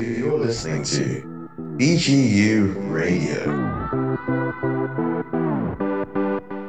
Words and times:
You're 0.00 0.38
listening 0.38 0.82
to 0.82 1.22
BGU 1.78 2.74
Radio. 2.90 3.50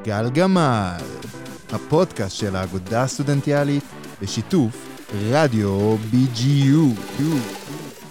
גלגמל, 0.03 0.97
הפודקאסט 1.71 2.35
של 2.35 2.55
האגודה 2.55 3.03
הסטודנטיאלית 3.03 3.83
בשיתוף 4.21 4.99
רדיו 5.29 5.97
BGU. 6.11 7.21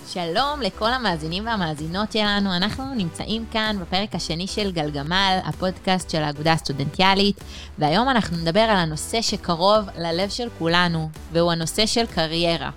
שלום 0.09 0.61
לכל 0.61 0.93
המאזינים 0.93 1.47
והמאזינות 1.47 2.13
שלנו, 2.13 2.57
אנחנו 2.57 2.95
נמצאים 2.95 3.45
כאן 3.53 3.77
בפרק 3.81 4.15
השני 4.15 4.47
של 4.47 4.73
גלגמל, 4.73 5.39
הפודקאסט 5.45 6.11
של 6.11 6.23
האגודה 6.23 6.53
הסטודנטיאלית, 6.53 7.41
והיום 7.79 8.09
אנחנו 8.09 8.37
נדבר 8.37 8.61
על 8.61 8.77
הנושא 8.77 9.23
שקרוב 9.23 9.85
ללב 9.99 10.29
של 10.29 10.49
כולנו, 10.59 11.09
והוא 11.33 11.53
הנושא 11.53 11.87
של 11.87 12.07
קריירה. 12.07 12.71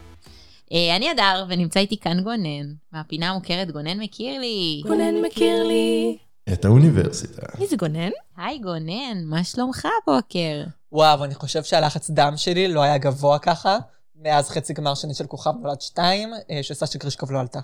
אה, 0.73 0.95
אני 0.95 1.11
אדר, 1.11 1.45
ונמצא 1.49 1.79
איתי 1.79 1.97
כאן 2.00 2.21
גונן, 2.23 2.73
מהפינה 2.91 3.29
המוכרת 3.29 3.71
גונן 3.71 4.00
מכיר 4.00 4.39
לי. 4.39 4.82
גונן 4.87 5.15
מכיר 5.25 5.64
לי. 5.64 6.18
את 6.54 6.65
האוניברסיטה. 6.65 7.41
מי 7.60 7.68
זה 7.68 7.75
גונן? 7.75 8.10
היי 8.37 8.60
גונן, 8.60 9.24
מה 9.25 9.43
שלומך 9.43 9.88
הבוקר? 10.04 10.64
וואו, 10.91 11.24
אני 11.24 11.36
חושב 11.36 11.64
שהלחץ 11.64 12.10
דם 12.10 12.33
שלי 12.38 12.68
לא 12.68 12.82
היה 12.82 12.97
גבוה 12.97 13.39
ככה, 13.39 13.77
מאז 14.15 14.50
חצי 14.50 14.74
גמר 14.74 14.96
שני 14.96 15.14
של 15.14 15.27
כוכב 15.27 15.51
נולד 15.61 15.82
2, 15.82 16.29
אה, 16.51 16.64
שסשה 16.64 16.99
גרישקוב 16.99 17.32
לא 17.32 17.39
עלתה. 17.39 17.60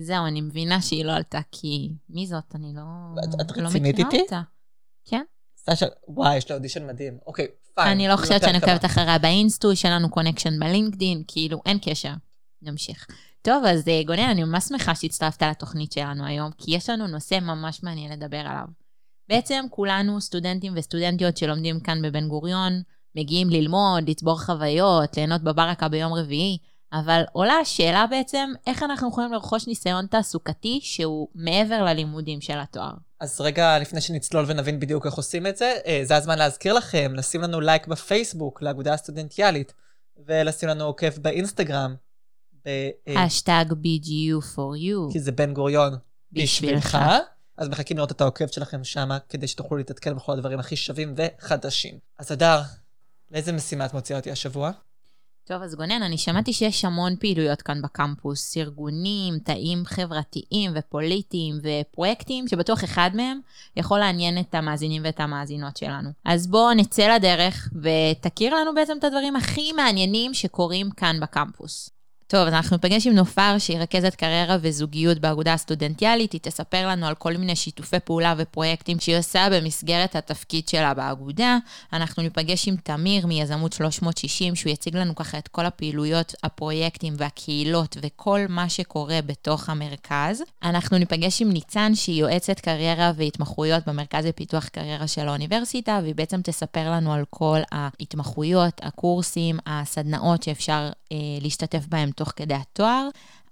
זהו, 0.00 0.26
אני 0.26 0.40
מבינה 0.40 0.80
שהיא 0.82 1.04
לא 1.04 1.12
עלתה, 1.12 1.40
כי 1.52 1.92
מי 2.10 2.26
זאת? 2.26 2.54
אני 2.54 2.72
לא, 2.76 2.82
את- 3.24 3.50
את 3.50 3.56
לא 3.56 3.66
רצינית 3.68 3.94
מכירה 3.94 4.08
איתי? 4.10 4.20
אותה. 4.22 4.40
כן. 5.04 5.22
סשה, 5.70 5.86
וואי, 6.08 6.36
יש 6.36 6.50
לה 6.50 6.56
אודישן 6.56 6.86
מדהים. 6.86 7.18
אוקיי, 7.26 7.46
Fine. 7.74 7.88
אני 7.88 8.08
לא 8.08 8.16
חושבת 8.16 8.40
שאני. 8.40 8.54
עוקבת 8.58 8.84
אחריה 8.84 9.18
באינסטוש, 9.18 9.72
יש 9.72 9.84
לנו 9.84 10.10
connection 10.10 10.58
בלינקדין, 10.60 11.22
כאילו, 11.28 11.60
אין 11.66 11.78
קשר. 11.82 12.12
נמשיך. 12.62 13.06
טוב, 13.42 13.64
אז 13.64 13.88
אה, 13.88 14.02
גונן, 14.06 14.28
אני 14.30 14.44
ממש 14.44 14.64
שמחה 14.64 14.94
שהצטרפת 14.94 15.42
לתוכנית 15.42 15.92
שלנו 15.92 16.26
היום, 16.26 16.50
כי 16.58 16.76
יש 16.76 16.90
לנו 16.90 17.06
נושא 17.06 17.38
ממש 17.42 17.82
מעניין 17.82 18.12
לדבר 18.12 18.38
עליו. 18.38 18.66
בעצם 19.28 19.64
כולנו 19.70 20.20
סטודנטים 20.20 20.72
וסטודנטיות 20.76 21.36
שלומדים 21.36 21.80
כאן 21.80 22.02
בבן 22.02 22.28
גוריון, 22.28 22.82
מגיעים 23.16 23.50
ללמוד, 23.50 24.10
לצבור 24.10 24.40
חוויות, 24.40 25.16
ליהנות 25.16 25.42
בברקה 25.42 25.88
ביום 25.88 26.12
רביעי, 26.12 26.58
אבל 26.92 27.22
עולה 27.32 27.54
השאלה 27.54 28.06
בעצם, 28.10 28.50
איך 28.66 28.82
אנחנו 28.82 29.08
יכולים 29.08 29.32
לרכוש 29.32 29.66
ניסיון 29.66 30.06
תעסוקתי 30.06 30.80
שהוא 30.82 31.28
מעבר 31.34 31.82
ללימודים 31.84 32.40
של 32.40 32.58
התואר. 32.58 32.92
אז 33.20 33.40
רגע, 33.40 33.78
לפני 33.78 34.00
שנצלול 34.00 34.44
ונבין 34.48 34.80
בדיוק 34.80 35.06
איך 35.06 35.14
עושים 35.14 35.46
את 35.46 35.56
זה, 35.56 35.76
אה, 35.86 36.00
זה 36.02 36.16
הזמן 36.16 36.38
להזכיר 36.38 36.74
לכם, 36.74 37.12
לשים 37.14 37.40
לנו 37.40 37.60
לייק 37.60 37.86
בפייסבוק 37.86 38.62
לאגודה 38.62 38.94
הסטודנטיאלית, 38.94 39.72
ולשים 40.26 40.68
לנו 40.68 40.84
עוקב 40.84 41.18
באינסטגרם, 41.18 41.94
השטג 43.06 43.64
BGU 43.70 44.44
for 44.54 44.76
you. 44.82 45.12
כי 45.12 45.20
זה 45.20 45.32
בן 45.32 45.54
גוריון 45.54 45.92
בשבילך. 46.32 46.98
אז 47.56 47.68
מחכים 47.68 47.96
לראות 47.96 48.12
את 48.12 48.20
העוקב 48.20 48.46
שלכם 48.46 48.84
שמה, 48.84 49.18
כדי 49.28 49.48
שתוכלו 49.48 49.76
להתעדכן 49.76 50.16
בכל 50.16 50.32
הדברים 50.32 50.58
הכי 50.58 50.76
שווים 50.76 51.14
וחדשים. 51.16 51.94
אז 52.18 52.32
אדר, 52.32 52.60
לאיזה 53.30 53.52
משימה 53.52 53.86
את 53.86 53.94
מוציאה 53.94 54.18
אותי 54.18 54.30
השבוע? 54.30 54.70
טוב, 55.44 55.62
אז 55.62 55.74
גונן, 55.74 56.02
אני 56.02 56.18
שמעתי 56.18 56.52
שיש 56.52 56.84
המון 56.84 57.16
פעילויות 57.16 57.62
כאן 57.62 57.82
בקמפוס, 57.82 58.56
ארגונים, 58.56 59.38
תאים 59.38 59.84
חברתיים 59.84 60.70
ופוליטיים 60.74 61.58
ופרויקטים, 61.62 62.48
שבטוח 62.48 62.84
אחד 62.84 63.10
מהם 63.14 63.40
יכול 63.76 63.98
לעניין 63.98 64.40
את 64.40 64.54
המאזינים 64.54 65.02
ואת 65.04 65.20
המאזינות 65.20 65.76
שלנו. 65.76 66.10
אז 66.24 66.46
בואו 66.46 66.74
נצא 66.74 67.14
לדרך 67.16 67.68
ותכיר 67.82 68.54
לנו 68.54 68.74
בעצם 68.74 68.98
את 68.98 69.04
הדברים 69.04 69.36
הכי 69.36 69.72
מעניינים 69.72 70.34
שקורים 70.34 70.90
כאן 70.90 71.20
בקמפוס. 71.20 71.90
טוב, 72.30 72.46
אז 72.46 72.54
אנחנו 72.54 72.76
ניפגש 72.76 73.06
עם 73.06 73.12
נופר, 73.12 73.58
שהיא 73.58 73.78
רכזת 73.78 74.14
קריירה 74.14 74.56
וזוגיות 74.60 75.18
באגודה 75.18 75.52
הסטודנטיאלית. 75.52 76.32
היא 76.32 76.40
תספר 76.40 76.88
לנו 76.88 77.06
על 77.06 77.14
כל 77.14 77.36
מיני 77.36 77.56
שיתופי 77.56 78.00
פעולה 78.04 78.34
ופרויקטים 78.38 79.00
שהיא 79.00 79.18
עושה 79.18 79.48
במסגרת 79.52 80.16
התפקיד 80.16 80.68
שלה 80.68 80.94
באגודה. 80.94 81.58
אנחנו 81.92 82.22
ניפגש 82.22 82.68
עם 82.68 82.76
תמיר 82.76 83.26
מיזמות 83.26 83.72
360, 83.72 84.54
שהוא 84.54 84.72
יציג 84.72 84.96
לנו 84.96 85.14
ככה 85.14 85.38
את 85.38 85.48
כל 85.48 85.66
הפעילויות, 85.66 86.34
הפרויקטים 86.42 87.14
והקהילות 87.16 87.96
וכל 88.02 88.40
מה 88.48 88.68
שקורה 88.68 89.18
בתוך 89.26 89.68
המרכז. 89.68 90.42
אנחנו 90.62 90.98
ניפגש 90.98 91.42
עם 91.42 91.52
ניצן, 91.52 91.94
שהיא 91.94 92.20
יועצת 92.20 92.60
קריירה 92.60 93.12
והתמחויות 93.16 93.82
במרכז 93.86 94.26
לפיתוח 94.26 94.68
קריירה 94.68 95.06
של 95.06 95.28
האוניברסיטה, 95.28 95.98
והיא 96.02 96.14
בעצם 96.14 96.40
תספר 96.42 96.90
לנו 96.90 97.12
על 97.12 97.24
כל 97.30 97.58
ההתמחויות, 97.72 98.80
הקורסים, 98.82 99.58
הסדנאות 99.66 100.42
שאפשר 100.42 100.90
אה, 101.12 101.16
להשתתף 101.40 101.86
בהם 101.86 102.10
תוך 102.18 102.32
כדי 102.36 102.54
התואר. 102.54 103.08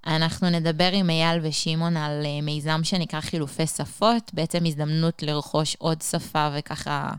אנחנו 0.06 0.50
נדבר 0.50 0.90
עם 0.92 1.10
אייל 1.10 1.40
ושמעון 1.42 1.96
על 1.96 2.22
אה, 2.24 2.40
מיזם 2.42 2.80
שנקרא 2.84 3.20
חילופי 3.20 3.66
שפות, 3.66 4.30
בעצם 4.34 4.64
הזדמנות 4.64 5.22
לרכוש 5.22 5.76
עוד 5.78 6.02
שפה 6.02 6.48
וככה 6.58 7.10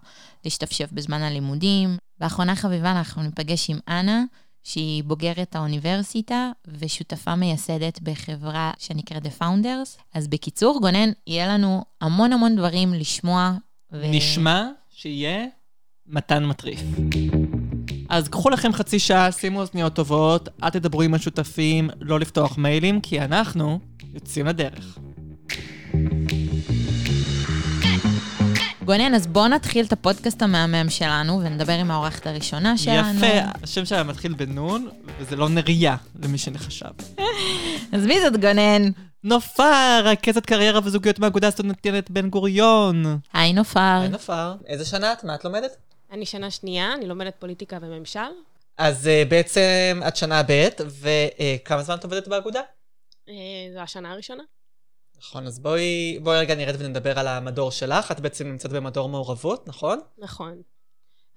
להשתפשף 0.45 0.91
בזמן 0.91 1.21
הלימודים. 1.21 1.97
באחרונה 2.19 2.55
חביבה 2.55 2.91
אנחנו 2.91 3.23
ניפגש 3.23 3.69
עם 3.69 3.79
אנה, 3.87 4.23
שהיא 4.63 5.03
בוגרת 5.03 5.55
האוניברסיטה 5.55 6.51
ושותפה 6.79 7.35
מייסדת 7.35 7.99
בחברה 8.01 8.71
שנקראת 8.79 9.25
The 9.25 9.41
Founders. 9.41 10.01
אז 10.13 10.27
בקיצור, 10.27 10.79
גונן, 10.81 11.09
יהיה 11.27 11.47
לנו 11.47 11.83
המון 12.01 12.33
המון 12.33 12.55
דברים 12.55 12.93
לשמוע. 12.93 13.53
ו... 13.91 14.11
נשמע 14.11 14.63
שיהיה 14.89 15.45
מתן 16.07 16.45
מטריף. 16.45 16.79
אז 18.09 18.27
קחו 18.27 18.49
לכם 18.49 18.73
חצי 18.73 18.99
שעה, 18.99 19.31
שימו 19.31 19.59
אוזניות 19.59 19.93
טובות, 19.93 20.49
אל 20.63 20.69
תדברו 20.69 21.01
עם 21.01 21.13
השותפים, 21.13 21.89
לא 22.01 22.19
לפתוח 22.19 22.57
מיילים, 22.57 23.01
כי 23.01 23.21
אנחנו 23.21 23.79
יוצאים 24.13 24.45
לדרך. 24.45 24.97
גונן, 28.85 29.13
אז 29.13 29.27
בואו 29.27 29.47
נתחיל 29.47 29.85
את 29.85 29.93
הפודקאסט 29.93 30.41
המהמם 30.41 30.89
שלנו 30.89 31.41
ונדבר 31.43 31.73
עם 31.73 31.91
האורחת 31.91 32.27
הראשונה 32.27 32.77
שלנו. 32.77 33.17
יפה, 33.17 33.49
השם 33.63 33.85
שלה 33.85 34.03
מתחיל 34.03 34.33
בנון, 34.33 34.89
וזה 35.19 35.35
לא 35.35 35.49
נריה, 35.49 35.95
למי 36.23 36.37
שנחשב. 36.37 36.89
אז 37.93 38.05
מי 38.05 38.21
זאת 38.21 38.41
גונן? 38.41 38.89
נופר, 39.23 40.01
רכזת 40.03 40.45
קריירה 40.45 40.79
וזוגיות 40.83 41.19
מהאגודה 41.19 41.47
הסטודנטיאלית 41.47 42.11
בן 42.11 42.29
גוריון. 42.29 43.19
היי 43.33 43.53
נופר. 43.53 43.99
היי 44.01 44.09
נופר. 44.09 44.53
איזה 44.67 44.85
שנה 44.85 45.13
את? 45.13 45.23
מה 45.23 45.35
את 45.35 45.45
לומדת? 45.45 45.86
אני 46.11 46.25
שנה 46.25 46.51
שנייה, 46.51 46.93
אני 46.93 47.07
לומדת 47.07 47.35
פוליטיקה 47.39 47.77
וממשל. 47.81 48.19
אז 48.77 49.07
uh, 49.07 49.29
בעצם 49.29 50.01
את 50.07 50.15
שנה 50.15 50.43
ב', 50.43 50.67
וכמה 51.01 51.83
זמן 51.83 51.95
את 51.95 52.03
עובדת 52.03 52.27
באגודה? 52.27 52.61
אה, 53.29 53.33
זו 53.73 53.79
השנה 53.79 54.11
הראשונה. 54.11 54.43
נכון, 55.17 55.47
אז 55.47 55.59
בואי, 55.59 56.19
בואי 56.23 56.39
רגע 56.39 56.55
נרד 56.55 56.75
ונדבר 56.79 57.19
על 57.19 57.27
המדור 57.27 57.71
שלך. 57.71 58.11
את 58.11 58.19
בעצם 58.19 58.47
נמצאת 58.47 58.71
במדור 58.71 59.09
מעורבות, 59.09 59.67
נכון? 59.67 59.99
נכון. 60.17 60.61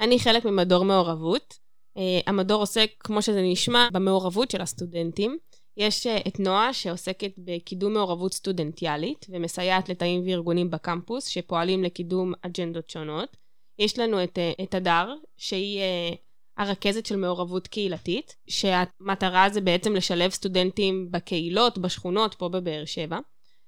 אני 0.01 0.19
חלק 0.19 0.45
ממדור 0.45 0.85
מעורבות. 0.85 1.59
אה, 1.97 2.21
המדור 2.27 2.61
עוסק, 2.61 2.91
כמו 2.99 3.23
שזה 3.23 3.43
נשמע, 3.43 3.89
במעורבות 3.93 4.51
של 4.51 4.61
הסטודנטים. 4.61 5.39
יש 5.77 6.07
אה, 6.07 6.19
את 6.29 6.41
נועה 6.41 6.73
שעוסקת 6.73 7.33
בקידום 7.39 7.93
מעורבות 7.93 8.35
סטודנטיאלית 8.35 9.27
ומסייעת 9.29 9.89
לתאים 9.89 10.23
וארגונים 10.27 10.71
בקמפוס 10.71 11.27
שפועלים 11.27 11.85
לקידום 11.85 12.33
אג'נדות 12.43 12.91
שונות. 12.91 13.37
יש 13.81 13.99
לנו 13.99 14.25
את, 14.25 14.39
אה, 14.39 14.53
את 14.63 14.75
הדר, 14.75 15.15
שהיא 15.37 15.81
אה, 15.81 16.11
הרכזת 16.59 17.07
של 17.07 17.17
מעורבות 17.17 17.67
קהילתית, 17.67 18.37
שהמטרה 18.49 19.49
זה 19.51 19.61
בעצם 19.61 19.95
לשלב 19.95 20.31
סטודנטים 20.31 21.09
בקהילות, 21.11 21.79
בשכונות, 21.79 22.35
פה 22.35 22.49
בבאר 22.49 22.85
שבע. 22.85 23.19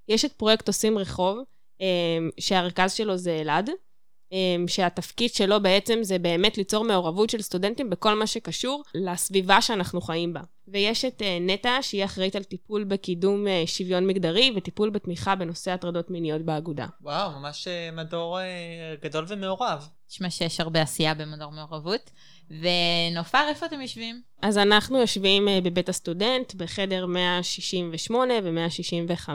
יש 0.08 0.24
את 0.24 0.32
פרויקט 0.32 0.68
עושים 0.68 0.98
רחוב, 0.98 1.38
אה, 1.80 2.18
שהרכז 2.40 2.92
שלו 2.92 3.16
זה 3.16 3.38
אלעד, 3.40 3.70
שהתפקיד 4.66 5.34
שלו 5.34 5.62
בעצם 5.62 5.98
זה 6.02 6.18
באמת 6.18 6.58
ליצור 6.58 6.84
מעורבות 6.84 7.30
של 7.30 7.42
סטודנטים 7.42 7.90
בכל 7.90 8.14
מה 8.14 8.26
שקשור 8.26 8.82
לסביבה 8.94 9.62
שאנחנו 9.62 10.00
חיים 10.00 10.32
בה. 10.32 10.40
ויש 10.68 11.04
את 11.04 11.22
אה, 11.22 11.38
נטע, 11.40 11.78
שהיא 11.82 12.04
אחראית 12.04 12.36
על 12.36 12.42
טיפול 12.42 12.84
בקידום 12.84 13.48
אה, 13.48 13.62
שוויון 13.66 14.06
מגדרי 14.06 14.52
וטיפול 14.56 14.90
בתמיכה 14.90 15.34
בנושא 15.34 15.70
הטרדות 15.70 16.10
מיניות 16.10 16.42
באגודה. 16.42 16.86
וואו, 17.00 17.30
ממש 17.30 17.68
אה, 17.68 17.90
מדור 17.92 18.38
גדול 19.02 19.24
ומעורב. 19.28 19.88
נשמע 20.10 20.30
שיש 20.30 20.60
הרבה 20.60 20.82
עשייה 20.82 21.14
במדור 21.14 21.52
מעורבות. 21.52 22.10
ונופר, 22.50 23.48
איפה 23.48 23.66
אתם 23.66 23.80
יושבים? 23.80 24.22
אז 24.42 24.58
אנחנו 24.58 24.98
יושבים 24.98 25.48
בבית 25.64 25.88
הסטודנט, 25.88 26.54
בחדר 26.54 27.06
168 27.06 28.34
ו-165. 28.44 29.30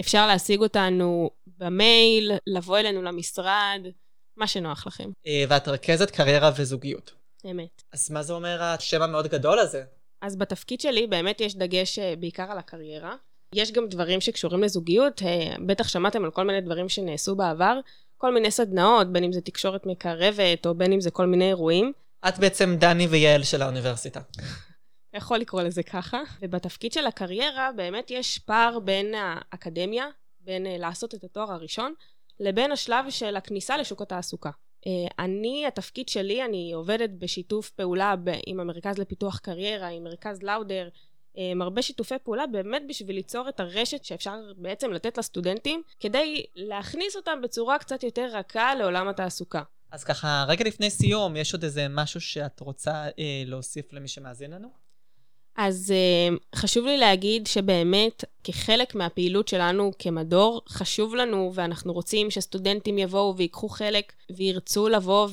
אפשר 0.00 0.26
להשיג 0.26 0.60
אותנו 0.60 1.30
במייל, 1.58 2.32
לבוא 2.46 2.78
אלינו 2.78 3.02
למשרד, 3.02 3.80
מה 4.36 4.46
שנוח 4.46 4.86
לכם. 4.86 5.10
אה, 5.26 5.44
ואת 5.48 5.68
רכזת 5.68 6.10
קריירה 6.10 6.50
וזוגיות. 6.56 7.12
אמת. 7.50 7.82
אז 7.92 8.10
מה 8.10 8.22
זה 8.22 8.32
אומר 8.32 8.62
השם 8.62 9.02
המאוד 9.02 9.26
גדול 9.26 9.58
הזה? 9.58 9.84
אז 10.22 10.36
בתפקיד 10.36 10.80
שלי 10.80 11.06
באמת 11.06 11.40
יש 11.40 11.56
דגש 11.56 11.98
אה, 11.98 12.14
בעיקר 12.16 12.50
על 12.50 12.58
הקריירה. 12.58 13.16
יש 13.54 13.72
גם 13.72 13.88
דברים 13.88 14.20
שקשורים 14.20 14.62
לזוגיות, 14.62 15.22
אה, 15.22 15.56
בטח 15.66 15.88
שמעתם 15.88 16.24
על 16.24 16.30
כל 16.30 16.42
מיני 16.42 16.60
דברים 16.60 16.88
שנעשו 16.88 17.36
בעבר, 17.36 17.80
כל 18.16 18.34
מיני 18.34 18.50
סדנאות, 18.50 19.12
בין 19.12 19.24
אם 19.24 19.32
זה 19.32 19.40
תקשורת 19.40 19.86
מקרבת 19.86 20.66
או 20.66 20.74
בין 20.74 20.92
אם 20.92 21.00
זה 21.00 21.10
כל 21.10 21.26
מיני 21.26 21.48
אירועים. 21.48 21.92
את 22.28 22.38
בעצם 22.38 22.76
דני 22.78 23.06
ויעל 23.06 23.42
של 23.42 23.62
האוניברסיטה. 23.62 24.20
יכול 25.16 25.38
לקרוא 25.38 25.62
לזה 25.62 25.82
ככה. 25.82 26.20
ובתפקיד 26.42 26.92
של 26.92 27.06
הקריירה 27.06 27.70
באמת 27.76 28.10
יש 28.10 28.38
פער 28.38 28.78
בין 28.78 29.14
האקדמיה, 29.14 30.06
בין 30.40 30.66
לעשות 30.78 31.14
את 31.14 31.24
התואר 31.24 31.52
הראשון, 31.52 31.94
לבין 32.40 32.72
השלב 32.72 33.10
של 33.10 33.36
הכניסה 33.36 33.76
לשוק 33.76 34.02
התעסוקה. 34.02 34.50
אה, 34.86 35.24
אני, 35.24 35.66
התפקיד 35.66 36.08
שלי, 36.08 36.44
אני 36.44 36.72
עובדת 36.72 37.10
בשיתוף 37.10 37.70
פעולה 37.70 38.14
עם 38.46 38.60
המרכז 38.60 38.98
לפיתוח 38.98 39.38
קריירה, 39.38 39.88
עם 39.88 40.04
מרכז 40.04 40.42
לאודר, 40.42 40.88
עם 41.34 41.62
הרבה 41.62 41.82
שיתופי 41.82 42.14
פעולה 42.22 42.46
באמת 42.46 42.82
בשביל 42.88 43.16
ליצור 43.16 43.48
את 43.48 43.60
הרשת 43.60 44.04
שאפשר 44.04 44.34
בעצם 44.56 44.92
לתת 44.92 45.18
לסטודנטים 45.18 45.82
כדי 46.00 46.44
להכניס 46.54 47.16
אותם 47.16 47.38
בצורה 47.42 47.78
קצת 47.78 48.02
יותר 48.02 48.28
רכה 48.32 48.74
לעולם 48.74 49.08
התעסוקה. 49.08 49.62
אז 49.90 50.04
ככה, 50.04 50.44
רגע 50.48 50.64
לפני 50.64 50.90
סיום, 50.90 51.36
יש 51.36 51.52
עוד 51.52 51.64
איזה 51.64 51.86
משהו 51.90 52.20
שאת 52.20 52.60
רוצה 52.60 53.04
אה, 53.18 53.42
להוסיף 53.46 53.92
למי 53.92 54.08
שמאזין 54.08 54.50
לנו? 54.50 54.83
אז 55.56 55.94
אה, 55.96 56.36
חשוב 56.56 56.86
לי 56.86 56.96
להגיד 56.96 57.46
שבאמת, 57.46 58.24
כחלק 58.44 58.94
מהפעילות 58.94 59.48
שלנו 59.48 59.92
כמדור, 59.98 60.62
חשוב 60.68 61.14
לנו 61.14 61.50
ואנחנו 61.54 61.92
רוצים 61.92 62.30
שסטודנטים 62.30 62.98
יבואו 62.98 63.36
ויקחו 63.36 63.68
חלק 63.68 64.12
וירצו 64.30 64.88
לבוא 64.88 65.28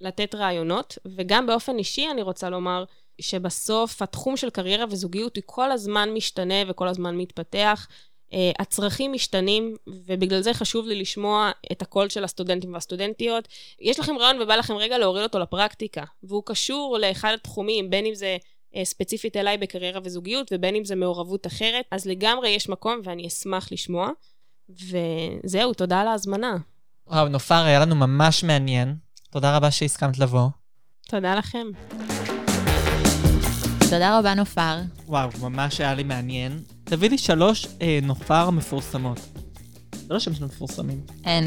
ולתת 0.00 0.34
רעיונות, 0.34 0.98
וגם 1.06 1.46
באופן 1.46 1.78
אישי 1.78 2.06
אני 2.10 2.22
רוצה 2.22 2.50
לומר 2.50 2.84
שבסוף 3.20 4.02
התחום 4.02 4.36
של 4.36 4.50
קריירה 4.50 4.84
וזוגיות 4.90 5.36
הוא 5.36 5.42
כל 5.46 5.72
הזמן 5.72 6.10
משתנה 6.14 6.54
וכל 6.68 6.88
הזמן 6.88 7.16
מתפתח. 7.16 7.88
Uh, 8.30 8.36
הצרכים 8.58 9.12
משתנים, 9.12 9.76
ובגלל 9.86 10.40
זה 10.40 10.54
חשוב 10.54 10.86
לי 10.86 10.94
לשמוע 10.94 11.50
את 11.72 11.82
הקול 11.82 12.08
של 12.08 12.24
הסטודנטים 12.24 12.74
והסטודנטיות. 12.74 13.48
יש 13.80 14.00
לכם 14.00 14.18
רעיון 14.18 14.42
ובא 14.42 14.56
לכם 14.56 14.74
רגע 14.74 14.98
להוריד 14.98 15.22
אותו 15.22 15.38
לפרקטיקה, 15.38 16.04
והוא 16.22 16.42
קשור 16.46 16.98
לאחד 16.98 17.32
התחומים, 17.34 17.90
בין 17.90 18.06
אם 18.06 18.14
זה 18.14 18.36
ספציפית 18.84 19.36
אליי 19.36 19.58
בקריירה 19.58 20.00
וזוגיות, 20.04 20.50
ובין 20.54 20.74
אם 20.74 20.84
זה 20.84 20.96
מעורבות 20.96 21.46
אחרת, 21.46 21.84
אז 21.90 22.06
לגמרי 22.06 22.48
יש 22.48 22.68
מקום 22.68 23.00
ואני 23.04 23.26
אשמח 23.26 23.72
לשמוע. 23.72 24.08
וזהו, 24.70 25.74
תודה 25.74 26.00
על 26.00 26.08
ההזמנה. 26.08 26.56
וואו, 27.06 27.28
נופר, 27.28 27.64
היה 27.64 27.80
לנו 27.80 27.94
ממש 27.94 28.44
מעניין. 28.44 28.94
תודה 29.30 29.56
רבה 29.56 29.70
שהסכמת 29.70 30.18
לבוא. 30.18 30.48
תודה 31.08 31.34
לכם. 31.34 31.66
תודה 33.80 34.18
רבה, 34.18 34.34
נופר. 34.34 34.76
וואו, 35.06 35.28
ממש 35.40 35.80
היה 35.80 35.94
לי 35.94 36.02
מעניין. 36.02 36.62
תביא 36.84 37.10
לי 37.10 37.18
שלוש 37.18 37.66
אה, 37.82 37.98
נופר 38.02 38.50
מפורסמות. 38.50 39.20
זה 39.92 40.14
לא 40.14 40.18
שם 40.18 40.34
של 40.34 40.44
מפורסמים. 40.44 41.00
אין. 41.24 41.44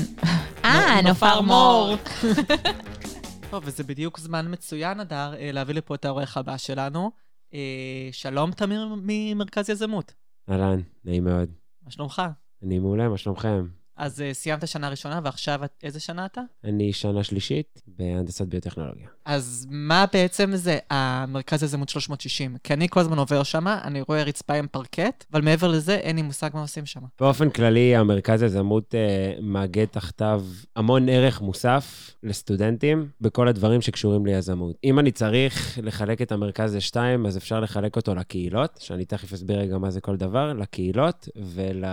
אה, 0.65 1.01
נופר 1.01 1.41
מור. 1.41 1.95
טוב, 3.49 3.63
וזה 3.65 3.83
בדיוק 3.83 4.19
זמן 4.19 4.53
מצוין, 4.53 4.99
אדר, 4.99 5.33
אה, 5.37 5.51
להביא 5.51 5.75
לפה 5.75 5.95
את 5.95 6.05
העורך 6.05 6.37
הבא 6.37 6.57
שלנו. 6.57 7.11
אה, 7.53 8.09
שלום, 8.11 8.51
תמיר 8.51 8.95
ממרכז 9.01 9.69
יזמות. 9.69 10.13
אהלן, 10.49 10.79
נעים 11.05 11.23
מאוד. 11.23 11.49
מה 11.83 11.91
שלומך? 11.91 12.21
אני 12.63 12.79
מעולה, 12.79 13.09
מה 13.09 13.17
שלומכם? 13.17 13.67
אז 13.97 14.19
uh, 14.19 14.33
סיימת 14.33 14.67
שנה 14.67 14.89
ראשונה, 14.89 15.19
ועכשיו 15.23 15.59
איזה 15.83 15.99
שנה 15.99 16.25
אתה? 16.25 16.41
אני 16.63 16.93
שנה 16.93 17.23
שלישית 17.23 17.81
בהנדסת 17.87 18.47
ביוטכנולוגיה. 18.47 19.07
אז 19.25 19.67
מה 19.69 20.05
בעצם 20.13 20.51
זה 20.55 20.77
המרכז 20.89 21.63
יזמות 21.63 21.89
360? 21.89 22.57
כי 22.63 22.73
אני 22.73 22.89
כל 22.89 22.99
הזמן 22.99 23.17
עובר 23.17 23.43
שם, 23.43 23.67
אני 23.67 24.01
רואה 24.01 24.23
רצפה 24.23 24.53
עם 24.53 24.67
פרקט, 24.67 25.25
אבל 25.31 25.41
מעבר 25.41 25.67
לזה 25.67 25.95
אין 25.95 26.15
לי 26.15 26.21
מושג 26.21 26.49
מה 26.53 26.61
עושים 26.61 26.85
שם. 26.85 27.01
באופן 27.19 27.49
כללי, 27.49 27.95
המרכז 27.95 28.43
יזמות 28.43 28.93
uh, 28.93 29.41
מאגד 29.41 29.85
תחתיו 29.85 30.43
המון 30.75 31.09
ערך 31.09 31.41
מוסף 31.41 32.11
לסטודנטים 32.23 33.09
בכל 33.21 33.47
הדברים 33.47 33.81
שקשורים 33.81 34.25
ליזמות. 34.25 34.75
אם 34.83 34.99
אני 34.99 35.11
צריך 35.11 35.79
לחלק 35.83 36.21
את 36.21 36.31
המרכז 36.31 36.75
לשתיים, 36.75 37.25
אז 37.25 37.37
אפשר 37.37 37.59
לחלק 37.59 37.95
אותו 37.95 38.15
לקהילות, 38.15 38.77
שאני 38.79 39.05
תכף 39.05 39.33
אסביר 39.33 39.59
רגע 39.59 39.77
מה 39.77 39.91
זה 39.91 40.01
כל 40.01 40.15
דבר, 40.15 40.53
לקהילות 40.53 41.29
ול... 41.35 41.83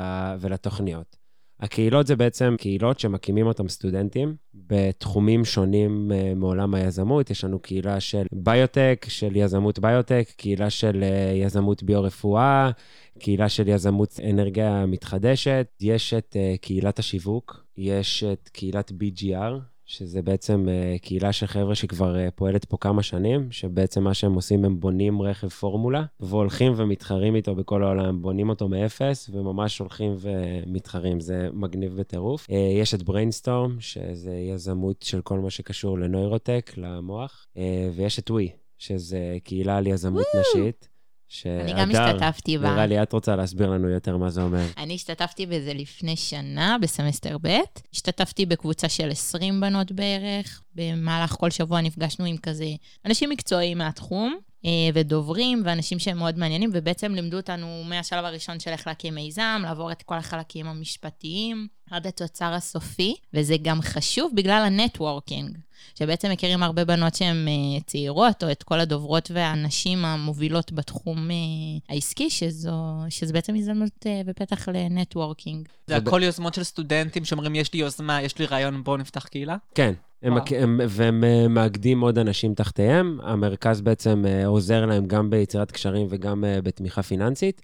ולתוכניות. 0.40 1.23
הקהילות 1.64 2.06
זה 2.06 2.16
בעצם 2.16 2.54
קהילות 2.58 3.00
שמקימים 3.00 3.46
אותם 3.46 3.68
סטודנטים 3.68 4.36
בתחומים 4.54 5.44
שונים 5.44 6.10
uh, 6.10 6.38
מעולם 6.38 6.74
היזמות. 6.74 7.30
יש 7.30 7.44
לנו 7.44 7.58
קהילה 7.58 8.00
של 8.00 8.26
ביוטק, 8.32 9.06
של 9.08 9.36
יזמות 9.36 9.78
ביוטק, 9.78 10.28
קהילה 10.36 10.70
של 10.70 11.04
uh, 11.04 11.36
יזמות 11.36 11.82
ביו-רפואה, 11.82 12.70
קהילה 13.18 13.48
של 13.48 13.68
יזמות 13.68 14.20
אנרגיה 14.30 14.86
מתחדשת. 14.86 15.66
יש 15.80 16.14
את 16.14 16.36
uh, 16.36 16.58
קהילת 16.60 16.98
השיווק, 16.98 17.64
יש 17.76 18.24
את 18.24 18.50
קהילת 18.52 18.90
BGR, 18.90 19.73
שזה 19.86 20.22
בעצם 20.22 20.66
uh, 20.68 20.98
קהילה 21.02 21.32
של 21.32 21.46
חבר'ה 21.46 21.74
שכבר 21.74 22.14
uh, 22.14 22.30
פועלת 22.30 22.64
פה 22.64 22.76
כמה 22.76 23.02
שנים, 23.02 23.52
שבעצם 23.52 24.04
מה 24.04 24.14
שהם 24.14 24.34
עושים, 24.34 24.64
הם 24.64 24.80
בונים 24.80 25.22
רכב 25.22 25.48
פורמולה, 25.48 26.04
והולכים 26.20 26.72
ומתחרים 26.76 27.36
איתו 27.36 27.54
בכל 27.54 27.82
העולם, 27.82 28.22
בונים 28.22 28.48
אותו 28.48 28.68
מאפס, 28.68 29.30
וממש 29.32 29.78
הולכים 29.78 30.14
ומתחרים, 30.18 31.20
זה 31.20 31.48
מגניב 31.52 31.96
בטירוף. 31.96 32.46
Uh, 32.46 32.52
יש 32.52 32.94
את 32.94 33.02
Brainstorm, 33.02 33.76
שזה 33.80 34.32
יזמות 34.32 35.02
של 35.02 35.22
כל 35.22 35.38
מה 35.38 35.50
שקשור 35.50 35.98
ל 35.98 36.05
neurotech, 36.05 36.72
למוח, 36.76 37.46
ויש 37.94 38.18
את 38.18 38.30
ווי, 38.30 38.50
שזה 38.78 39.36
קהילה 39.44 39.76
על 39.76 39.86
יזמות 39.86 40.26
נשית. 40.40 40.93
אני 41.46 41.72
גם 41.72 41.90
השתתפתי 41.90 42.58
בה. 42.58 42.72
נראה 42.72 42.86
לי 42.86 43.02
את 43.02 43.12
רוצה 43.12 43.36
להסביר 43.36 43.70
לנו 43.70 43.88
יותר 43.88 44.16
מה 44.16 44.30
זה 44.30 44.42
אומר. 44.42 44.66
אני 44.78 44.94
השתתפתי 44.94 45.46
בזה 45.46 45.74
לפני 45.74 46.16
שנה, 46.16 46.76
בסמסטר 46.80 47.36
ב'. 47.42 47.48
השתתפתי 47.92 48.46
בקבוצה 48.46 48.88
של 48.88 49.10
20 49.10 49.60
בנות 49.60 49.92
בערך. 49.92 50.62
במהלך 50.74 51.36
כל 51.38 51.50
שבוע 51.50 51.80
נפגשנו 51.80 52.24
עם 52.24 52.36
כזה 52.36 52.66
אנשים 53.06 53.30
מקצועיים 53.30 53.78
מהתחום, 53.78 54.36
אה, 54.64 54.70
ודוברים, 54.94 55.62
ואנשים 55.64 55.98
שהם 55.98 56.18
מאוד 56.18 56.38
מעניינים, 56.38 56.70
ובעצם 56.72 57.14
לימדו 57.14 57.36
אותנו 57.36 57.82
מהשלב 57.84 58.24
הראשון 58.24 58.60
של 58.60 58.70
איך 58.70 58.86
להקים 58.86 59.14
מיזם, 59.14 59.60
לעבור 59.62 59.92
את 59.92 60.02
כל 60.02 60.14
החלקים 60.14 60.66
המשפטיים, 60.66 61.68
עד 61.90 62.06
התוצר 62.06 62.52
הסופי, 62.52 63.14
וזה 63.34 63.56
גם 63.62 63.82
חשוב 63.82 64.32
בגלל 64.34 64.62
ה 64.66 64.74
networking. 64.74 65.58
שבעצם 65.98 66.30
מכירים 66.30 66.62
הרבה 66.62 66.84
בנות 66.84 67.14
שהן 67.14 67.46
uh, 67.46 67.84
צעירות, 67.86 68.44
או 68.44 68.50
את 68.50 68.62
כל 68.62 68.80
הדוברות 68.80 69.30
והנשים 69.34 70.04
המובילות 70.04 70.72
בתחום 70.72 71.28
uh, 71.28 71.32
העסקי, 71.88 72.30
שזו, 72.30 72.74
שזה 73.08 73.32
בעצם 73.32 73.54
הזדמנות 73.54 73.92
uh, 74.04 74.08
ופתח 74.26 74.68
לנטוורקינג. 74.68 75.68
זה 75.86 75.96
הכל 75.96 76.22
יוזמות 76.22 76.54
של 76.54 76.64
סטודנטים 76.64 77.24
שאומרים, 77.24 77.54
יש 77.54 77.72
לי 77.72 77.80
יוזמה, 77.80 78.22
יש 78.22 78.38
לי 78.38 78.46
רעיון, 78.46 78.84
בואו 78.84 78.96
נפתח 78.96 79.26
קהילה? 79.26 79.56
כן. 79.74 79.92
הם, 80.22 80.36
הם, 80.58 80.80
והם 80.88 81.24
מאגדים 81.54 82.00
עוד 82.00 82.18
אנשים 82.18 82.54
תחתיהם. 82.54 83.18
המרכז 83.22 83.80
בעצם 83.80 84.24
עוזר 84.46 84.86
להם 84.86 85.06
גם 85.06 85.30
ביצירת 85.30 85.72
קשרים 85.72 86.06
וגם 86.10 86.44
בתמיכה 86.62 87.02
פיננסית. 87.02 87.62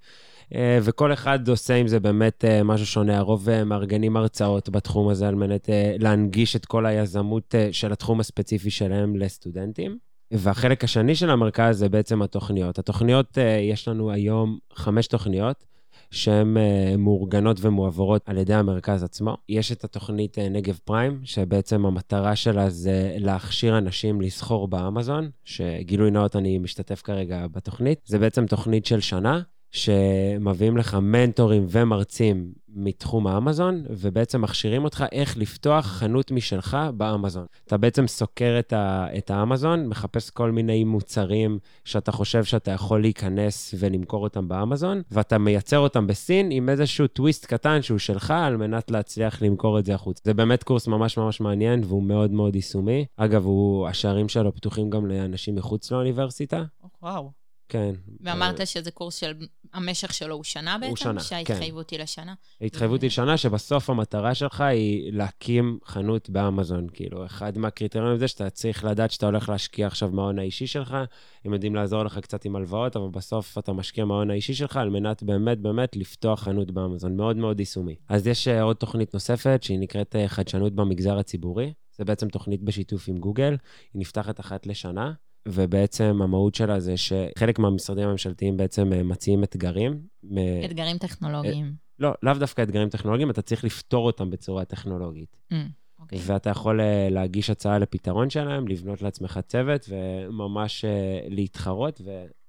אה, 0.55 0.79
וכל 0.83 1.13
אחד 1.13 1.49
עושה 1.49 1.75
עם 1.75 1.89
זה 1.89 2.01
באמת 2.01 2.45
אה, 2.45 2.63
משהו 2.63 2.87
שונה. 2.87 3.19
הרוב 3.19 3.49
אה, 3.49 3.65
מארגנים 3.65 4.17
הרצאות 4.17 4.69
בתחום 4.69 5.09
הזה 5.09 5.29
על 5.29 5.35
מנת 5.35 5.69
להנגיש 5.99 6.57
את 6.57 6.67
כל 6.67 6.87
היזמות 6.87 7.55
של 7.73 7.93
התחום 7.93 8.21
הספציפי 8.21 8.71
שלהם 8.71 9.17
לסטודנטים. 9.17 9.99
והחלק 10.33 10.85
השני 10.85 11.15
של 11.15 11.31
המרכז 11.31 11.79
זה 11.79 11.89
בעצם 11.89 12.23
התוכניות. 12.23 12.79
התוכניות, 12.79 13.39
יש 13.73 13.89
לנו 13.89 14.11
היום 14.11 14.59
חמש 14.75 15.07
תוכניות. 15.07 15.71
שהן 16.11 16.57
מאורגנות 16.99 17.57
ומועברות 17.61 18.23
על 18.27 18.39
ידי 18.39 18.55
המרכז 18.55 19.03
עצמו. 19.03 19.37
יש 19.49 19.73
את 19.73 19.85
התוכנית 19.85 20.39
נגב 20.39 20.79
פריים, 20.85 21.21
שבעצם 21.25 21.87
המטרה 21.87 22.37
שלה 22.37 22.71
זה 22.71 23.17
להכשיר 23.19 23.79
אנשים 23.79 24.21
לסחור 24.21 24.69
באמזון, 24.69 25.31
שגילוי 25.45 26.11
נאות, 26.11 26.37
אני 26.37 26.59
משתתף 26.59 27.03
כרגע 27.03 27.47
בתוכנית. 27.47 28.01
זה 28.05 28.19
בעצם 28.19 28.47
תוכנית 28.47 28.87
של 28.87 29.01
שנה, 29.01 29.41
שמביאים 29.73 30.77
לך 30.77 30.95
מנטורים 30.95 31.67
ומרצים 31.71 32.53
מתחום 32.75 33.27
האמזון, 33.27 33.85
ובעצם 33.91 34.43
מכשירים 34.43 34.85
אותך 34.85 35.05
איך 35.13 35.37
לפתוח 35.37 35.87
חנות 35.87 36.31
משלך 36.31 36.77
באמזון. 36.95 37.47
אתה 37.67 37.77
בעצם 37.77 38.07
סוקר 38.07 38.57
את, 38.59 38.73
ה, 38.73 39.07
את 39.19 39.31
האמזון, 39.31 39.87
מחפש 39.87 40.31
כל 40.31 40.51
מיני 40.51 40.85
מוצרים 40.85 41.59
שאתה 41.85 42.13
חושב 42.13 42.45
שאתה 42.45 42.71
יכול 42.71 43.01
להיכנס 43.01 43.75
ולמכור 43.79 44.23
אותם 44.23 44.49
באמזון, 44.49 45.03
ואתה 45.11 45.39
מייצר 45.39 45.79
אותם 45.79 46.07
בסין 46.07 46.51
עם 46.51 46.69
איזשהו 46.69 47.07
טוויסט 47.07 47.47
קטן 47.47 47.83
שהוא 47.83 47.99
שלך, 47.99 48.31
על 48.31 48.57
מנת 48.57 48.91
להצליח 48.91 49.43
למכור 49.43 49.79
את 49.79 49.85
זה 49.85 49.95
החוצה. 49.95 50.23
זה 50.25 50.35
באמת 50.35 50.63
קורס 50.63 50.87
ממש 50.87 51.19
ממש 51.19 51.41
מעניין, 51.41 51.85
והוא 51.85 52.03
מאוד 52.03 52.31
מאוד 52.31 52.55
יישומי. 52.55 53.07
אגב, 53.17 53.45
הוא, 53.45 53.89
השערים 53.89 54.29
שלו 54.29 54.55
פתוחים 54.55 54.91
גם 54.91 55.07
לאנשים 55.07 55.55
מחוץ 55.55 55.93
לאוניברסיטה. 55.93 56.65
וואו. 57.03 57.40
כן. 57.71 57.93
ואמרת 58.21 58.67
שזה 58.67 58.91
קורס 58.91 59.15
של, 59.15 59.33
המשך 59.73 60.15
שלו 60.15 60.35
הוא 60.35 60.45
שנה 60.45 60.79
בעצם? 60.79 60.91
הוא 60.91 60.97
שנה, 60.97 61.21
שההתחייבות 61.21 61.91
כן. 61.91 61.97
היא 61.97 62.03
לשנה? 62.03 62.35
ההתחייבות 62.61 63.03
היא 63.03 63.09
לשנה, 63.09 63.37
שבסוף 63.37 63.91
המטרה 63.91 64.35
שלך 64.35 64.61
היא 64.61 65.13
להקים 65.13 65.79
חנות 65.85 66.31
באמזון. 66.31 66.87
כאילו, 66.93 67.27
אחד 67.27 67.59
מהקריטריונים 67.59 68.19
זה 68.19 68.29
שאתה 68.29 68.51
צריך 68.51 68.85
לדעת 68.85 69.11
שאתה 69.11 69.27
הולך 69.27 69.49
להשקיע 69.49 69.87
עכשיו 69.87 70.11
מההון 70.11 70.39
האישי 70.39 70.67
שלך, 70.67 70.97
הם 71.45 71.53
יודעים 71.53 71.75
לעזור 71.75 72.03
לך 72.03 72.19
קצת 72.19 72.45
עם 72.45 72.57
הלוואות, 72.57 72.97
אבל 72.97 73.09
בסוף 73.09 73.59
אתה 73.59 73.73
משקיע 73.73 74.05
מההון 74.05 74.31
האישי 74.31 74.55
שלך 74.55 74.77
על 74.77 74.91
מנת 74.91 75.23
באמת 75.23 75.59
באמת 75.59 75.97
לפתוח 75.97 76.43
חנות 76.43 76.71
באמזון. 76.71 77.17
מאוד 77.17 77.37
מאוד 77.37 77.61
יישומי. 77.61 77.97
אז 78.09 78.27
יש 78.27 78.49
אה, 78.49 78.63
עוד 78.63 78.77
תוכנית 78.77 79.15
נוספת, 79.15 79.63
שהיא 79.63 79.79
נקראת 79.79 80.17
אה, 80.17 80.29
חדשנות 80.29 80.75
במגזר 80.75 81.19
הציבורי. 81.19 81.73
זה 81.99 82.05
בעצם 82.05 82.29
תוכנית 82.29 82.63
בשיתוף 82.63 83.09
עם 83.09 83.19
גוגל, 83.19 83.57
היא 83.95 84.01
נפתחת 84.01 84.41
אחת 84.41 84.67
לשנה. 84.67 85.13
ובעצם 85.49 86.19
המהות 86.23 86.55
שלה 86.55 86.81
זה 86.81 86.95
שחלק 86.97 87.59
מהמשרדים 87.59 88.09
הממשלתיים 88.09 88.57
בעצם 88.57 88.93
אה, 88.93 89.03
מציעים 89.03 89.45
אתגרים. 89.45 90.03
מ- 90.23 90.65
אתגרים 90.65 90.99
טכנולוגיים. 90.99 91.75
לא, 91.99 92.13
לאו 92.23 92.35
דווקא 92.35 92.63
אתגרים 92.63 92.89
טכנולוגיים, 92.89 93.31
אתה 93.31 93.43
צריך 93.43 93.65
לפתור 93.65 94.07
אותם 94.07 94.31
בצורה 94.31 94.65
טכנולוגית. 94.65 95.37
Mm, 95.53 95.57
אוקיי. 95.99 96.19
ואתה 96.23 96.51
יכול 96.51 96.81
אה, 96.81 97.09
להגיש 97.11 97.51
הצעה 97.51 97.79
לפתרון 97.79 98.31
שלהם, 98.31 98.69
לבנות 98.69 99.03
לעצמך 99.03 99.41
צוות 99.47 99.89
וממש 99.89 100.85
אה, 100.85 101.21
להתחרות, 101.29 102.01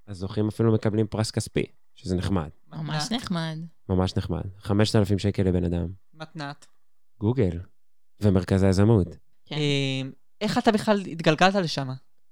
והזוכים 0.07 0.47
אפילו 0.47 0.73
מקבלים 0.73 1.07
פרס 1.07 1.31
כספי, 1.31 1.63
שזה 1.95 2.15
נחמד, 2.15 2.49
ממש. 2.73 3.11
נחמד. 3.11 3.57
ממש 3.89 4.17
נחמד. 4.17 4.41
5,000 4.59 5.19
שקל 5.19 5.43
לבן 5.43 5.63
אדם. 5.63 5.87
מתנת. 6.13 6.65
גוגל 7.19 7.59
ומרכז 8.21 8.63
היזמות. 8.63 9.07
כן. 9.45 9.55
אה, 9.55 10.09
איך 10.41 10.57
אתה 10.57 10.71
בכלל 10.71 10.99
התגלגלת 10.99 11.55
לשם? 11.55 11.89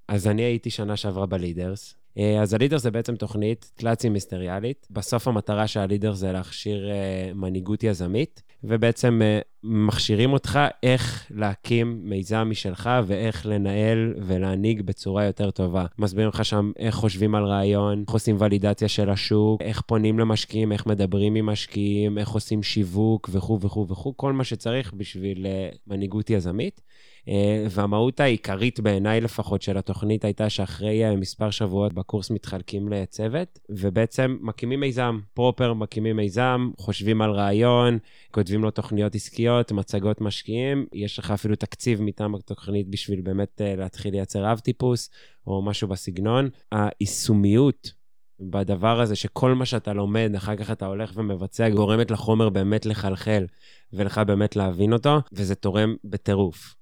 אז 0.09 0.27
אני 0.27 0.41
הייתי 0.41 0.69
שנה 0.69 0.97
שעברה 0.97 1.25
בלידרס. 1.25 1.95
אה, 2.17 2.41
אז 2.41 2.53
הלידרס 2.53 2.81
זה 2.81 2.91
בעצם 2.91 3.15
תוכנית 3.15 3.71
תלת 3.75 4.01
סמסטריאלית. 4.01 4.87
בסוף 4.91 5.27
המטרה 5.27 5.67
של 5.67 5.79
הלידרס 5.79 6.17
זה 6.17 6.31
להכשיר 6.31 6.89
אה, 6.89 7.31
מנהיגות 7.35 7.83
יזמית, 7.83 8.43
ובעצם 8.63 9.21
אה, 9.23 9.39
מכשירים 9.63 10.33
אותך 10.33 10.59
איך 10.83 11.25
להקים 11.31 12.01
מיזם 12.03 12.47
משלך 12.49 12.89
ואיך 13.05 13.45
לנהל 13.45 14.13
ולהנהיג 14.25 14.81
בצורה 14.81 15.25
יותר 15.25 15.51
טובה. 15.51 15.85
מסבירים 15.99 16.29
לך 16.29 16.45
שם 16.45 16.71
איך 16.79 16.95
חושבים 16.95 17.35
על 17.35 17.45
רעיון, 17.45 18.03
איך 18.07 18.13
עושים 18.13 18.35
ולידציה 18.39 18.87
של 18.87 19.09
השוק, 19.09 19.61
איך 19.61 19.81
פונים 19.81 20.19
למשקיעים, 20.19 20.71
איך 20.71 20.85
מדברים 20.85 21.35
עם 21.35 21.45
משקיעים, 21.45 22.17
איך 22.17 22.29
עושים 22.29 22.63
שיווק 22.63 23.29
וכו' 23.31 23.59
וכו' 23.61 23.87
וכו', 23.89 24.13
כל 24.17 24.33
מה 24.33 24.43
שצריך 24.43 24.93
בשביל 24.93 25.45
מנהיגות 25.87 26.29
יזמית. 26.29 26.81
אה, 27.29 27.65
והמהות 27.69 28.19
העיקרית 28.19 28.79
בעיניי 28.79 29.21
לפחות 29.21 29.61
של 29.61 29.77
התוכנית 29.77 30.25
הייתה 30.25 30.49
שאחרי 30.49 31.05
אה, 31.05 31.15
מספר 31.15 31.49
שבועות 31.49 31.93
בקורס 31.93 32.31
מתחלקים 32.31 32.89
לצוות, 32.89 33.59
ובעצם 33.69 34.37
מקימים 34.41 34.79
מיזם, 34.79 35.19
פרופר 35.33 35.73
מקימים 35.73 36.15
מיזם, 36.15 36.69
חושבים 36.77 37.21
על 37.21 37.31
רעיון, 37.31 37.97
כותבים 38.31 38.63
לו 38.63 38.71
תוכניות 38.71 39.15
עסקיות, 39.15 39.71
מצגות 39.71 40.21
משקיעים, 40.21 40.85
יש 40.93 41.19
לך 41.19 41.31
אפילו 41.31 41.55
תקציב 41.55 42.01
מטעם 42.01 42.35
התוכנית 42.35 42.87
בשביל 42.87 43.21
באמת 43.21 43.61
אה, 43.61 43.75
להתחיל 43.75 44.11
לייצר 44.13 44.51
אב 44.51 44.59
טיפוס, 44.59 45.09
או 45.47 45.61
משהו 45.61 45.87
בסגנון. 45.87 46.49
היישומיות 46.71 47.91
בדבר 48.39 49.01
הזה, 49.01 49.15
שכל 49.15 49.53
מה 49.53 49.65
שאתה 49.65 49.93
לומד, 49.93 50.31
אחר 50.37 50.55
כך 50.55 50.71
אתה 50.71 50.85
הולך 50.85 51.11
ומבצע, 51.15 51.69
גורמת 51.69 52.11
לחומר 52.11 52.49
באמת 52.49 52.85
לחלחל, 52.85 53.45
ולך 53.93 54.17
באמת 54.17 54.55
להבין 54.55 54.93
אותו, 54.93 55.17
וזה 55.33 55.55
תורם 55.55 55.95
בטירוף. 56.03 56.78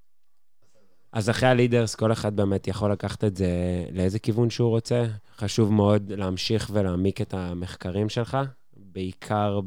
אז 1.11 1.29
אחרי 1.29 1.49
הלידרס, 1.49 1.95
כל 1.95 2.11
אחד 2.11 2.35
באמת 2.35 2.67
יכול 2.67 2.91
לקחת 2.91 3.23
את 3.23 3.37
זה 3.37 3.49
לאיזה 3.91 4.19
כיוון 4.19 4.49
שהוא 4.49 4.69
רוצה. 4.69 5.05
חשוב 5.37 5.73
מאוד 5.73 6.11
להמשיך 6.11 6.69
ולהעמיק 6.73 7.21
את 7.21 7.33
המחקרים 7.33 8.09
שלך, 8.09 8.37
בעיקר 8.77 9.59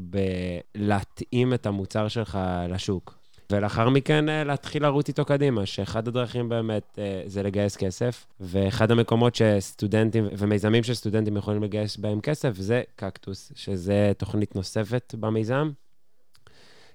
בלהתאים 0.75 1.53
את 1.53 1.65
המוצר 1.65 2.07
שלך 2.07 2.39
לשוק. 2.69 3.21
ולאחר 3.51 3.89
מכן 3.89 4.29
אה, 4.29 4.43
להתחיל 4.43 4.83
לרוץ 4.83 5.07
איתו 5.07 5.25
קדימה, 5.25 5.65
שאחד 5.65 6.07
הדרכים 6.07 6.49
באמת 6.49 6.99
אה, 6.99 7.23
זה 7.25 7.43
לגייס 7.43 7.77
כסף, 7.77 8.25
ואחד 8.39 8.91
המקומות 8.91 9.35
שסטודנטים 9.35 10.27
ומיזמים 10.37 10.83
של 10.83 10.93
סטודנטים 10.93 11.37
יכולים 11.37 11.63
לגייס 11.63 11.97
בהם 11.97 12.21
כסף 12.21 12.55
זה 12.55 12.81
קקטוס, 12.95 13.51
שזה 13.55 14.11
תוכנית 14.17 14.55
נוספת 14.55 15.15
במיזם. 15.19 15.71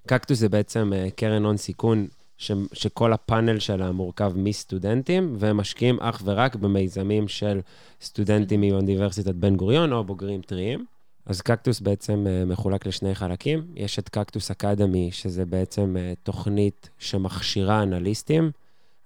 קקטוס 0.06 0.38
זה 0.38 0.48
בעצם 0.48 0.92
אה, 0.92 1.10
קרן 1.16 1.44
הון 1.44 1.56
סיכון 1.56 2.06
ש, 2.38 2.52
שכל 2.72 3.12
הפאנל 3.12 3.58
שלה 3.58 3.92
מורכב 3.92 4.32
מסטודנטים, 4.36 5.36
והם 5.38 5.56
משקיעים 5.56 6.00
אך 6.00 6.22
ורק 6.24 6.56
במיזמים 6.56 7.28
של 7.28 7.60
סטודנטים 8.00 8.60
מאוניברסיטת 8.60 9.34
בן 9.34 9.56
גוריון 9.56 9.92
או 9.92 10.04
בוגרים 10.04 10.40
טריים. 10.40 10.84
אז 11.26 11.40
קקטוס 11.40 11.80
בעצם 11.80 12.26
אה, 12.26 12.44
מחולק 12.44 12.86
לשני 12.86 13.14
חלקים. 13.14 13.66
יש 13.74 13.98
את 13.98 14.08
קקטוס 14.08 14.50
אקדמי, 14.50 15.08
שזה 15.12 15.44
בעצם 15.44 15.96
אה, 15.98 16.12
תוכנית 16.22 16.90
שמכשירה 16.98 17.82
אנליסטים. 17.82 18.50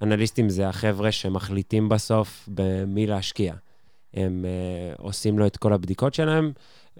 אנליסטים 0.02 0.49
זה 0.49 0.68
החבר'ה 0.68 1.12
שמחליטים 1.12 1.88
בסוף 1.88 2.49
במי 2.54 3.06
להשקיע. 3.06 3.54
הם 4.14 4.44
uh, 4.44 5.02
עושים 5.02 5.38
לו 5.38 5.46
את 5.46 5.56
כל 5.56 5.72
הבדיקות 5.72 6.14
שלהם, 6.14 6.52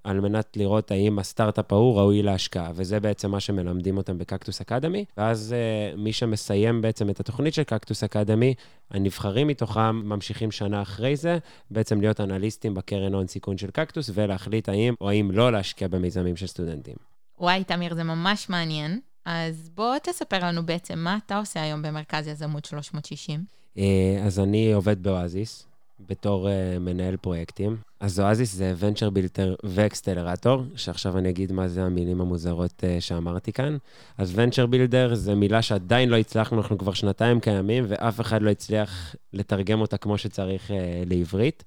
על 0.05 0.21
מנת 0.21 0.57
לראות 0.57 0.91
האם 0.91 1.19
הסטארט-אפ 1.19 1.73
ההוא 1.73 1.99
ראוי 1.99 2.23
להשקעה, 2.23 2.71
וזה 2.75 3.01
בעצם 3.01 3.31
מה 3.31 3.41
שמלמדים 3.41 3.97
אותם 3.97 4.19
בקקטוס 4.19 4.61
אקדמי. 4.61 5.05
ואז 5.17 5.55
uh, 5.95 5.97
מי 6.01 6.13
שמסיים 6.13 6.83
בעצם 6.83 7.11
את 7.11 7.21
התוכנית 7.21 7.55
של 7.55 7.63
קקטוס 7.63 8.05
אקדמי, 8.05 8.55
הנבחרים 8.91 9.47
מתוכם 9.47 9.97
ממשיכים 10.05 10.51
שנה 10.51 10.83
אחרי 10.83 11.17
זה, 11.17 11.39
בעצם 11.71 12.01
להיות 12.01 12.21
אנליסטים 12.21 12.75
בקרן 12.75 13.15
הון 13.15 13.27
סיכון 13.27 13.59
של 13.59 13.71
קקטוס, 13.71 14.11
ולהחליט 14.15 14.69
האם 14.69 14.95
או 15.01 15.11
האם 15.11 15.31
לא 15.31 15.53
להשקיע 15.53 15.89
במיזמים 15.89 16.37
של 16.37 16.47
סטודנטים. 16.47 16.97
וואי, 17.39 17.65
תמיר, 17.65 17.95
זה 17.95 18.05
ממש 18.05 18.49
מעניין. 18.49 19.01
אז 19.25 19.71
בוא 19.75 19.99
תספר 20.03 20.39
לנו 20.45 20.67
בעצם 20.67 20.99
מה 20.99 21.19
אתה 21.27 21.39
עושה 21.39 21.63
היום 21.63 21.83
במרכז 21.83 22.27
יזמות 22.27 22.65
360. 22.65 23.45
Uh, 23.77 23.81
אז 24.23 24.41
אני 24.41 24.73
עובד 24.73 25.03
באואזיס. 25.03 25.70
בתור 26.09 26.49
uh, 26.49 26.79
מנהל 26.79 27.17
פרויקטים. 27.17 27.77
אז 28.01 28.21
אואזיס 28.21 28.55
זה 28.55 28.75
venture 28.79 29.11
builder 29.11 29.55
ו 29.65 29.72
accelerator, 29.72 30.63
שעכשיו 30.77 31.19
אני 31.19 31.29
אגיד 31.31 31.53
מה 31.53 31.69
זה 31.69 31.83
המילים 31.85 32.21
המוזרות 32.21 32.85
uh, 32.85 33.01
שאמרתי 33.01 33.53
כאן. 33.53 33.77
אז 34.19 34.33
venture 34.35 34.67
builder 34.67 35.15
זה 35.15 35.35
מילה 35.35 35.63
שעדיין 35.63 36.09
לא 36.09 36.17
הצלחנו, 36.17 36.59
אנחנו 36.59 36.79
כבר 36.79 36.93
שנתיים 36.93 37.41
קיימים, 37.41 37.85
ואף 37.89 38.21
אחד 38.21 38.43
לא 38.43 38.51
הצליח 38.51 39.15
לתרגם 39.33 39.81
אותה 39.81 39.97
כמו 39.97 40.19
שצריך 40.19 40.71
uh, 40.71 40.73
לעברית. 41.07 41.65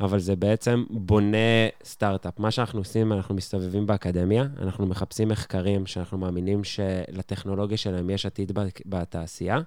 אבל 0.00 0.18
זה 0.18 0.36
בעצם 0.36 0.84
בונה 0.90 1.36
סטארט-אפ. 1.84 2.38
מה 2.38 2.50
שאנחנו 2.50 2.80
עושים, 2.80 3.12
אנחנו 3.12 3.34
מסתובבים 3.34 3.86
באקדמיה, 3.86 4.46
אנחנו 4.62 4.86
מחפשים 4.86 5.28
מחקרים 5.28 5.86
שאנחנו 5.86 6.18
מאמינים 6.18 6.64
שלטכנולוגיה 6.64 7.76
שלהם 7.76 8.10
יש 8.10 8.26
עתיד 8.26 8.52
בתעשייה, 8.86 9.60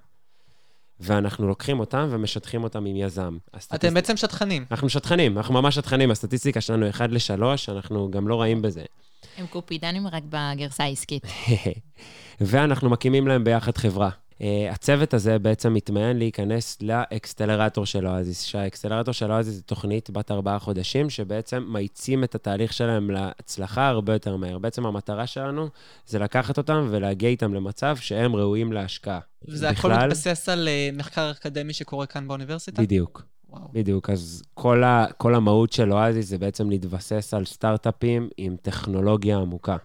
ואנחנו 1.00 1.48
לוקחים 1.48 1.80
אותם 1.80 2.08
ומשטחים 2.10 2.64
אותם 2.64 2.86
עם 2.86 2.96
יזם. 2.96 3.36
אתם 3.74 3.94
בעצם 3.94 4.16
שטחנים. 4.16 4.64
אנחנו 4.70 4.88
שטחנים, 4.88 5.38
אנחנו 5.38 5.54
ממש 5.54 5.74
שטחנים. 5.74 6.10
הסטטיסטיקה 6.10 6.60
שלנו 6.60 6.90
1 6.90 7.10
ל-3, 7.10 7.42
אנחנו 7.68 8.10
גם 8.10 8.28
לא 8.28 8.40
רעים 8.40 8.62
בזה. 8.62 8.84
הם 9.36 9.46
קופידנים 9.46 10.06
רק 10.06 10.22
בגרסה 10.28 10.84
העסקית. 10.84 11.26
ואנחנו 12.40 12.90
מקימים 12.90 13.28
להם 13.28 13.44
ביחד 13.44 13.76
חברה. 13.78 14.10
Uh, 14.40 14.42
הצוות 14.70 15.14
הזה 15.14 15.38
בעצם 15.38 15.74
מתמיין 15.74 16.18
להיכנס 16.18 16.82
לאקסטלרטור 16.82 17.86
של 17.86 18.06
אואזיס, 18.06 18.42
שהאקסטלרטור 18.42 19.14
של 19.14 19.32
אואזיס 19.32 19.54
זו 19.54 19.62
תוכנית 19.62 20.10
בת 20.10 20.30
ארבעה 20.30 20.58
חודשים, 20.58 21.10
שבעצם 21.10 21.64
מאיצים 21.68 22.24
את 22.24 22.34
התהליך 22.34 22.72
שלהם 22.72 23.10
להצלחה 23.10 23.88
הרבה 23.88 24.12
יותר 24.12 24.36
מהר. 24.36 24.58
בעצם 24.58 24.86
המטרה 24.86 25.26
שלנו 25.26 25.68
זה 26.06 26.18
לקחת 26.18 26.58
אותם 26.58 26.88
ולהגיע 26.90 27.28
איתם 27.28 27.54
למצב 27.54 27.96
שהם 27.96 28.36
ראויים 28.36 28.72
להשקעה. 28.72 29.20
וזה 29.48 29.68
הכל 29.68 29.92
מתבסס 29.92 30.48
על 30.48 30.68
uh, 30.68 30.96
מחקר 30.96 31.30
אקדמי 31.30 31.72
שקורה 31.72 32.06
כאן 32.06 32.28
באוניברסיטה? 32.28 32.82
בדיוק. 32.82 33.22
וואו. 33.50 33.68
בדיוק, 33.72 34.10
אז 34.10 34.42
כל, 34.54 34.84
ה, 34.84 35.06
כל 35.16 35.34
המהות 35.34 35.72
של 35.72 35.92
אואזיס 35.92 36.26
זה 36.28 36.38
בעצם 36.38 36.70
להתבסס 36.70 37.34
על 37.34 37.44
סטארט-אפים 37.44 38.28
עם 38.36 38.56
טכנולוגיה 38.62 39.38
עמוקה. 39.38 39.76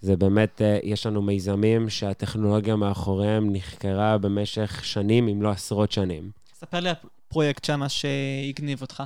זה 0.00 0.16
באמת, 0.16 0.62
אה, 0.62 0.78
יש 0.82 1.06
לנו 1.06 1.22
מיזמים 1.22 1.88
שהטכנולוגיה 1.88 2.76
מאחוריהם 2.76 3.52
נחקרה 3.52 4.18
במשך 4.18 4.84
שנים, 4.84 5.28
אם 5.28 5.42
לא 5.42 5.48
עשרות 5.48 5.92
שנים. 5.92 6.30
ספר 6.54 6.80
לי 6.80 6.88
על 6.88 6.94
פרויקט 7.28 7.64
שמה 7.64 7.88
שהגניב 7.88 8.80
אותך. 8.80 9.02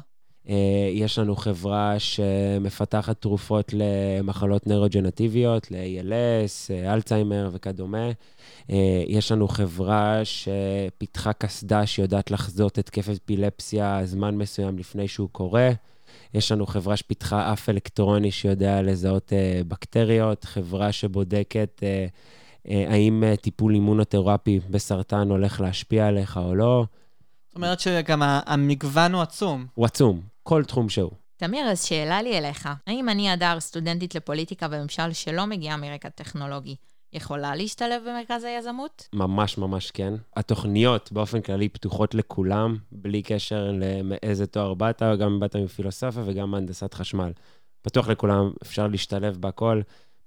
אה, 0.49 0.91
יש 0.93 1.19
לנו 1.19 1.37
חברה 1.37 1.95
שמפתחת 1.99 3.21
תרופות 3.21 3.75
למחלות 3.77 4.67
נוירוג'נטיביות, 4.67 5.71
ל-ALS, 5.71 6.71
אה, 6.71 6.95
אלצהיימר 6.95 7.51
וכדומה. 7.53 8.11
יש 9.07 9.33
לנו 9.33 9.49
חברה 9.49 10.21
שפיתחה 10.25 11.33
קסדה 11.33 11.87
שיודעת 11.87 12.31
לחזות 12.31 12.79
התקף 12.79 13.09
אפילפסיה 13.09 14.01
זמן 14.05 14.37
מסוים 14.37 14.79
לפני 14.79 15.09
שהוא 15.09 15.29
קורה. 15.33 15.71
יש 16.35 16.53
לנו 16.53 16.67
חברה 16.67 16.97
שפיתחה 16.97 17.53
אף 17.53 17.69
אלקטרוני 17.69 18.31
שיודע 18.31 18.83
לזהות 18.83 19.33
uh, 19.33 19.65
בקטריות, 19.69 20.45
חברה 20.45 20.93
שבודקת 20.93 21.81
uh, 21.81 22.67
uh, 22.67 22.71
האם 22.89 23.25
uh, 23.25 23.41
טיפול 23.41 23.75
אימונותרפי 23.75 24.61
בסרטן 24.71 25.31
הולך 25.31 25.61
להשפיע 25.61 26.07
עליך 26.07 26.37
או 26.37 26.55
לא. 26.55 26.85
זאת 27.49 27.57
אומרת 27.57 27.81
שגם 27.81 28.23
המגוון 28.25 29.15
הוא 29.15 29.23
עצום. 29.23 29.67
הוא 29.75 29.87
עצום, 29.87 30.21
כל 30.43 30.65
תחום 30.65 30.89
שהוא. 30.89 31.11
תמיר, 31.37 31.67
אז 31.67 31.85
שאלה 31.85 32.23
לי 32.23 32.39
אליך. 32.39 32.69
האם 32.87 33.09
אני 33.09 33.31
הדר, 33.31 33.61
סטודנטית 33.61 34.15
לפוליטיקה 34.15 34.67
וממשל 34.71 35.13
שלא 35.13 35.47
מגיעה 35.47 35.77
מרקע 35.77 36.09
טכנולוגי, 36.09 36.77
יכולה 37.15 37.57
להשתלב 37.57 38.03
במרכז 38.07 38.45
היזמות? 38.45 39.09
ממש 39.13 39.59
ממש 39.59 39.91
כן. 39.91 40.15
התוכניות 40.37 41.13
באופן 41.13 41.41
כללי 41.41 41.69
פתוחות 41.69 42.15
לכולם, 42.15 42.77
בלי 42.93 43.23
קשר 43.23 43.73
לאיזה 44.05 44.47
תואר 44.47 44.75
באת, 44.75 45.03
גם 45.21 45.41
באת 45.41 45.57
מפילוסופיה 45.57 46.23
וגם 46.27 46.51
מהנדסת 46.51 46.95
חשמל. 46.95 47.33
פתוח 47.83 48.09
לכולם, 48.09 48.53
אפשר 48.63 48.87
להשתלב 48.87 49.37
בהכל. 49.37 49.81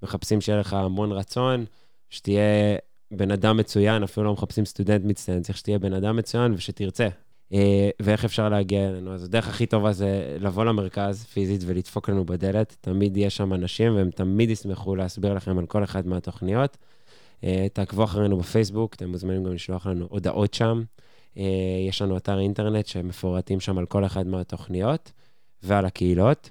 מחפשים 0.03 0.41
שיהיה 0.41 0.59
לך 0.59 0.73
המון 0.73 1.11
רצון, 1.11 1.65
שתהיה 2.09 2.77
בן 3.11 3.31
אדם 3.31 3.57
מצוין, 3.57 4.03
אפילו 4.03 4.25
לא 4.25 4.33
מחפשים 4.33 4.65
סטודנט 4.65 5.05
מצטיין, 5.05 5.41
צריך 5.41 5.57
שתהיה 5.57 5.79
בן 5.79 5.93
אדם 5.93 6.15
מצוין 6.15 6.53
ושתרצה. 6.53 7.07
אה, 7.53 7.89
ואיך 7.99 8.25
אפשר 8.25 8.49
להגיע 8.49 8.89
אלינו. 8.89 9.13
אז 9.13 9.23
הדרך 9.23 9.47
הכי 9.47 9.65
טובה 9.65 9.93
זה 9.93 10.37
לבוא 10.39 10.65
למרכז 10.65 11.25
פיזית 11.25 11.61
ולדפוק 11.65 12.09
לנו 12.09 12.25
בדלת. 12.25 12.77
תמיד 12.81 13.17
יש 13.17 13.37
שם 13.37 13.53
אנשים, 13.53 13.95
והם 13.95 14.11
תמיד 14.11 14.49
ישמחו 14.49 14.95
להסביר 14.95 15.33
לכם 15.33 15.57
על 15.57 15.65
כל 15.65 15.83
אחת 15.83 16.05
מהתוכניות. 16.05 16.77
אה, 17.43 17.67
תעקבו 17.73 18.03
אחרינו 18.03 18.37
בפייסבוק, 18.37 18.93
אתם 18.95 19.09
מוזמנים 19.09 19.43
גם 19.43 19.53
לשלוח 19.53 19.87
לנו 19.87 20.07
הודעות 20.09 20.53
שם. 20.53 20.83
אה, 21.37 21.43
יש 21.89 22.01
לנו 22.01 22.17
אתר 22.17 22.39
אינטרנט 22.39 22.87
שמפורטים 22.87 23.59
שם 23.59 23.77
על 23.77 23.85
כל 23.85 24.05
אחת 24.05 24.25
מהתוכניות 24.25 25.11
ועל 25.63 25.85
הקהילות. 25.85 26.49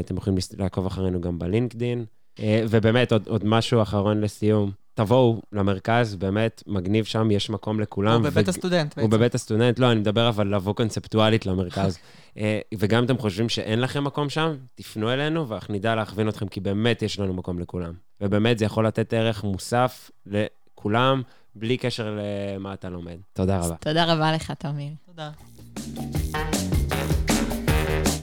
אתם 0.00 0.16
יכולים 0.16 0.38
לעקוב 0.58 0.86
אחרינו 0.86 1.20
גם 1.20 1.38
בלינקדין. 1.38 2.04
ובאמת, 2.40 3.12
עוד, 3.12 3.28
עוד 3.28 3.44
משהו 3.44 3.82
אחרון 3.82 4.20
לסיום. 4.20 4.70
תבואו 4.98 5.40
למרכז, 5.52 6.14
באמת, 6.16 6.62
מגניב 6.66 7.04
שם, 7.04 7.30
יש 7.30 7.50
מקום 7.50 7.80
לכולם. 7.80 8.20
הוא 8.20 8.30
בבית 8.30 8.48
ו- 8.48 8.50
הסטודנט 8.50 8.94
הוא 8.98 9.02
בעצם. 9.02 9.10
בבית 9.10 9.34
הסטודנט, 9.34 9.78
לא, 9.78 9.92
אני 9.92 10.00
מדבר 10.00 10.28
אבל 10.28 10.54
לבוא 10.54 10.74
קונספטואלית 10.74 11.46
למרכז. 11.46 11.98
אה, 12.38 12.60
וגם 12.78 12.98
אם 12.98 13.04
אתם 13.04 13.18
חושבים 13.18 13.48
שאין 13.48 13.80
לכם 13.80 14.04
מקום 14.04 14.28
שם, 14.28 14.56
תפנו 14.74 15.12
אלינו 15.12 15.48
ואנחנו 15.48 15.74
נדע 15.74 15.94
להכווין 15.94 16.28
אתכם, 16.28 16.48
כי 16.48 16.60
באמת 16.60 17.02
יש 17.02 17.18
לנו 17.18 17.34
מקום 17.34 17.58
לכולם. 17.58 17.92
ובאמת 18.20 18.58
זה 18.58 18.64
יכול 18.64 18.86
לתת 18.86 19.12
ערך 19.12 19.44
מוסף 19.44 20.10
לכולם, 20.26 21.22
בלי 21.54 21.76
קשר 21.76 22.18
למה 22.56 22.74
אתה 22.74 22.88
לומד. 22.88 23.16
תודה 23.32 23.58
רבה. 23.58 23.76
תודה 23.80 24.14
רבה 24.14 24.32
לך, 24.32 24.52
תמיר. 24.58 24.92
תודה. 25.06 25.30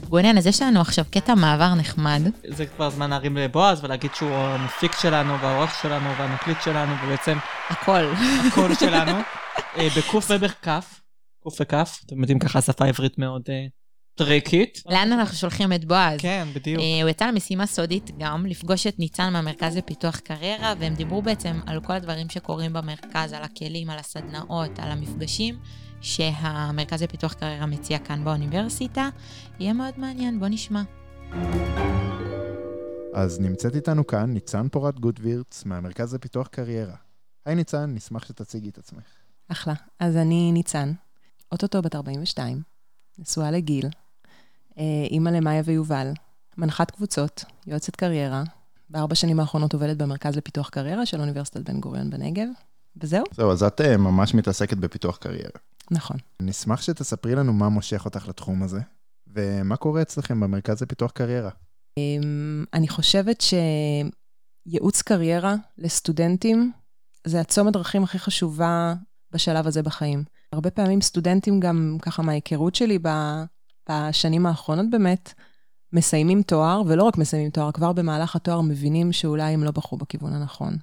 גונן, 0.08 0.38
אז 0.38 0.46
יש 0.46 0.62
לנו 0.62 0.80
עכשיו 0.80 1.04
קטע 1.10 1.34
מעבר 1.34 1.74
נחמד. 1.74 2.22
זה 2.48 2.66
כבר 2.66 2.90
זמן 2.90 3.10
להרים 3.10 3.36
לבועז 3.36 3.84
ולהגיד 3.84 4.10
שהוא 4.14 4.30
המפיק 4.30 4.92
שלנו 5.00 5.40
והעורך 5.40 5.82
שלנו 5.82 6.10
והמקליט 6.18 6.58
שלנו, 6.64 6.94
ובעצם 7.04 7.38
הכל. 7.70 8.12
הקול 8.48 8.74
שלנו, 8.80 9.20
אה, 9.76 9.88
בקוף 9.96 10.30
ובכף, 10.30 11.00
קוף 11.42 11.60
וכף, 11.60 12.00
אתם 12.06 12.20
יודעים 12.20 12.38
ככה 12.38 12.60
שפה 12.60 12.86
עברית 12.86 13.18
מאוד 13.18 13.42
אה, 13.48 13.66
טריקית. 14.16 14.82
לאן 14.88 15.12
אנחנו 15.12 15.36
שולחים 15.36 15.72
את 15.72 15.84
בועז? 15.84 16.20
כן, 16.20 16.48
בדיוק. 16.54 16.82
אה, 16.82 17.02
הוא 17.02 17.10
יצא 17.10 17.26
למשימה 17.26 17.66
סודית 17.66 18.10
גם, 18.18 18.46
לפגוש 18.46 18.86
את 18.86 18.98
ניצן 18.98 19.32
מהמרכז 19.32 19.76
לפיתוח 19.76 20.16
קריירה, 20.16 20.74
והם 20.78 20.94
דיברו 20.94 21.22
בעצם 21.22 21.60
על 21.66 21.80
כל 21.80 21.92
הדברים 21.92 22.28
שקורים 22.28 22.72
במרכז, 22.72 23.32
על 23.32 23.42
הכלים, 23.42 23.90
על 23.90 23.98
הסדנאות, 23.98 24.78
על 24.78 24.90
המפגשים 24.90 25.58
שהמרכז 26.00 27.02
לפיתוח 27.02 27.32
קריירה 27.32 27.66
מציע 27.66 27.98
כאן 27.98 28.24
באוניברסיטה. 28.24 29.08
יהיה 29.58 29.72
מאוד 29.72 29.94
מעניין, 29.96 30.40
בוא 30.40 30.48
נשמע. 30.48 30.82
אז 33.14 33.40
נמצאת 33.40 33.74
איתנו 33.74 34.06
כאן 34.06 34.30
ניצן 34.30 34.68
פורת 34.68 35.00
גוטווירץ 35.00 35.64
מהמרכז 35.64 36.14
לפיתוח 36.14 36.46
קריירה. 36.46 36.94
היי 37.46 37.54
ניצן, 37.54 37.94
נשמח 37.94 38.24
שתציגי 38.24 38.68
את 38.68 38.78
עצמך. 38.78 39.04
אחלה. 39.48 39.74
אז 40.00 40.16
אני 40.16 40.52
ניצן, 40.52 40.92
אוטוטו 41.52 41.82
בת 41.82 41.94
42, 41.94 42.62
נשואה 43.18 43.50
לגיל, 43.50 43.86
אה, 44.78 44.82
אימא 45.10 45.28
למאיה 45.28 45.62
ויובל, 45.64 46.12
מנחת 46.58 46.90
קבוצות, 46.90 47.44
יועצת 47.66 47.96
קריירה. 47.96 48.42
בארבע 48.90 49.14
שנים 49.14 49.40
האחרונות 49.40 49.72
עובדת 49.72 49.96
במרכז 49.96 50.36
לפיתוח 50.36 50.68
קריירה 50.68 51.06
של 51.06 51.20
אוניברסיטת 51.20 51.70
בן 51.70 51.80
גוריון 51.80 52.10
בנגב, 52.10 52.46
וזהו, 52.96 53.24
זהו, 53.32 53.52
אז 53.52 53.62
את 53.62 53.80
אה, 53.80 53.96
ממש 53.96 54.34
מתעסקת 54.34 54.76
בפיתוח 54.76 55.16
קריירה. 55.16 55.58
נכון. 55.90 56.16
נשמח 56.42 56.82
שתספרי 56.82 57.34
לנו 57.34 57.52
מה 57.52 57.68
מושך 57.68 58.04
אותך 58.04 58.28
לתחום 58.28 58.62
הזה, 58.62 58.80
ומה 59.26 59.76
קורה 59.76 60.02
אצלכם 60.02 60.40
במרכז 60.40 60.82
לפיתוח 60.82 61.10
קריירה. 61.10 61.50
אמ, 61.98 62.64
אני 62.74 62.88
חושבת 62.88 63.44
שייעוץ 64.66 65.02
קריירה 65.02 65.54
לסטודנטים 65.78 66.72
זה 67.26 67.40
הצומת 67.40 67.72
דרכים 67.72 68.04
הכי 68.04 68.18
חשובה 68.18 68.94
בשלב 69.30 69.66
הזה 69.66 69.82
בחיים. 69.82 70.24
הרבה 70.52 70.70
פעמים 70.70 71.00
סטודנטים 71.00 71.60
גם, 71.60 71.96
ככה 72.02 72.22
מההיכרות 72.22 72.74
שלי 72.74 72.98
בשנים 73.88 74.46
האחרונות 74.46 74.86
באמת, 74.90 75.32
מסיימים 75.92 76.42
תואר, 76.42 76.82
ולא 76.86 77.02
רק 77.02 77.18
מסיימים 77.18 77.50
תואר, 77.50 77.72
כבר 77.72 77.92
במהלך 77.92 78.36
התואר 78.36 78.60
מבינים 78.60 79.12
שאולי 79.12 79.52
הם 79.52 79.64
לא 79.64 79.70
בחרו 79.70 79.98
בכיוון 79.98 80.32
הנכון. 80.32 80.76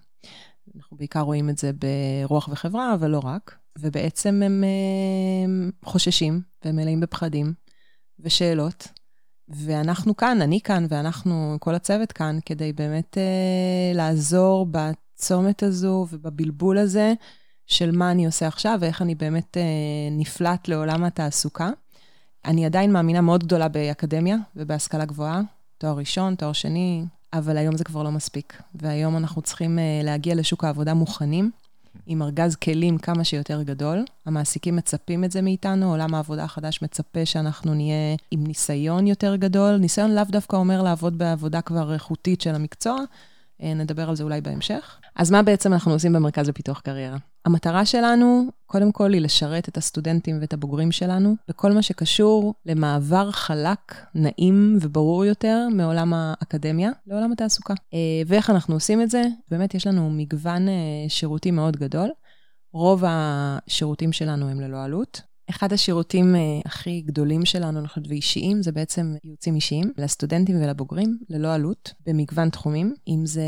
אנחנו 0.75 0.98
בעיקר 0.98 1.19
רואים 1.19 1.50
את 1.50 1.57
זה 1.57 1.72
ברוח 1.74 2.50
וחברה, 2.51 2.94
אבל 2.94 3.09
לא 3.09 3.20
רק. 3.24 3.57
ובעצם 3.79 4.42
הם 4.46 4.64
אה, 4.64 5.90
חוששים, 5.90 6.42
והם 6.66 6.75
מלאים 6.75 7.00
בפחדים 7.00 7.53
ושאלות. 8.20 8.88
ואנחנו 9.48 10.18
כאן, 10.18 10.42
אני 10.42 10.62
כאן, 10.62 10.86
ואנחנו, 10.90 11.57
כל 11.59 11.75
הצוות 11.75 12.12
כאן, 12.12 12.40
כדי 12.46 12.74
באמת 12.74 13.18
אה, 13.18 13.94
לעזור 13.96 14.68
בצומת 14.72 15.64
הזו 15.64 16.07
ובבלבול 16.12 16.77
הזה 16.77 17.14
של 17.68 17.92
מה 17.92 18.12
אני 18.12 18.25
עושה 18.25 18.48
עכשיו 18.48 18.77
ואיך 18.81 19.01
אני 19.01 19.16
באמת 19.16 19.57
אה, 19.57 19.64
נפלט 20.12 20.68
לעולם 20.68 21.03
התעסוקה. 21.03 21.70
אני 22.46 22.66
עדיין 22.66 22.92
מאמינה 22.92 23.22
מאוד 23.22 23.44
גדולה 23.44 23.68
באקדמיה 23.68 24.38
ובהשכלה 24.55 25.05
גבוהה, 25.05 25.42
תואר 25.77 25.98
ראשון, 25.98 26.36
תואר 26.36 26.53
שני, 26.53 27.05
אבל 27.33 27.57
היום 27.57 27.77
זה 27.77 27.83
כבר 27.83 28.03
לא 28.03 28.12
מספיק. 28.12 28.62
והיום 28.75 29.18
אנחנו 29.18 29.42
צריכים 29.42 29.79
אה, 29.79 30.01
להגיע 30.03 30.36
לשוק 30.36 30.64
העבודה 30.64 30.94
מוכנים, 30.94 31.51
עם 32.06 32.22
ארגז 32.22 32.56
כלים 32.56 32.98
כמה 32.98 33.24
שיותר 33.24 33.64
גדול. 33.64 34.06
המעסיקים 34.25 34.75
מצפים 34.75 35.24
את 35.24 35.32
זה 35.32 35.42
מאיתנו, 35.42 35.90
עולם 35.90 36.16
העבודה 36.16 36.44
החדש 36.44 36.82
מצפה 36.82 37.25
שאנחנו 37.25 37.74
נהיה 37.74 38.16
עם 38.32 38.44
ניסיון 38.48 39.08
יותר 39.08 39.36
גדול. 39.36 39.77
ניסיון 39.77 40.16
לאו 40.16 40.24
דווקא 40.29 40.56
אומר 40.56 40.82
לעבוד 40.82 41.18
בעבודה 41.18 41.62
כבר 41.62 41.94
איכותית 41.94 42.42
של 42.42 42.56
המקצוע, 42.56 42.98
אה, 43.64 43.74
נדבר 43.74 44.10
על 44.10 44.16
זה 44.16 44.24
אולי 44.24 44.42
בהמשך. 44.42 45.00
אז 45.16 45.32
מה 45.32 45.44
בעצם 45.44 45.74
אנחנו 45.74 45.92
עושים 45.92 46.14
במרכז 46.14 46.50
לפיתוח 46.50 46.79
קריירה? 46.79 47.18
המטרה 47.46 47.86
שלנו, 47.86 48.48
קודם 48.66 48.92
כל, 48.92 49.14
היא 49.14 49.22
לשרת 49.22 49.70
את 49.70 49.77
הסטודנטים 49.77 50.38
ואת 50.42 50.53
הבוגרים 50.53 50.92
שלנו 50.92 51.36
בכל 51.50 51.72
מה 51.72 51.82
שקשור 51.82 52.53
למעבר 52.66 53.32
חלק, 53.32 53.96
נעים 54.16 54.77
וברור 54.82 55.25
יותר 55.25 55.68
מעולם 55.72 56.14
האקדמיה 56.14 56.92
לעולם 57.08 57.32
התעסוקה. 57.32 57.74
אה, 57.94 58.00
ואיך 58.27 58.50
אנחנו 58.50 58.74
עושים 58.74 59.01
את 59.01 59.10
זה? 59.10 59.22
באמת, 59.51 59.75
יש 59.75 59.88
לנו 59.88 60.10
מגוון 60.10 60.68
אה, 60.68 60.74
שירותים 61.08 61.56
מאוד 61.56 61.77
גדול. 61.77 62.10
רוב 62.74 63.03
השירותים 63.08 64.12
שלנו 64.12 64.50
הם 64.50 64.62
ללא 64.62 64.84
עלות. 64.84 65.22
אחד 65.53 65.74
השירותים 65.74 66.35
אה, 66.35 66.42
הכי 66.66 67.01
גדולים 67.01 67.46
שלנו, 67.46 67.87
חושבת, 67.87 68.07
ואישיים, 68.07 68.63
זה 68.63 68.72
בעצם 68.72 69.16
ייעוצים 69.24 69.55
אישיים 69.55 69.92
לסטודנטים 69.98 70.61
ולבוגרים, 70.61 71.18
ללא 71.29 71.53
עלות, 71.53 71.94
במגוון 72.05 72.50
תחומים, 72.50 72.94
אם 73.07 73.25
זה 73.25 73.44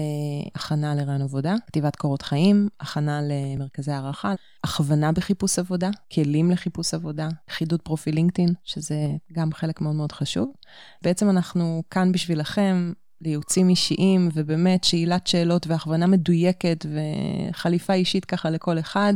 הכנה 0.55 0.95
לרעיון 0.95 1.21
עבודה, 1.21 1.55
כתיבת 1.67 1.95
קורות 1.95 2.21
חיים, 2.21 2.69
הכנה 2.79 3.19
למרכזי 3.23 3.91
הערכה, 3.91 4.33
הכוונה 4.63 5.11
בחיפוש 5.11 5.59
עבודה, 5.59 5.89
כלים 6.13 6.51
לחיפוש 6.51 6.93
עבודה, 6.93 7.27
חידוד 7.49 7.81
פרופיל 7.81 8.15
לינקדאין, 8.15 8.53
שזה 8.63 8.95
גם 9.31 9.53
חלק 9.53 9.81
מאוד 9.81 9.95
מאוד 9.95 10.11
חשוב. 10.11 10.53
בעצם 11.01 11.29
אנחנו 11.29 11.83
כאן 11.89 12.11
בשבילכם, 12.11 12.93
לייעוצים 13.21 13.69
אישיים, 13.69 14.29
ובאמת 14.33 14.83
שאלת 14.83 15.27
שאלות 15.27 15.67
והכוונה 15.67 16.07
מדויקת 16.07 16.85
וחליפה 16.85 17.93
אישית 17.93 18.25
ככה 18.25 18.49
לכל 18.49 18.79
אחד. 18.79 19.13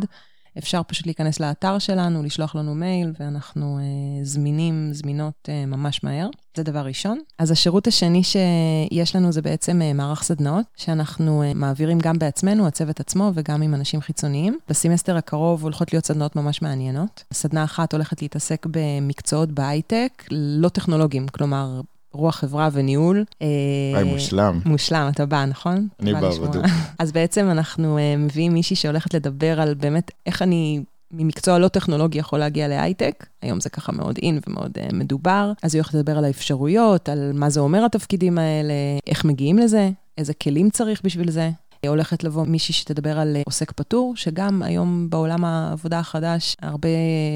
אפשר 0.59 0.81
פשוט 0.83 1.05
להיכנס 1.05 1.39
לאתר 1.39 1.79
שלנו, 1.79 2.23
לשלוח 2.23 2.55
לנו 2.55 2.75
מייל, 2.75 3.13
ואנחנו 3.19 3.77
אה, 3.79 4.25
זמינים, 4.25 4.89
זמינות 4.93 5.49
אה, 5.49 5.65
ממש 5.65 6.03
מהר. 6.03 6.29
זה 6.57 6.63
דבר 6.63 6.79
ראשון. 6.79 7.19
אז 7.39 7.51
השירות 7.51 7.87
השני 7.87 8.21
שיש 8.23 9.15
לנו 9.15 9.31
זה 9.31 9.41
בעצם 9.41 9.81
אה, 9.81 9.93
מערך 9.93 10.23
סדנאות, 10.23 10.65
שאנחנו 10.77 11.43
אה, 11.43 11.53
מעבירים 11.53 11.99
גם 11.99 12.19
בעצמנו, 12.19 12.67
הצוות 12.67 12.99
עצמו, 12.99 13.31
וגם 13.33 13.61
עם 13.61 13.73
אנשים 13.73 14.01
חיצוניים. 14.01 14.57
בסמסטר 14.69 15.17
הקרוב 15.17 15.63
הולכות 15.63 15.93
להיות 15.93 16.05
סדנאות 16.05 16.35
ממש 16.35 16.61
מעניינות. 16.61 17.23
סדנה 17.33 17.63
אחת 17.63 17.93
הולכת 17.93 18.21
להתעסק 18.21 18.65
במקצועות 18.71 19.51
בהייטק, 19.51 20.23
לא 20.31 20.69
טכנולוגיים, 20.69 21.27
כלומר, 21.27 21.81
רוח 22.13 22.35
חברה 22.35 22.69
וניהול. 22.73 23.25
אה, 23.41 23.47
היי, 23.95 24.03
מושלם. 24.03 24.59
מושלם, 24.65 25.09
אתה 25.13 25.25
בא, 25.25 25.45
נכון? 25.45 25.87
אני 25.99 26.13
בא. 26.13 26.29
בדיוק. 26.29 26.65
אז 26.99 27.11
בעצם 27.11 27.49
אנחנו 27.51 27.97
uh, 27.97 28.19
מביאים 28.19 28.53
מישהי 28.53 28.75
שהולכת 28.75 29.13
לדבר 29.13 29.61
על 29.61 29.73
באמת 29.73 30.11
איך 30.25 30.41
אני 30.41 30.83
ממקצוע 31.11 31.59
לא 31.59 31.67
טכנולוגי 31.67 32.19
יכול 32.19 32.39
להגיע 32.39 32.67
להייטק. 32.67 33.25
היום 33.41 33.59
זה 33.59 33.69
ככה 33.69 33.91
מאוד 33.91 34.17
אין 34.21 34.39
ומאוד 34.47 34.77
uh, 34.77 34.95
מדובר. 34.95 35.51
אז 35.63 35.75
היא 35.75 35.79
הולכת 35.79 35.93
לדבר 35.93 36.17
על 36.17 36.25
האפשרויות, 36.25 37.09
על 37.09 37.31
מה 37.33 37.49
זה 37.49 37.59
אומר 37.59 37.85
התפקידים 37.85 38.37
האלה, 38.37 38.73
איך 39.07 39.25
מגיעים 39.25 39.59
לזה, 39.59 39.89
איזה 40.17 40.33
כלים 40.33 40.69
צריך 40.69 41.01
בשביל 41.03 41.31
זה. 41.31 41.49
הולכת 41.87 42.23
לבוא 42.23 42.45
מישהי 42.45 42.73
שתדבר 42.73 43.19
על 43.19 43.35
אה, 43.35 43.41
עוסק 43.45 43.71
פטור, 43.71 44.15
שגם 44.15 44.63
היום 44.63 45.09
בעולם 45.09 45.45
העבודה 45.45 45.99
החדש, 45.99 46.55
הרבה 46.61 46.89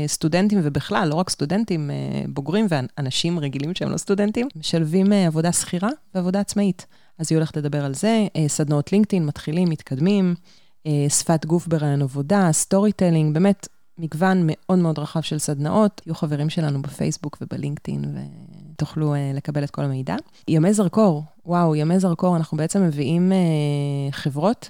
סטודנטים, 0.08 0.60
ובכלל, 0.64 1.08
לא 1.10 1.16
רק 1.16 1.30
סטודנטים, 1.30 1.92
אה, 1.92 1.96
בוגרים 2.28 2.66
ואנשים 2.70 3.40
רגילים 3.40 3.76
שהם 3.76 3.92
לא 3.92 3.98
סטודנטים, 3.98 4.48
משלבים 4.56 5.14
אה, 5.14 5.28
עבודה 5.28 5.52
שכירה 5.52 5.90
ועבודה 6.16 6.40
עצמאית. 6.40 6.86
אז 7.20 7.28
היא 7.30 7.38
הולכת 7.38 7.58
לדבר 7.58 7.86
על 7.86 7.94
זה, 7.94 8.28
סדנאות 8.48 8.92
לינקדאין, 8.92 9.26
מתחילים, 9.26 9.70
מתקדמים, 9.70 10.36
שפת 11.10 11.46
גוף 11.46 11.68
בריאיון 11.68 12.02
עבודה, 12.02 12.50
storytelling, 12.52 13.34
באמת 13.34 13.68
מגוון 13.98 14.44
מאוד 14.46 14.80
מאוד 14.80 15.00
רחב 15.00 15.22
של 15.22 15.40
סדנאות. 15.40 16.02
יהיו 16.06 16.16
חברים 16.16 16.50
שלנו 16.50 16.82
בפייסבוק 16.82 17.38
ובלינקדאין, 17.42 18.18
ותוכלו 18.74 19.14
אה, 19.14 19.32
לקבל 19.34 19.64
את 19.64 19.72
כל 19.72 19.82
המידע. 19.82 20.16
ימי 20.48 20.74
זרקור, 20.74 21.24
וואו, 21.46 21.76
ימי 21.76 22.00
זרקור, 22.00 22.36
אנחנו 22.36 22.58
בעצם 22.58 22.84
מביאים 22.84 23.32
אה, 23.32 24.12
חברות 24.12 24.70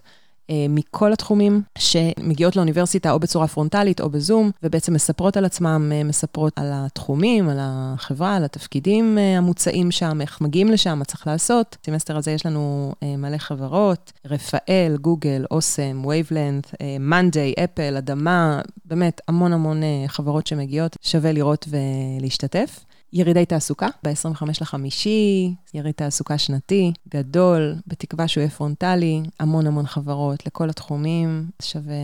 מכל 0.69 1.13
התחומים 1.13 1.61
שמגיעות 1.77 2.55
לאוניברסיטה 2.55 3.11
או 3.11 3.19
בצורה 3.19 3.47
פרונטלית 3.47 4.01
או 4.01 4.09
בזום, 4.09 4.51
ובעצם 4.63 4.93
מספרות 4.93 5.37
על 5.37 5.45
עצמם, 5.45 5.91
אה, 5.95 6.03
מספרות 6.03 6.53
על 6.55 6.69
התחומים, 6.73 7.49
על 7.49 7.57
החברה, 7.61 8.35
על 8.35 8.43
התפקידים 8.43 9.17
אה, 9.17 9.37
המוצעים 9.37 9.91
שם, 9.91 10.21
איך 10.21 10.41
מגיעים 10.41 10.71
לשם, 10.71 10.99
מה 10.99 11.05
צריך 11.05 11.27
לעשות. 11.27 11.77
בסמסטר 11.83 12.17
הזה 12.17 12.31
יש 12.31 12.45
לנו 12.45 12.93
מלא 13.17 13.37
חברות, 13.37 14.11
רפאל, 14.25 14.97
גוגל, 15.01 15.45
אוסם, 15.51 16.05
וייבלנד, 16.05 16.67
Monday, 16.99 17.53
Apple, 17.63 17.97
אדמה, 17.97 18.61
באמת 18.85 19.21
המון 19.27 19.53
המון 19.53 19.81
חברות 20.07 20.47
שמגיעות, 20.47 20.97
שווה 21.01 21.31
לראות 21.31 21.67
ולהשתתף. 21.69 22.85
ירידי 23.13 23.45
תעסוקה, 23.45 23.87
ב-25 24.03 24.45
לחמישי, 24.61 25.53
יריד 25.73 25.93
תעסוקה 25.93 26.37
שנתי, 26.37 26.93
גדול, 27.09 27.75
בתקווה 27.87 28.27
שהוא 28.27 28.41
יהיה 28.41 28.51
פרונטלי, 28.51 29.23
המון 29.39 29.67
המון 29.67 29.85
חברות 29.85 30.45
לכל 30.45 30.69
התחומים, 30.69 31.49
שווה 31.61 31.95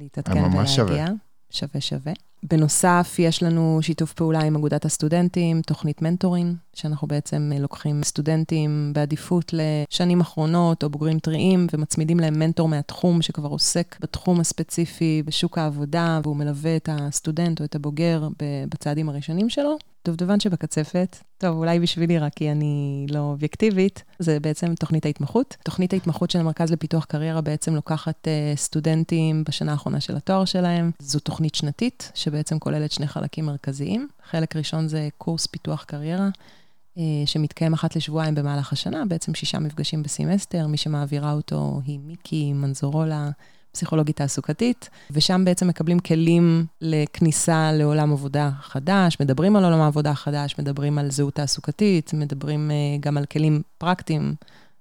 להתעדכן 0.00 0.44
ולהגיע. 0.44 0.66
שווה. 0.66 1.06
שווה 1.50 1.80
שווה. 1.80 2.12
בנוסף, 2.42 3.16
יש 3.18 3.42
לנו 3.42 3.78
שיתוף 3.82 4.12
פעולה 4.12 4.40
עם 4.40 4.56
אגודת 4.56 4.84
הסטודנטים, 4.84 5.62
תוכנית 5.62 6.02
mentoring, 6.02 6.54
שאנחנו 6.74 7.08
בעצם 7.08 7.52
לוקחים 7.58 8.02
סטודנטים 8.04 8.92
בעדיפות 8.94 9.52
לשנים 9.52 10.20
אחרונות 10.20 10.84
או 10.84 10.90
בוגרים 10.90 11.18
טריים, 11.18 11.66
ומצמידים 11.72 12.20
להם 12.20 12.38
מנטור 12.38 12.68
מהתחום 12.68 13.22
שכבר 13.22 13.48
עוסק 13.48 13.96
בתחום 14.00 14.40
הספציפי 14.40 15.22
בשוק 15.26 15.58
העבודה, 15.58 16.20
והוא 16.22 16.36
מלווה 16.36 16.76
את 16.76 16.88
הסטודנט 16.92 17.60
או 17.60 17.64
את 17.64 17.74
הבוגר 17.74 18.28
בצעדים 18.68 19.08
הראשונים 19.08 19.50
שלו. 19.50 19.76
דובדבן 20.06 20.40
שבקצפת, 20.40 21.16
טוב, 21.38 21.56
אולי 21.56 21.80
בשבילי 21.80 22.18
רק 22.18 22.34
כי 22.34 22.50
אני 22.50 23.06
לא 23.10 23.18
אובייקטיבית, 23.18 24.04
זה 24.18 24.40
בעצם 24.40 24.74
תוכנית 24.74 25.06
ההתמחות. 25.06 25.56
תוכנית 25.64 25.92
ההתמחות 25.92 26.30
של 26.30 26.38
המרכז 26.38 26.72
לפיתוח 26.72 27.04
קריירה 27.04 27.40
בעצם 27.40 27.74
לוקחת 27.74 28.28
uh, 28.28 28.58
סטודנטים 28.58 29.44
בשנה 29.48 29.72
האחרונה 29.72 30.00
של 30.00 30.16
התואר 30.16 30.44
שלהם. 30.44 30.90
זו 30.98 31.20
תוכנית 31.20 31.54
שנתית, 31.54 32.12
שבעצם 32.14 32.58
כוללת 32.58 32.92
שני 32.92 33.06
חלקים 33.06 33.44
מרכזיים. 33.46 34.08
חלק 34.30 34.56
ראשון 34.56 34.88
זה 34.88 35.08
קורס 35.18 35.46
פיתוח 35.46 35.84
קריירה. 35.84 36.28
uh, 36.28 36.98
שמתקיים 37.26 37.72
אחת 37.72 37.96
לשבועיים 37.96 38.34
במהלך 38.34 38.72
השנה, 38.72 39.04
בעצם 39.04 39.34
שישה 39.34 39.58
מפגשים 39.58 40.02
בסמסטר, 40.02 40.66
מי 40.66 40.76
שמעבירה 40.76 41.32
אותו 41.32 41.80
היא 41.86 41.98
מיקי 41.98 42.52
מנזורולה, 42.52 43.30
פסיכולוגית 43.76 44.16
תעסוקתית, 44.16 44.90
ושם 45.10 45.42
בעצם 45.44 45.68
מקבלים 45.68 45.98
כלים 45.98 46.66
לכניסה 46.80 47.72
לעולם 47.72 48.12
עבודה 48.12 48.50
חדש, 48.60 49.16
מדברים 49.20 49.56
על 49.56 49.64
עולם 49.64 49.80
העבודה 49.80 50.10
החדש, 50.10 50.54
מדברים 50.58 50.98
על 50.98 51.10
זהות 51.10 51.34
תעסוקתית, 51.34 52.14
מדברים 52.14 52.70
uh, 52.70 53.00
גם 53.00 53.16
על 53.16 53.24
כלים 53.24 53.62
פרקטיים, 53.78 54.34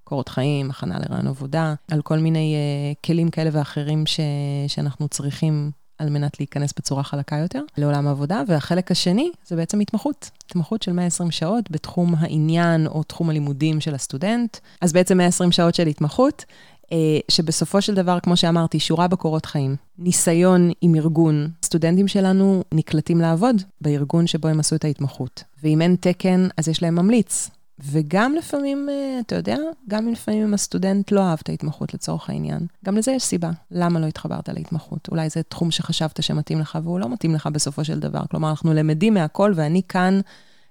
קורות 0.03 0.29
חיים, 0.29 0.69
הכנה 0.69 0.99
לריאיון 0.99 1.27
עבודה, 1.27 1.73
על 1.91 2.01
כל 2.01 2.19
מיני 2.19 2.55
uh, 2.55 3.05
כלים 3.05 3.29
כאלה 3.29 3.49
ואחרים 3.53 4.05
ש, 4.05 4.19
שאנחנו 4.67 5.07
צריכים 5.07 5.71
על 5.97 6.09
מנת 6.09 6.39
להיכנס 6.39 6.73
בצורה 6.77 7.03
חלקה 7.03 7.35
יותר 7.35 7.61
לעולם 7.77 8.07
העבודה, 8.07 8.41
והחלק 8.47 8.91
השני 8.91 9.31
זה 9.47 9.55
בעצם 9.55 9.79
התמחות, 9.79 10.29
התמחות 10.45 10.81
של 10.83 10.91
120 10.91 11.31
שעות 11.31 11.71
בתחום 11.71 12.15
העניין 12.17 12.87
או 12.87 13.03
תחום 13.03 13.29
הלימודים 13.29 13.81
של 13.81 13.95
הסטודנט. 13.95 14.57
אז 14.81 14.93
בעצם 14.93 15.17
120 15.17 15.51
שעות 15.51 15.75
של 15.75 15.87
התמחות, 15.87 16.45
שבסופו 17.31 17.81
של 17.81 17.93
דבר, 17.93 18.19
כמו 18.19 18.37
שאמרתי, 18.37 18.79
שורה 18.79 19.07
בקורות 19.07 19.45
חיים, 19.45 19.75
ניסיון 19.97 20.71
עם 20.81 20.95
ארגון. 20.95 21.47
סטודנטים 21.65 22.07
שלנו 22.07 22.63
נקלטים 22.71 23.21
לעבוד 23.21 23.61
בארגון 23.81 24.27
שבו 24.27 24.47
הם 24.47 24.59
עשו 24.59 24.75
את 24.75 24.85
ההתמחות. 24.85 25.43
ואם 25.63 25.81
אין 25.81 25.95
תקן, 25.99 26.47
אז 26.57 26.67
יש 26.67 26.83
להם 26.83 26.95
ממליץ. 26.95 27.49
וגם 27.79 28.35
לפעמים, 28.35 28.89
אה, 28.89 29.19
אתה 29.19 29.35
יודע, 29.35 29.57
גם 29.87 30.07
לפעמים 30.07 30.43
אם 30.43 30.53
הסטודנט 30.53 31.11
לא 31.11 31.21
אהב 31.21 31.39
את 31.43 31.49
ההתמחות 31.49 31.93
לצורך 31.93 32.29
העניין, 32.29 32.67
גם 32.85 32.97
לזה 32.97 33.11
יש 33.11 33.23
סיבה. 33.23 33.51
למה 33.71 33.99
לא 33.99 34.05
התחברת 34.05 34.49
להתמחות? 34.49 35.07
אולי 35.11 35.29
זה 35.29 35.43
תחום 35.43 35.71
שחשבת 35.71 36.23
שמתאים 36.23 36.59
לך 36.59 36.79
והוא 36.83 36.99
לא 36.99 37.09
מתאים 37.09 37.35
לך 37.35 37.47
בסופו 37.47 37.85
של 37.85 37.99
דבר. 37.99 38.21
כלומר, 38.31 38.49
אנחנו 38.49 38.73
למדים 38.73 39.13
מהכל 39.13 39.53
ואני 39.55 39.81
כאן 39.89 40.19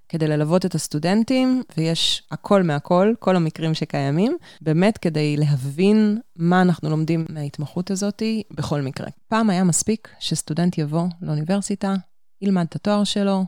כדי 0.08 0.28
ללוות 0.28 0.66
את 0.66 0.74
הסטודנטים, 0.74 1.62
ויש 1.76 2.22
הכל 2.30 2.62
מהכל, 2.62 3.14
כל 3.18 3.36
המקרים 3.36 3.74
שקיימים, 3.74 4.36
באמת 4.60 4.98
כדי 4.98 5.36
להבין 5.36 6.20
מה 6.36 6.62
אנחנו 6.62 6.90
לומדים 6.90 7.26
מההתמחות 7.28 7.90
הזאת 7.90 8.22
בכל 8.50 8.80
מקרה. 8.80 9.08
פעם 9.28 9.50
היה 9.50 9.64
מספיק 9.64 10.08
שסטודנט 10.18 10.78
יבוא 10.78 11.06
לאוניברסיטה, 11.22 11.94
ילמד 12.42 12.66
את 12.68 12.76
התואר 12.76 13.04
שלו, 13.04 13.44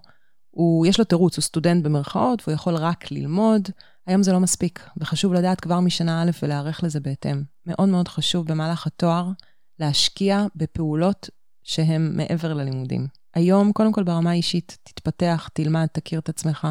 הוא, 0.51 0.87
יש 0.87 0.99
לו 0.99 1.05
תירוץ, 1.05 1.37
הוא 1.37 1.43
סטודנט 1.43 1.85
במרכאות, 1.85 2.43
והוא 2.43 2.55
יכול 2.55 2.75
רק 2.75 3.11
ללמוד. 3.11 3.69
היום 4.07 4.23
זה 4.23 4.33
לא 4.33 4.41
מספיק, 4.41 4.89
וחשוב 4.97 5.33
לדעת 5.33 5.61
כבר 5.61 5.81
משנה 5.81 6.23
א' 6.23 6.31
ולהיערך 6.43 6.85
לזה 6.85 7.01
בהתאם. 7.01 7.43
מאוד 7.67 7.89
מאוד 7.89 8.09
חשוב 8.09 8.47
במהלך 8.47 8.87
התואר 8.87 9.29
להשקיע 9.79 10.47
בפעולות 10.57 11.31
שהן 11.63 12.17
מעבר 12.17 12.55
ללימודים. 12.55 13.07
היום, 13.37 13.73
קודם 13.73 13.93
כל 13.93 14.03
ברמה 14.03 14.31
האישית, 14.31 14.79
תתפתח, 14.83 15.49
תלמד, 15.53 15.87
תכיר 15.87 16.19
את 16.19 16.29
עצמך, 16.29 16.69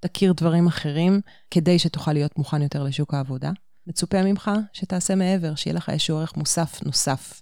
תכיר 0.00 0.32
דברים 0.32 0.66
אחרים, 0.66 1.20
כדי 1.50 1.78
שתוכל 1.78 2.12
להיות 2.12 2.38
מוכן 2.38 2.62
יותר 2.62 2.82
לשוק 2.82 3.14
העבודה. 3.14 3.50
מצופה 3.86 4.22
ממך 4.22 4.50
שתעשה 4.72 5.14
מעבר, 5.14 5.54
שיהיה 5.54 5.74
לך 5.74 5.90
איזשהו 5.90 6.18
ערך 6.18 6.36
מוסף 6.36 6.82
נוסף. 6.86 7.40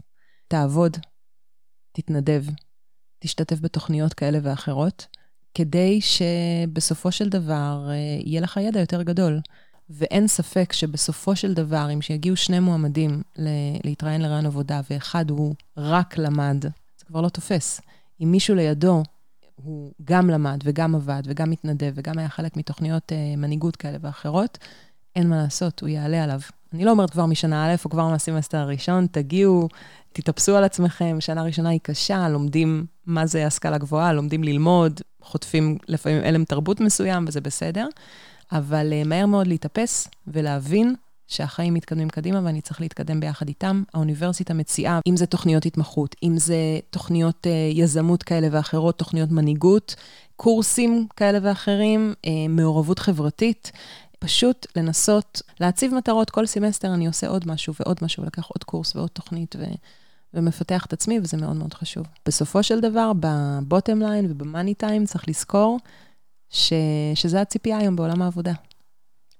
תעבוד, 0.48 0.96
תתנדב, 1.92 2.44
תשתתף 3.18 3.60
בתוכניות 3.60 4.14
כאלה 4.14 4.38
ואחרות, 4.42 5.06
כדי 5.54 6.00
שבסופו 6.00 7.12
של 7.12 7.28
דבר 7.28 7.86
אה, 7.90 7.94
יהיה 8.24 8.40
לך 8.40 8.56
ידע 8.56 8.80
יותר 8.80 9.02
גדול. 9.02 9.40
ואין 9.90 10.28
ספק 10.28 10.72
שבסופו 10.72 11.36
של 11.36 11.54
דבר, 11.54 11.88
אם 11.94 12.02
שיגיעו 12.02 12.36
שני 12.36 12.60
מועמדים 12.60 13.22
להתראיין 13.84 14.22
לרעיון 14.22 14.46
עבודה, 14.46 14.80
ואחד 14.90 15.30
הוא 15.30 15.54
רק 15.76 16.18
למד, 16.18 16.62
זה 16.62 17.04
כבר 17.06 17.20
לא 17.20 17.28
תופס. 17.28 17.80
אם 18.20 18.32
מישהו 18.32 18.54
לידו 18.54 19.02
הוא 19.54 19.92
גם 20.04 20.30
למד 20.30 20.60
וגם 20.64 20.94
עבד 20.94 21.22
וגם 21.24 21.50
מתנדב 21.50 21.92
וגם 21.94 22.18
היה 22.18 22.28
חלק 22.28 22.56
מתוכניות 22.56 23.12
אה, 23.12 23.34
מנהיגות 23.36 23.76
כאלה 23.76 23.98
ואחרות, 24.00 24.58
אין 25.16 25.28
מה 25.28 25.36
לעשות, 25.36 25.80
הוא 25.80 25.88
יעלה 25.88 26.24
עליו. 26.24 26.40
אני 26.72 26.84
לא 26.84 26.90
אומרת 26.90 27.10
כבר 27.10 27.26
משנה 27.26 27.72
א' 27.72 27.76
או 27.84 27.90
כבר 27.90 28.08
מהסמסטר 28.08 28.58
הראשון, 28.58 29.06
תגיעו, 29.06 29.68
תתאפסו 30.12 30.56
על 30.56 30.64
עצמכם, 30.64 31.16
שנה 31.20 31.42
ראשונה 31.42 31.68
היא 31.68 31.80
קשה, 31.82 32.28
לומדים 32.28 32.86
מה 33.06 33.26
זה 33.26 33.46
השכלה 33.46 33.78
גבוהה, 33.78 34.12
לומדים 34.12 34.44
ללמוד, 34.44 35.00
חוטפים 35.22 35.78
לפעמים 35.88 36.22
הלם 36.24 36.44
תרבות 36.44 36.80
מסוים, 36.80 37.24
וזה 37.28 37.40
בסדר, 37.40 37.88
אבל 38.52 38.92
uh, 38.92 39.08
מהר 39.08 39.26
מאוד 39.26 39.46
להתאפס 39.46 40.08
ולהבין 40.26 40.94
שהחיים 41.28 41.74
מתקדמים 41.74 42.08
קדימה 42.08 42.40
ואני 42.44 42.60
צריך 42.60 42.80
להתקדם 42.80 43.20
ביחד 43.20 43.48
איתם. 43.48 43.82
האוניברסיטה 43.94 44.54
מציעה, 44.54 45.00
אם 45.06 45.16
זה 45.16 45.26
תוכניות 45.26 45.66
התמחות, 45.66 46.16
אם 46.22 46.38
זה 46.38 46.56
תוכניות 46.90 47.46
uh, 47.46 47.78
יזמות 47.78 48.22
כאלה 48.22 48.48
ואחרות, 48.50 48.98
תוכניות 48.98 49.30
מנהיגות, 49.30 49.94
קורסים 50.36 51.06
כאלה 51.16 51.38
ואחרים, 51.42 52.14
uh, 52.16 52.28
מעורבות 52.48 52.98
חברתית. 52.98 53.72
פשוט 54.18 54.66
לנסות 54.76 55.42
להציב 55.60 55.94
מטרות. 55.94 56.30
כל 56.30 56.46
סמסטר 56.46 56.94
אני 56.94 57.06
עושה 57.06 57.28
עוד 57.28 57.48
משהו 57.48 57.74
ועוד 57.80 57.98
משהו, 58.02 58.22
ולקח 58.22 58.46
עוד 58.46 58.64
קורס 58.64 58.96
ועוד 58.96 59.08
תוכנית 59.08 59.56
ו... 59.58 59.64
ומפתח 60.34 60.86
את 60.86 60.92
עצמי, 60.92 61.18
וזה 61.22 61.36
מאוד 61.36 61.56
מאוד 61.56 61.74
חשוב. 61.74 62.06
בסופו 62.26 62.62
של 62.62 62.80
דבר, 62.80 63.12
ב 63.20 63.31
bottom 63.31 63.98
line 63.98 64.30
וב 64.30 64.43
money 64.43 64.74
time 64.74 65.06
צריך 65.06 65.28
לזכור 65.28 65.78
ש... 66.50 66.72
שזה 67.14 67.40
הציפייה 67.40 67.78
היום 67.78 67.96
בעולם 67.96 68.22
העבודה. 68.22 68.52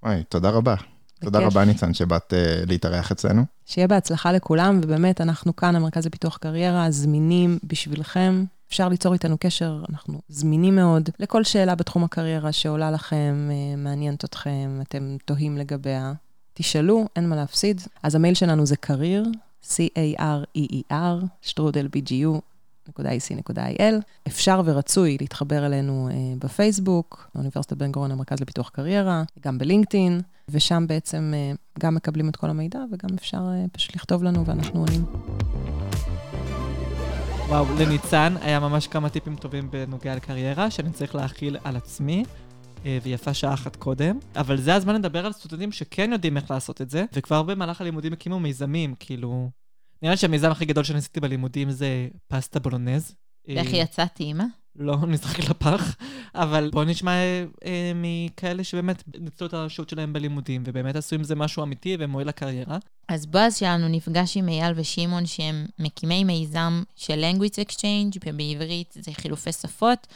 וואי, 0.03 0.23
תודה 0.29 0.49
רבה. 0.49 0.75
תודה 1.19 1.39
רבה, 1.39 1.65
ניצן, 1.65 1.93
שבאת 1.93 2.33
uh, 2.33 2.69
להתארח 2.69 3.11
אצלנו. 3.11 3.45
שיהיה 3.65 3.87
בהצלחה 3.87 4.31
לכולם, 4.31 4.79
ובאמת, 4.83 5.21
אנחנו 5.21 5.55
כאן, 5.55 5.75
המרכז 5.75 6.05
לפיתוח 6.05 6.37
קריירה, 6.37 6.91
זמינים 6.91 7.59
בשבילכם. 7.63 8.45
אפשר 8.69 8.89
ליצור 8.89 9.13
איתנו 9.13 9.37
קשר, 9.39 9.83
אנחנו 9.89 10.21
זמינים 10.29 10.75
מאוד 10.75 11.09
לכל 11.19 11.43
שאלה 11.43 11.75
בתחום 11.75 12.03
הקריירה 12.03 12.51
שעולה 12.51 12.91
לכם, 12.91 13.49
uh, 13.49 13.77
מעניינת 13.77 14.25
אתכם, 14.25 14.79
אתם 14.81 15.17
תוהים 15.25 15.57
לגביה. 15.57 16.13
תשאלו, 16.53 17.07
אין 17.15 17.29
מה 17.29 17.35
להפסיד. 17.35 17.81
אז 18.03 18.15
המייל 18.15 18.33
שלנו 18.33 18.65
זה 18.65 18.75
קרייר, 18.75 19.25
C-A-R-E-E-R, 19.63 21.25
שטרודל 21.41 21.87
BGU, 21.95 22.39
www.ic.il. 22.99 23.93
אפשר 24.27 24.61
ורצוי 24.65 25.17
להתחבר 25.21 25.65
אלינו 25.65 26.09
uh, 26.09 26.13
בפייסבוק, 26.45 27.29
אוניברסיטת 27.35 27.77
בן 27.77 27.91
גורן, 27.91 28.11
המרכז 28.11 28.39
לפיתוח 28.39 28.69
קריירה, 28.69 29.23
גם 29.45 29.57
בלינקדאין, 29.57 30.21
ושם 30.49 30.85
בעצם 30.87 31.33
uh, 31.33 31.79
גם 31.79 31.95
מקבלים 31.95 32.29
את 32.29 32.35
כל 32.35 32.49
המידע 32.49 32.79
וגם 32.91 33.09
אפשר 33.15 33.37
uh, 33.37 33.69
פשוט 33.71 33.95
לכתוב 33.95 34.23
לנו 34.23 34.45
ואנחנו 34.45 34.79
עונים. 34.79 35.05
וואו, 37.47 37.65
לניצן 37.79 38.33
היה 38.41 38.59
ממש 38.59 38.87
כמה 38.87 39.09
טיפים 39.09 39.35
טובים 39.35 39.71
בנוגע 39.71 40.15
לקריירה, 40.15 40.71
שאני 40.71 40.91
צריך 40.91 41.15
להכיל 41.15 41.57
על 41.63 41.75
עצמי. 41.75 42.23
ויפה 43.03 43.33
שעה 43.33 43.53
אחת 43.53 43.75
קודם, 43.75 44.19
אבל 44.35 44.57
זה 44.57 44.75
הזמן 44.75 44.95
לדבר 44.95 45.25
על 45.25 45.31
סטודנטים 45.31 45.71
שכן 45.71 46.09
יודעים 46.11 46.37
איך 46.37 46.51
לעשות 46.51 46.81
את 46.81 46.89
זה, 46.89 47.05
וכבר 47.13 47.43
במהלך 47.43 47.81
הלימודים 47.81 48.13
הקימו 48.13 48.39
מיזמים, 48.39 48.95
כאילו, 48.99 49.49
נראה 50.01 50.13
לי 50.13 50.17
שהמיזם 50.17 50.51
הכי 50.51 50.65
גדול 50.65 50.83
שניסיתי 50.83 51.19
בלימודים 51.19 51.71
זה 51.71 52.07
פסטה 52.27 52.59
בולונז. 52.59 53.15
ואיך 53.47 53.73
יצאתי, 53.73 54.23
אימא? 54.23 54.43
לא 54.75 54.95
נזרק 55.07 55.39
לפח, 55.39 55.95
אבל 56.35 56.69
בואו 56.73 56.83
נשמע 56.83 57.11
אה, 57.11 57.45
אה, 57.65 57.91
מכאלה 57.95 58.63
שבאמת 58.63 59.03
ניצלו 59.19 59.47
את 59.47 59.53
הרשות 59.53 59.89
שלהם 59.89 60.13
בלימודים, 60.13 60.63
ובאמת 60.65 60.95
עשו 60.95 61.15
עם 61.15 61.23
זה 61.23 61.35
משהו 61.35 61.63
אמיתי 61.63 61.97
ומועיל 61.99 62.27
לקריירה. 62.27 62.77
אז 63.07 63.25
בועז 63.25 63.55
שלנו 63.55 63.87
נפגש 63.87 64.37
עם 64.37 64.49
אייל 64.49 64.73
ושמעון, 64.75 65.25
שהם 65.25 65.65
מקימי 65.79 66.23
מיזם 66.23 66.83
של 66.95 67.25
Language 67.25 67.67
Exchange, 67.67 68.17
ובעברית 68.25 68.93
זה 69.01 69.11
חילופי 69.13 69.51
שפות. 69.51 70.07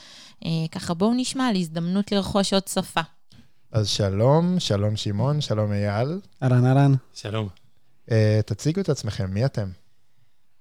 אה, 0.45 0.49
ככה 0.71 0.93
בואו 0.93 1.13
נשמע 1.13 1.47
על 1.47 1.55
הזדמנות 1.55 2.11
לרכוש 2.11 2.53
עוד 2.53 2.67
שפה. 2.67 3.01
אז 3.71 3.87
שלום, 3.87 4.59
שלום 4.59 4.95
שמעון, 4.95 5.41
שלום 5.41 5.71
אייל. 5.71 6.19
אהלן, 6.43 6.65
אהלן. 6.65 6.93
שלום. 7.13 7.62
Uh, 8.09 8.13
תציגו 8.45 8.81
את 8.81 8.89
עצמכם, 8.89 9.33
מי 9.33 9.45
אתם? 9.45 9.69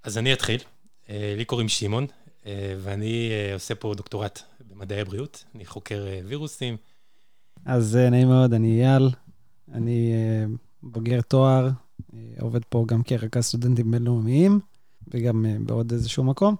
אז 0.02 0.18
אני 0.18 0.32
אתחיל. 0.32 0.60
Uh, 1.06 1.10
לי 1.36 1.44
קוראים 1.44 1.68
שמעון, 1.68 2.06
uh, 2.42 2.46
ואני 2.78 3.30
uh, 3.30 3.54
עושה 3.54 3.74
פה 3.74 3.94
דוקטורט 3.96 4.42
במדעי 4.70 5.00
הבריאות. 5.00 5.44
אני 5.54 5.64
חוקר 5.64 6.06
uh, 6.06 6.26
וירוסים. 6.28 6.76
אז 7.66 7.98
uh, 8.06 8.10
נעים 8.10 8.28
מאוד, 8.28 8.54
אני 8.54 8.80
אייל. 8.80 9.10
אני 9.72 10.12
uh, 10.12 10.56
בוגר 10.82 11.20
תואר, 11.20 11.68
uh, 11.68 12.14
עובד 12.40 12.64
פה 12.64 12.84
גם 12.88 13.02
כרכז 13.02 13.44
סטודנטים 13.44 13.90
בינלאומיים, 13.90 14.60
וגם 15.08 15.44
uh, 15.44 15.66
בעוד 15.66 15.92
איזשהו 15.92 16.24
מקום. 16.24 16.56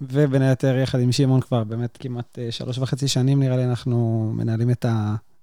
ובין 0.00 0.42
היתר, 0.42 0.76
יחד 0.76 1.00
עם 1.00 1.12
שמעון 1.12 1.40
כבר 1.40 1.64
באמת 1.64 1.96
כמעט 2.00 2.38
uh, 2.38 2.52
שלוש 2.52 2.78
וחצי 2.78 3.08
שנים, 3.08 3.42
נראה 3.42 3.56
לי, 3.56 3.64
אנחנו 3.64 4.30
מנהלים 4.36 4.70
את 4.70 4.86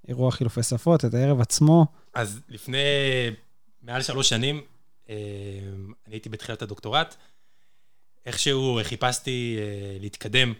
האירוע 0.06 0.32
חילופי 0.32 0.63
שפות, 0.63 1.06
את 1.06 1.13
הערב 1.13 1.41
עצמו. 1.41 1.86
אז 2.13 2.41
לפני 2.50 2.78
מעל 3.84 4.02
שלוש 4.02 4.30
שנים, 4.30 4.62
אני 5.10 5.15
הייתי 6.06 6.30
בתחילת 6.30 6.62
הדוקטורט. 6.62 7.15
איכשהו 8.26 8.80
חיפשתי 8.84 9.58
להתקדם 10.00 10.54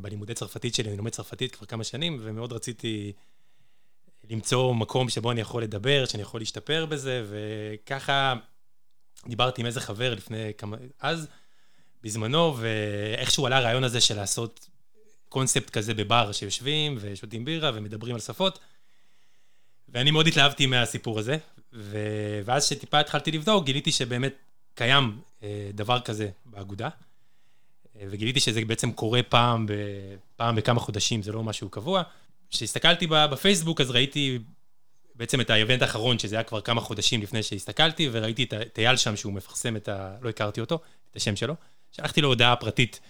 בלימודי 0.00 0.34
צרפתית 0.34 0.74
שלי, 0.74 0.88
אני 0.88 0.96
לומד 0.96 1.12
צרפתית 1.12 1.56
כבר 1.56 1.66
כמה 1.66 1.84
שנים, 1.84 2.18
ומאוד 2.20 2.52
רציתי 2.52 3.12
למצוא 4.30 4.74
מקום 4.74 5.08
שבו 5.08 5.32
אני 5.32 5.40
יכול 5.40 5.62
לדבר, 5.62 6.04
שאני 6.04 6.22
יכול 6.22 6.40
להשתפר 6.40 6.86
בזה, 6.86 7.24
וככה 7.30 8.34
דיברתי 9.28 9.60
עם 9.60 9.66
איזה 9.66 9.80
חבר 9.80 10.14
לפני 10.14 10.52
כמה... 10.58 10.76
אז, 11.00 11.28
בזמנו, 12.02 12.56
ואיכשהו 12.58 13.46
עלה 13.46 13.56
הרעיון 13.56 13.84
הזה 13.84 14.00
של 14.00 14.16
לעשות 14.16 14.68
קונספט 15.28 15.70
כזה 15.70 15.94
בבר 15.94 16.32
שיושבים 16.32 16.98
ושותים 17.00 17.44
בירה 17.44 17.70
ומדברים 17.74 18.14
על 18.14 18.20
שפות. 18.20 18.58
ואני 19.88 20.10
מאוד 20.10 20.26
התלהבתי 20.26 20.66
מהסיפור 20.66 21.18
הזה, 21.18 21.36
ו... 21.72 21.98
ואז 22.44 22.64
שטיפה 22.64 23.00
התחלתי 23.00 23.30
לבדוק, 23.30 23.64
גיליתי 23.64 23.92
שבאמת 23.92 24.34
קיים 24.74 25.20
אה, 25.42 25.70
דבר 25.74 26.00
כזה 26.00 26.28
באגודה, 26.44 26.88
אה, 27.96 28.06
וגיליתי 28.10 28.40
שזה 28.40 28.64
בעצם 28.64 28.92
קורה 28.92 29.22
פעם, 29.22 29.66
ב... 29.66 29.72
פעם 30.36 30.56
בכמה 30.56 30.80
חודשים, 30.80 31.22
זה 31.22 31.32
לא 31.32 31.42
משהו 31.42 31.68
קבוע. 31.68 32.02
כשהסתכלתי 32.50 33.06
בפייסבוק, 33.06 33.80
אז 33.80 33.90
ראיתי 33.90 34.38
בעצם 35.14 35.40
את 35.40 35.50
האבנט 35.50 35.82
האחרון, 35.82 36.18
שזה 36.18 36.36
היה 36.36 36.42
כבר 36.42 36.60
כמה 36.60 36.80
חודשים 36.80 37.22
לפני 37.22 37.42
שהסתכלתי, 37.42 38.08
וראיתי 38.12 38.42
את 38.42 38.78
אייל 38.78 38.96
שם 38.96 39.16
שהוא 39.16 39.32
מפרסם 39.32 39.76
את 39.76 39.88
ה... 39.88 40.16
לא 40.22 40.28
הכרתי 40.28 40.60
אותו, 40.60 40.78
את 41.10 41.16
השם 41.16 41.36
שלו. 41.36 41.54
שלחתי 41.92 42.20
לו 42.20 42.28
הודעה 42.28 42.56
פרטית. 42.56 43.00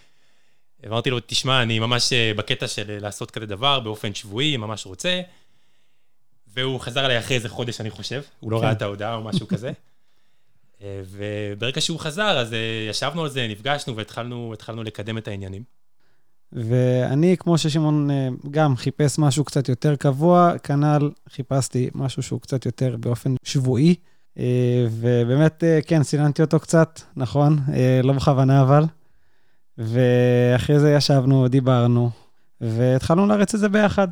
אמרתי 0.86 1.10
לו, 1.10 1.18
תשמע, 1.26 1.62
אני 1.62 1.78
ממש 1.78 2.12
אה, 2.12 2.32
בקטע 2.36 2.68
של 2.68 2.98
לעשות 3.00 3.30
כזה 3.30 3.46
דבר 3.46 3.80
באופן 3.80 4.14
שבועי, 4.14 4.56
ממש 4.56 4.86
רוצה. 4.86 5.20
והוא 6.54 6.80
חזר 6.80 7.06
אליי 7.06 7.18
אחרי 7.18 7.36
איזה 7.36 7.48
חודש, 7.48 7.80
אני 7.80 7.90
חושב. 7.90 8.22
הוא 8.40 8.52
לא 8.52 8.58
כן. 8.58 8.64
ראה 8.64 8.72
את 8.72 8.82
ההודעה 8.82 9.14
או 9.14 9.22
משהו 9.22 9.48
כזה. 9.48 9.72
אה, 10.82 11.00
וברגע 11.10 11.80
שהוא 11.80 11.98
חזר, 11.98 12.38
אז 12.38 12.52
אה, 12.52 12.86
ישבנו 12.90 13.22
על 13.22 13.28
זה, 13.28 13.46
נפגשנו 13.50 13.96
והתחלנו 13.96 14.82
לקדם 14.84 15.18
את 15.18 15.28
העניינים. 15.28 15.62
ואני, 16.52 17.36
כמו 17.38 17.58
ששמעון 17.58 18.10
אה, 18.10 18.28
גם 18.50 18.76
חיפש 18.76 19.18
משהו 19.18 19.44
קצת 19.44 19.68
יותר 19.68 19.96
קבוע, 19.96 20.52
כנ"ל 20.62 21.10
חיפשתי 21.28 21.90
משהו 21.94 22.22
שהוא 22.22 22.40
קצת 22.40 22.66
יותר 22.66 22.96
באופן 23.00 23.34
שבועי. 23.44 23.94
ובאמת, 24.90 25.64
כן, 25.86 26.02
סיננתי 26.02 26.42
אותו 26.42 26.60
קצת, 26.60 27.00
נכון? 27.16 27.58
לא 28.02 28.12
בכוונה 28.12 28.62
אבל. 28.62 28.84
ואחרי 29.78 30.80
זה 30.80 30.92
ישבנו, 30.92 31.48
דיברנו, 31.48 32.10
והתחלנו 32.60 33.26
להריץ 33.26 33.54
את 33.54 33.60
זה 33.60 33.68
ביחד. 33.68 34.08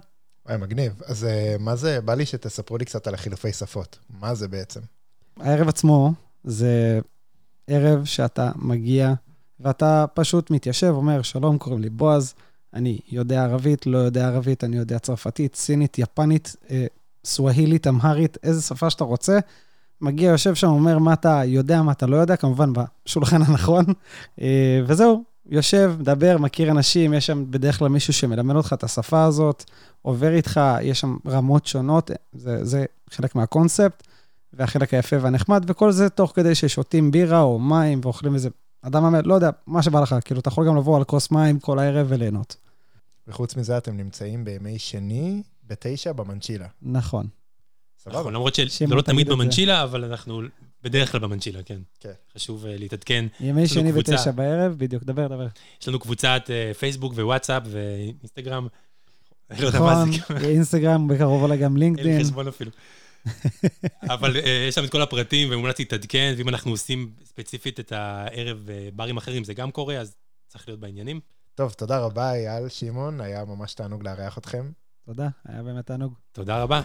וואי, 0.47 0.57
מגניב. 0.59 1.03
אז 1.07 1.25
uh, 1.25 1.63
מה 1.63 1.77
זה, 1.77 2.01
בא 2.01 2.15
לי 2.15 2.27
שתספרו 2.27 2.77
לי 2.77 2.85
קצת 2.85 3.07
על 3.07 3.15
החילופי 3.15 3.53
שפות. 3.53 3.99
מה 4.21 4.35
זה 4.35 4.49
בעצם? 4.49 4.81
הערב 5.41 5.69
עצמו 5.69 6.13
זה 6.45 7.01
ערב 7.67 8.05
שאתה 8.05 8.51
מגיע 8.57 9.15
ואתה 9.61 10.05
פשוט 10.15 10.51
מתיישב, 10.51 10.91
אומר, 10.91 11.23
שלום, 11.23 11.59
קוראים 11.59 11.83
לי 11.83 11.91
בועז, 11.91 12.35
אני 12.75 12.99
יודע 13.09 13.45
ערבית, 13.45 13.87
לא 13.87 13.99
יודע 13.99 14.27
ערבית, 14.27 14.65
אני 14.65 14.77
יודע 14.77 14.99
צרפתית, 14.99 15.57
סינית, 15.57 15.99
יפנית, 15.99 16.57
אה, 16.71 16.87
סווהילית, 17.25 17.87
אמהרית, 17.87 18.39
איזה 18.43 18.63
שפה 18.63 18.91
שאתה 18.91 19.05
רוצה. 19.05 19.39
מגיע, 20.01 20.31
יושב 20.31 20.55
שם, 20.55 20.67
אומר 20.67 20.99
מה 20.99 21.13
אתה 21.13 21.43
יודע, 21.45 21.83
מה 21.83 21.93
אתה 21.93 22.07
לא 22.07 22.17
יודע, 22.17 22.37
כמובן 22.37 22.73
בשולחן 22.73 23.43
הנכון, 23.43 23.85
אה, 24.41 24.81
וזהו, 24.87 25.25
יושב, 25.51 25.95
מדבר, 25.99 26.39
מכיר 26.39 26.71
אנשים, 26.71 27.15
יש 27.15 27.27
שם 27.27 27.45
בדרך 27.51 27.79
כלל 27.79 27.89
מישהו 27.89 28.13
שמלמד 28.13 28.57
אותך 28.57 28.73
את 28.73 28.85
השפה 28.85 29.25
הזאת, 29.25 29.65
עובר 30.03 30.33
איתך, 30.33 30.61
יש 30.83 31.01
שם 31.01 31.17
רמות 31.27 31.67
שונות, 31.67 32.11
זה, 32.33 32.65
זה 32.65 32.85
חלק 33.11 33.35
מהקונספט, 33.35 34.07
והחלק 34.53 34.95
היפה 34.95 35.17
והנחמד, 35.21 35.65
וכל 35.67 35.93
זה 35.93 36.09
תוך 36.09 36.33
כדי 36.35 36.55
ששותים 36.55 37.11
בירה 37.11 37.41
או 37.41 37.59
מים 37.59 38.01
ואוכלים 38.03 38.35
איזה 38.35 38.49
אדם 38.83 39.03
באמת, 39.03 39.27
לא 39.27 39.35
יודע, 39.35 39.51
מה 39.67 39.83
שבא 39.83 40.01
לך, 40.01 40.15
כאילו, 40.25 40.41
אתה 40.41 40.49
יכול 40.49 40.67
גם 40.67 40.77
לבוא 40.77 40.97
על 40.97 41.05
כוס 41.05 41.31
מים 41.31 41.59
כל 41.59 41.79
הערב 41.79 42.07
וליהנות. 42.11 42.57
וחוץ 43.29 43.57
מזה, 43.57 43.79
אתם 43.79 43.97
נמצאים 43.97 44.45
בימי 44.45 44.79
שני, 44.79 45.43
בתשע, 45.67 46.13
במנצ'ילה. 46.13 46.67
נכון. 46.83 47.27
סבבה. 47.99 48.21
נכון, 48.21 48.35
למרות 48.35 48.55
שזה 48.55 48.87
לא 48.87 49.03
תמיד 49.03 49.29
במנצ'ילה, 49.29 49.83
אבל 49.83 50.05
אנחנו 50.05 50.43
בדרך 50.83 51.13
כלל 51.13 51.21
במנצ'ילה, 51.21 51.63
כן. 51.63 51.79
כן. 52.01 52.13
חשוב 52.35 52.65
uh, 52.65 52.69
להתעדכן. 52.69 53.27
ימי 53.41 53.69
שני 53.69 53.93
בתשע 53.93 54.31
בערב, 54.31 54.75
בדיוק, 54.79 55.05
דבר, 55.05 55.27
דבר. 55.27 55.47
יש 55.83 55.89
לנו 55.89 55.99
קבוצת 55.99 56.43
uh, 56.47 56.75
פייסבוק 56.75 57.13
ווואטסאפ 57.13 57.63
ואינסטגרם. 57.67 58.67
לא 59.61 59.67
יודע 59.67 59.81
מה 59.81 60.05
זה. 60.05 60.19
נכון, 60.19 60.37
אינסטגרם, 60.37 61.09
בקרוב 61.09 61.43
אולי 61.43 61.57
גם 61.57 61.77
לינקדאין. 61.77 62.09
אין 62.09 62.19
לי 62.19 62.25
חשבון 62.25 62.49
אפילו. 62.49 62.71
אבל 64.15 64.37
uh, 64.37 64.49
יש 64.69 64.75
שם 64.75 64.85
את 64.85 64.91
כל 64.91 65.03
הפרטים, 65.03 65.49
ומומלץ 65.51 65.79
להתעדכן, 65.79 66.35
ואם 66.37 66.49
אנחנו 66.49 66.71
עושים 66.71 67.11
ספציפית 67.25 67.81
את 67.81 67.93
הערב 67.93 68.59
בברים 68.65 69.17
אחרים, 69.17 69.45
זה 69.45 69.55
גם 69.55 69.71
קורה, 69.71 69.97
אז 69.97 70.17
צריך 70.49 70.69
להיות 70.69 70.81
בעניינים. 70.81 71.21
טוב, 71.55 71.73
תודה 71.73 71.99
רבה, 71.99 72.33
אייל, 72.33 72.69
שמעון, 72.69 73.21
היה 73.21 73.45
ממש 73.45 73.75
תענוג 73.75 74.03
לארח 74.03 74.39
אתכם. 74.39 74.71
תודה, 75.07 75.29
היה 75.49 75.63
באמת 75.63 75.87
תענוג. 75.87 76.15
תודה 76.33 76.63
רבה. 76.63 76.83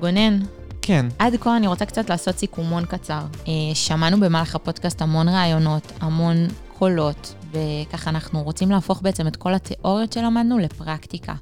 גונן, 0.00 0.38
כן. 0.86 1.06
עד 1.18 1.36
כה 1.40 1.56
אני 1.56 1.66
רוצה 1.66 1.86
קצת 1.86 2.10
לעשות 2.10 2.38
סיכומון 2.38 2.86
קצר. 2.86 3.20
שמענו 3.74 4.20
במהלך 4.20 4.54
הפודקאסט 4.54 5.02
המון 5.02 5.28
רעיונות, 5.28 5.92
המון 6.00 6.36
קולות, 6.78 7.34
וככה 7.50 8.10
אנחנו 8.10 8.42
רוצים 8.42 8.70
להפוך 8.70 9.02
בעצם 9.02 9.26
את 9.26 9.36
כל 9.36 9.54
התיאוריות 9.54 10.12
שלמדנו 10.12 10.58
לפרקטיקה. 10.58 11.34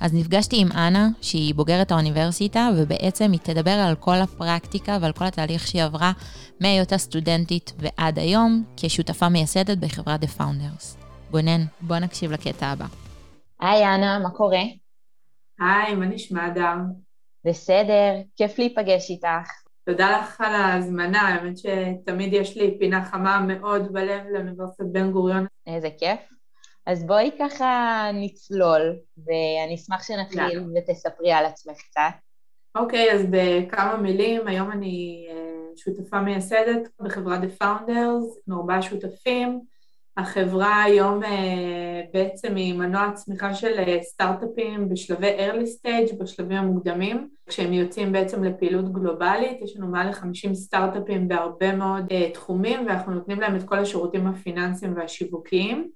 אז 0.00 0.14
נפגשתי 0.14 0.60
עם 0.60 0.72
אנה, 0.72 1.08
שהיא 1.20 1.54
בוגרת 1.54 1.92
האוניברסיטה, 1.92 2.68
ובעצם 2.76 3.32
היא 3.32 3.40
תדבר 3.42 3.70
על 3.70 3.94
כל 3.94 4.14
הפרקטיקה 4.14 4.98
ועל 5.00 5.12
כל 5.12 5.24
התהליך 5.24 5.66
שהיא 5.66 5.82
עברה 5.82 6.12
מהיותה 6.60 6.98
סטודנטית 6.98 7.72
ועד 7.78 8.18
היום, 8.18 8.64
כשותפה 8.76 9.28
מייסדת 9.28 9.78
בחברת 9.78 10.22
The 10.22 10.40
Founders. 10.40 11.04
גונן, 11.30 11.64
בוא 11.80 11.98
נקשיב 11.98 12.32
לקטע 12.32 12.66
הבא. 12.66 12.86
היי 13.60 13.94
אנה, 13.94 14.18
מה 14.18 14.30
קורה? 14.30 14.62
היי, 15.60 15.94
מה 15.94 16.06
נשמע 16.06 16.48
דם? 16.48 17.07
בסדר, 17.44 18.14
כיף 18.36 18.58
להיפגש 18.58 19.10
איתך. 19.10 19.50
תודה 19.84 20.18
לך 20.20 20.40
על 20.40 20.54
ההזמנה, 20.54 21.20
האמת 21.20 21.58
שתמיד 21.58 22.32
יש 22.32 22.56
לי 22.56 22.76
פינה 22.78 23.04
חמה 23.04 23.40
מאוד 23.40 23.92
בלב 23.92 24.22
לאוניברסיטת 24.30 24.84
בן 24.92 25.10
גוריון. 25.10 25.46
איזה 25.66 25.88
כיף. 25.98 26.20
אז 26.86 27.06
בואי 27.06 27.30
ככה 27.38 28.02
נצלול, 28.14 28.96
ואני 29.18 29.74
אשמח 29.74 30.02
שנתחיל 30.02 30.64
ותספרי 30.76 31.32
על 31.32 31.46
עצמך 31.46 31.76
קצת. 31.90 32.00
אוקיי, 32.74 33.12
אז 33.12 33.22
בכמה 33.30 33.96
מילים, 33.96 34.46
היום 34.46 34.72
אני 34.72 35.26
שותפה 35.76 36.20
מייסדת 36.20 36.88
בחברת 37.00 37.40
The 37.42 37.62
Founders, 37.62 38.38
עם 38.48 38.54
ארבעה 38.54 38.82
שותפים. 38.82 39.60
החברה 40.18 40.82
היום 40.82 41.20
בעצם 42.12 42.54
היא 42.56 42.74
מנוע 42.74 43.10
צמיחה 43.14 43.54
של 43.54 43.98
סטארט-אפים 44.02 44.88
בשלבי 44.88 45.30
early 45.38 45.66
stage, 45.66 46.16
בשלבים 46.20 46.56
המוקדמים, 46.56 47.28
כשהם 47.46 47.72
יוצאים 47.72 48.12
בעצם 48.12 48.44
לפעילות 48.44 48.92
גלובלית, 48.92 49.62
יש 49.62 49.76
לנו 49.76 49.86
מעל 49.86 50.08
ל-50 50.08 50.54
סטארט-אפים 50.54 51.28
בהרבה 51.28 51.76
מאוד 51.76 52.04
תחומים, 52.34 52.86
ואנחנו 52.86 53.12
נותנים 53.14 53.40
להם 53.40 53.56
את 53.56 53.62
כל 53.62 53.78
השירותים 53.78 54.26
הפיננסיים 54.26 54.94
והשיווקיים. 54.96 55.88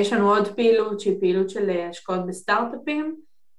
יש 0.00 0.12
לנו 0.12 0.34
עוד 0.34 0.48
פעילות 0.48 1.00
שהיא 1.00 1.20
פעילות 1.20 1.50
של 1.50 1.70
השקעות 1.90 2.26
בסטארט-אפים, 2.26 3.16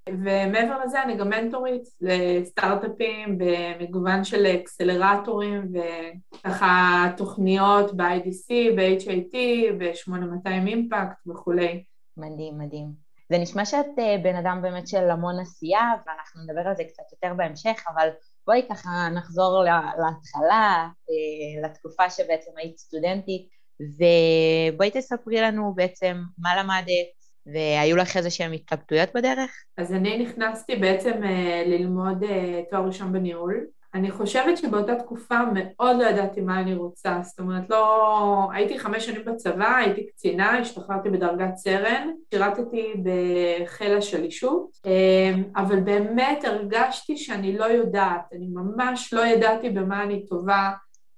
ומעבר 0.09 0.83
לזה 0.85 1.03
אני 1.03 1.17
גם 1.17 1.29
מנטורית 1.29 1.83
לסטארט-אפים 2.01 3.37
במגוון 3.37 4.23
של 4.23 4.45
אקסלרטורים 4.45 5.73
וככה 5.73 7.05
תוכניות 7.17 7.97
ב-IDC, 7.97 8.75
ב-HIT, 8.77 9.35
ב-8200 9.79 10.67
אימפקט 10.67 11.27
וכולי. 11.27 11.83
מדהים, 12.17 12.57
מדהים. 12.57 13.03
זה 13.29 13.37
נשמע 13.37 13.65
שאת 13.65 13.99
אה, 13.99 14.17
בן 14.23 14.35
אדם 14.35 14.59
באמת 14.61 14.87
של 14.87 15.09
המון 15.09 15.39
עשייה, 15.39 15.91
ואנחנו 16.07 16.43
נדבר 16.43 16.67
על 16.67 16.75
זה 16.75 16.83
קצת 16.83 17.03
יותר 17.11 17.33
בהמשך, 17.37 17.83
אבל 17.93 18.09
בואי 18.47 18.65
ככה 18.69 18.89
נחזור 19.15 19.63
להתחלה, 19.97 20.89
אה, 21.09 21.69
לתקופה 21.69 22.09
שבעצם 22.09 22.51
היית 22.57 22.77
סטודנטית, 22.77 23.47
ובואי 23.79 24.91
תספרי 24.91 25.41
לנו 25.41 25.73
בעצם 25.75 26.21
מה 26.37 26.63
למדת, 26.63 27.22
והיו 27.45 27.95
לך 27.97 28.17
איזה 28.17 28.29
שהן 28.29 28.53
התלבטויות 28.53 29.09
בדרך? 29.15 29.51
אז 29.77 29.93
אני 29.93 30.17
נכנסתי 30.17 30.75
בעצם 30.75 31.23
אה, 31.23 31.63
ללמוד 31.65 32.23
תואר 32.69 32.85
ראשון 32.85 33.13
בניהול, 33.13 33.65
אני 33.93 34.11
חושבת 34.11 34.57
שבאותה 34.57 34.95
תקופה 34.95 35.39
מאוד 35.53 35.97
לא 35.99 36.03
ידעתי 36.03 36.41
מה 36.41 36.59
אני 36.59 36.75
רוצה, 36.75 37.19
זאת 37.23 37.39
אומרת 37.39 37.69
לא... 37.69 38.49
הייתי 38.53 38.79
חמש 38.79 39.05
שנים 39.05 39.25
בצבא, 39.25 39.75
הייתי 39.75 40.07
קצינה, 40.07 40.59
השתחררתי 40.59 41.09
בדרגת 41.09 41.55
סרן, 41.55 42.09
שירתתי 42.33 42.93
בחיל 43.03 43.97
השלישות, 43.97 44.77
אמ, 44.85 45.43
אבל 45.55 45.79
באמת 45.79 46.43
הרגשתי 46.43 47.17
שאני 47.17 47.57
לא 47.57 47.65
יודעת, 47.65 48.21
אני 48.33 48.47
ממש 48.47 49.13
לא 49.13 49.25
ידעתי 49.25 49.69
במה 49.69 50.03
אני 50.03 50.25
טובה, 50.25 50.71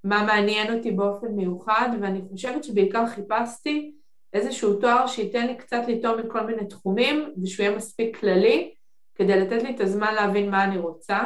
מה 0.04 0.24
מעניין 0.24 0.74
אותי 0.74 0.92
באופן 0.92 1.28
מיוחד, 1.28 1.90
ואני 2.02 2.22
חושבת 2.32 2.64
שבעיקר 2.64 3.08
חיפשתי 3.08 3.92
איזשהו 4.36 4.74
תואר 4.74 5.08
שייתן 5.08 5.48
לי 5.48 5.56
קצת 5.56 5.82
לטעום 5.88 6.20
מכל 6.20 6.42
מיני 6.42 6.66
תחומים, 6.66 7.34
ושהוא 7.44 7.66
יהיה 7.66 7.78
מספיק 7.78 8.20
כללי, 8.20 8.74
כדי 9.16 9.40
לתת 9.40 9.64
לי 9.64 9.76
את 9.76 9.80
הזמן 9.80 10.14
להבין 10.14 10.52
מה 10.52 10.64
אני 10.64 10.78
רוצה. 10.78 11.20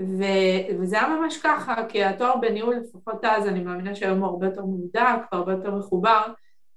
ו, 0.00 0.24
וזה 0.80 0.96
היה 0.98 1.08
ממש 1.08 1.38
ככה, 1.42 1.74
כי 1.88 2.04
התואר 2.04 2.36
בניהול, 2.36 2.74
לפחות 2.74 3.24
אז, 3.24 3.48
אני 3.48 3.60
מאמינה 3.60 3.94
שהיום 3.94 4.18
הוא 4.18 4.26
הרבה 4.26 4.46
יותר 4.46 4.62
מודק 4.62 5.32
והרבה 5.32 5.52
יותר 5.52 5.74
מחובר 5.74 6.22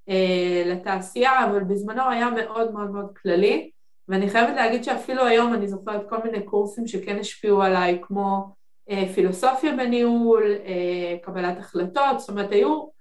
אה, 0.08 0.62
לתעשייה, 0.66 1.44
אבל 1.44 1.64
בזמנו 1.64 2.10
היה 2.10 2.30
מאוד 2.30 2.72
מאוד 2.72 2.90
מאוד 2.90 3.18
כללי, 3.22 3.70
ואני 4.08 4.30
חייבת 4.30 4.56
להגיד 4.56 4.84
שאפילו 4.84 5.24
היום 5.24 5.54
אני 5.54 5.68
זוכרת 5.68 6.08
כל 6.08 6.16
מיני 6.24 6.42
קורסים 6.42 6.86
שכן 6.86 7.18
השפיעו 7.18 7.62
עליי, 7.62 7.98
כמו 8.02 8.44
אה, 8.90 9.04
פילוסופיה 9.14 9.76
בניהול, 9.76 10.54
אה, 10.66 11.16
קבלת 11.22 11.58
החלטות, 11.58 12.20
זאת 12.20 12.28
אומרת, 12.28 12.52
היו 12.52 12.95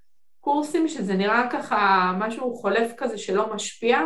קורסים 0.45 0.88
שזה 0.88 1.13
נראה 1.13 1.49
ככה 1.51 2.12
משהו 2.19 2.55
חולף 2.55 2.93
כזה 2.97 3.17
שלא 3.17 3.53
משפיע, 3.53 3.99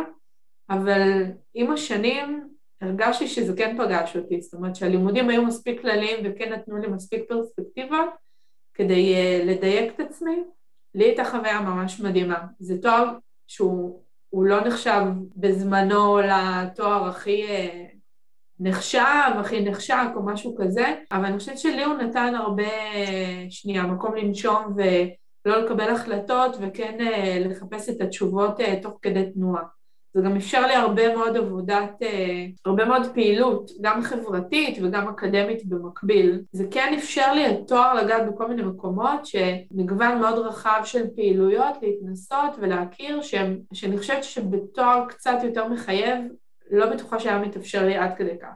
אבל 0.70 1.22
עם 1.54 1.70
השנים 1.72 2.48
הרגשתי 2.80 3.28
שזה 3.28 3.56
כן 3.56 3.76
פגש 3.78 4.16
אותי, 4.16 4.40
זאת 4.40 4.54
אומרת 4.54 4.76
שהלימודים 4.76 5.28
היו 5.28 5.42
מספיק 5.42 5.80
כלליים 5.80 6.18
וכן 6.24 6.52
נתנו 6.52 6.76
לי 6.76 6.88
מספיק 6.88 7.22
פרספקטיבה 7.28 7.98
כדי 8.74 9.14
uh, 9.14 9.44
לדייק 9.44 9.92
את 9.94 10.00
עצמי. 10.00 10.44
לי 10.94 11.04
הייתה 11.04 11.24
חוויה 11.24 11.60
ממש 11.60 12.00
מדהימה. 12.00 12.38
זה 12.58 12.82
תואר 12.82 13.10
שהוא 13.46 14.00
לא 14.32 14.60
נחשב 14.60 15.02
בזמנו 15.36 16.18
לתואר 16.18 17.08
הכי 17.08 17.44
uh, 17.44 17.96
נחשב, 18.60 19.32
הכי 19.40 19.60
נחשק 19.60 20.08
או 20.14 20.22
משהו 20.22 20.54
כזה, 20.58 20.94
אבל 21.12 21.24
אני 21.24 21.38
חושבת 21.38 21.58
שלי 21.58 21.84
הוא 21.84 21.94
נתן 21.94 22.34
הרבה, 22.34 22.92
uh, 22.92 23.50
שנייה, 23.50 23.82
מקום 23.82 24.16
לנשום 24.16 24.76
ולא 25.44 25.64
לקבל 25.64 25.88
החלטות 25.88 26.56
וכן 26.60 26.98
uh, 27.00 27.48
לחפש 27.48 27.88
את 27.88 28.00
התשובות 28.00 28.60
uh, 28.60 28.82
תוך 28.82 28.98
כדי 29.02 29.30
תנועה. 29.34 29.62
זה 30.14 30.20
גם 30.24 30.36
אפשר 30.36 30.66
לי 30.66 30.74
הרבה 30.74 31.16
מאוד 31.16 31.36
עבודת, 31.36 32.02
אה, 32.02 32.46
הרבה 32.64 32.84
מאוד 32.84 33.02
פעילות, 33.14 33.70
גם 33.80 34.02
חברתית 34.02 34.78
וגם 34.82 35.08
אקדמית 35.08 35.66
במקביל. 35.66 36.42
זה 36.52 36.64
כן 36.70 36.94
אפשר 36.98 37.32
לי 37.32 37.46
התואר 37.46 37.94
לגעת 37.94 38.22
בכל 38.32 38.48
מיני 38.48 38.62
מקומות, 38.62 39.26
שמגוון 39.26 40.20
מאוד 40.20 40.38
רחב 40.38 40.80
של 40.84 41.06
פעילויות, 41.16 41.76
להתנסות 41.82 42.56
ולהכיר, 42.58 43.22
שהם, 43.22 43.58
שאני 43.72 43.98
חושבת 43.98 44.24
שבתואר 44.24 45.04
קצת 45.08 45.36
יותר 45.44 45.68
מחייב, 45.68 46.24
לא 46.70 46.86
בטוחה 46.86 47.20
שהיה 47.20 47.38
מתאפשר 47.38 47.86
לי 47.86 47.96
עד 47.96 48.10
כדי 48.16 48.38
כך. 48.42 48.48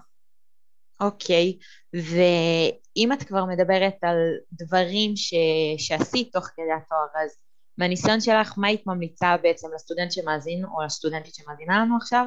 אוקיי, 1.00 1.58
okay. 1.58 1.64
ואם 1.94 3.12
את 3.12 3.22
כבר 3.22 3.44
מדברת 3.44 3.96
על 4.02 4.16
דברים 4.52 5.16
ש... 5.16 5.34
שעשית 5.78 6.32
תוך 6.32 6.44
כדי 6.44 6.72
התואר, 6.76 7.24
אז 7.24 7.36
מהניסיון 7.78 8.20
שלך, 8.20 8.54
מה 8.56 8.66
היית 8.68 8.86
ממליצה 8.86 9.36
בעצם 9.42 9.68
לסטודנט 9.74 10.12
שמאזין, 10.12 10.64
או 10.64 10.82
לסטודנטית 10.84 11.34
שמאזינה 11.34 11.80
לנו 11.80 11.96
עכשיו? 11.96 12.26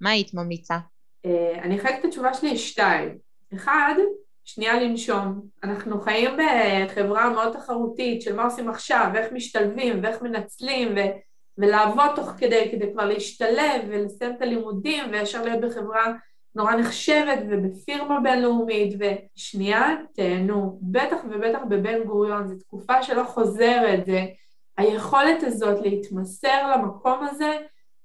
מה 0.00 0.10
היית 0.10 0.34
ממליצה? 0.34 0.78
אה, 1.26 1.62
אני 1.62 1.80
אחלק 1.80 1.94
את 2.00 2.04
התשובה 2.04 2.34
שלי 2.34 2.54
לשתיים. 2.54 3.18
אחד, 3.54 3.94
שנייה 4.44 4.80
לנשום. 4.80 5.40
אנחנו 5.64 6.00
חיים 6.00 6.30
בחברה 6.36 7.30
מאוד 7.30 7.52
תחרותית 7.52 8.22
של 8.22 8.36
מה 8.36 8.44
עושים 8.44 8.70
עכשיו, 8.70 9.10
ואיך 9.14 9.32
משתלבים, 9.32 10.00
ואיך 10.02 10.22
מנצלים, 10.22 10.94
ו... 10.96 11.00
ולעבוד 11.58 12.10
תוך 12.16 12.28
כדי, 12.38 12.68
כדי 12.72 12.92
כבר 12.92 13.04
להשתלב 13.04 13.82
ולסיים 13.88 14.36
את 14.36 14.42
הלימודים, 14.42 15.04
וישר 15.12 15.42
להיות 15.42 15.60
בחברה 15.60 16.12
נורא 16.54 16.74
נחשבת 16.76 17.38
ובפירמה 17.50 18.20
בינלאומית, 18.20 18.94
ושנייה, 18.98 19.96
תהנו. 20.14 20.78
בטח 20.82 21.16
ובטח 21.30 21.58
בבן 21.68 22.04
גוריון, 22.04 22.46
זו 22.46 22.54
תקופה 22.58 23.02
שלא 23.02 23.24
חוזרת, 23.24 24.06
זה 24.06 24.26
היכולת 24.76 25.42
הזאת 25.42 25.80
להתמסר 25.86 26.76
למקום 26.76 27.18
הזה 27.30 27.58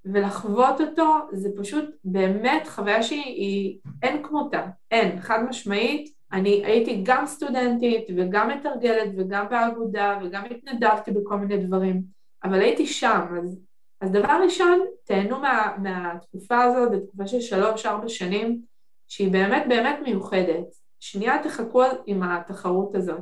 ולחוות 0.06 0.82
אותו, 0.82 1.18
זה 1.32 1.50
פשוט 1.58 1.86
באמת 2.04 2.68
חוויה 2.68 3.04
שהיא, 3.04 3.80
אין 4.04 4.24
כמותה, 4.24 4.66
אין, 4.92 5.22
חד 5.22 5.40
משמעית. 5.50 6.20
אני 6.32 6.66
הייתי 6.66 7.02
גם 7.04 7.26
סטודנטית 7.26 8.08
וגם 8.18 8.50
מתרגלת 8.50 9.12
וגם 9.18 9.46
באגודה 9.50 10.20
וגם 10.24 10.46
התנדבתי 10.46 11.12
בכל 11.12 11.38
מיני 11.38 11.58
דברים, 11.58 12.02
אבל 12.44 12.62
הייתי 12.62 12.86
שם, 12.86 13.22
אז, 13.44 13.60
אז 14.02 14.12
דבר 14.12 14.40
ראשון, 14.44 14.86
תהנו 15.04 15.40
מה, 15.40 15.76
מהתקופה 15.82 16.62
הזאת, 16.64 16.92
זו 16.92 17.00
תקופה 17.00 17.28
של 17.28 17.42
שלוש-ארבע 17.42 18.10
שנים, 18.10 18.62
שהיא 19.08 19.32
באמת 19.32 19.64
באמת 19.70 20.00
מיוחדת. 20.04 20.66
שנייה 21.00 21.44
תחכו 21.44 21.84
עם 22.06 22.24
התחרות 22.24 22.96
הזאת. 22.96 23.22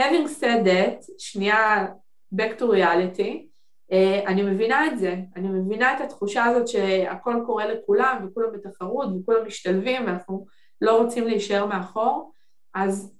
Having 0.00 0.28
said 0.40 0.66
that, 0.66 1.10
שנייה 1.18 1.86
back 2.34 2.60
to 2.60 2.62
reality, 2.62 3.50
uh, 3.92 4.26
אני 4.26 4.42
מבינה 4.42 4.86
את 4.86 4.98
זה, 4.98 5.16
אני 5.36 5.48
מבינה 5.48 5.96
את 5.96 6.00
התחושה 6.00 6.44
הזאת 6.44 6.68
שהכל 6.68 7.34
קורה 7.46 7.66
לכולם 7.66 8.26
וכולם 8.26 8.52
בתחרות 8.52 9.08
וכולם 9.20 9.46
משתלבים 9.46 10.06
ואנחנו 10.06 10.46
לא 10.80 11.02
רוצים 11.02 11.26
להישאר 11.26 11.66
מאחור, 11.66 12.32
אז 12.74 13.14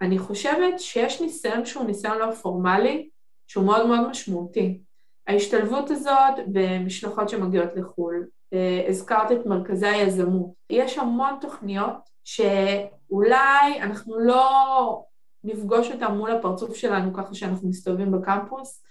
אני 0.00 0.18
חושבת 0.18 0.80
שיש 0.80 1.20
ניסיון 1.20 1.64
שהוא 1.66 1.84
ניסיון 1.84 2.18
לא 2.18 2.30
פורמלי, 2.30 3.08
שהוא 3.46 3.64
מאוד 3.64 3.86
מאוד 3.86 4.08
משמעותי. 4.08 4.80
ההשתלבות 5.26 5.90
הזאת 5.90 6.34
במשלחות 6.46 7.28
שמגיעות 7.28 7.70
לחו"ל, 7.76 8.26
uh, 8.54 8.88
הזכרת 8.88 9.32
את 9.32 9.46
מרכזי 9.46 9.86
היזמות, 9.86 10.50
יש 10.70 10.98
המון 10.98 11.34
תוכניות 11.40 11.94
שאולי 12.24 13.80
אנחנו 13.80 14.18
לא 14.18 15.02
נפגוש 15.44 15.90
אותם 15.90 16.12
מול 16.14 16.30
הפרצוף 16.30 16.74
שלנו 16.74 17.14
ככה 17.14 17.34
שאנחנו 17.34 17.68
מסתובבים 17.68 18.12
בקמפוס, 18.12 18.82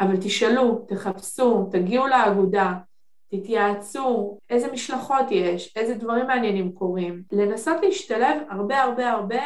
אבל 0.00 0.16
תשאלו, 0.16 0.84
תחפשו, 0.88 1.68
תגיעו 1.72 2.06
לאגודה, 2.06 2.72
תתייעצו, 3.30 4.38
איזה 4.50 4.72
משלחות 4.72 5.26
יש, 5.30 5.76
איזה 5.76 5.94
דברים 5.94 6.26
מעניינים 6.26 6.72
קורים, 6.72 7.22
לנסות 7.32 7.76
להשתלב 7.82 8.42
הרבה 8.50 8.82
הרבה 8.82 9.10
הרבה 9.10 9.42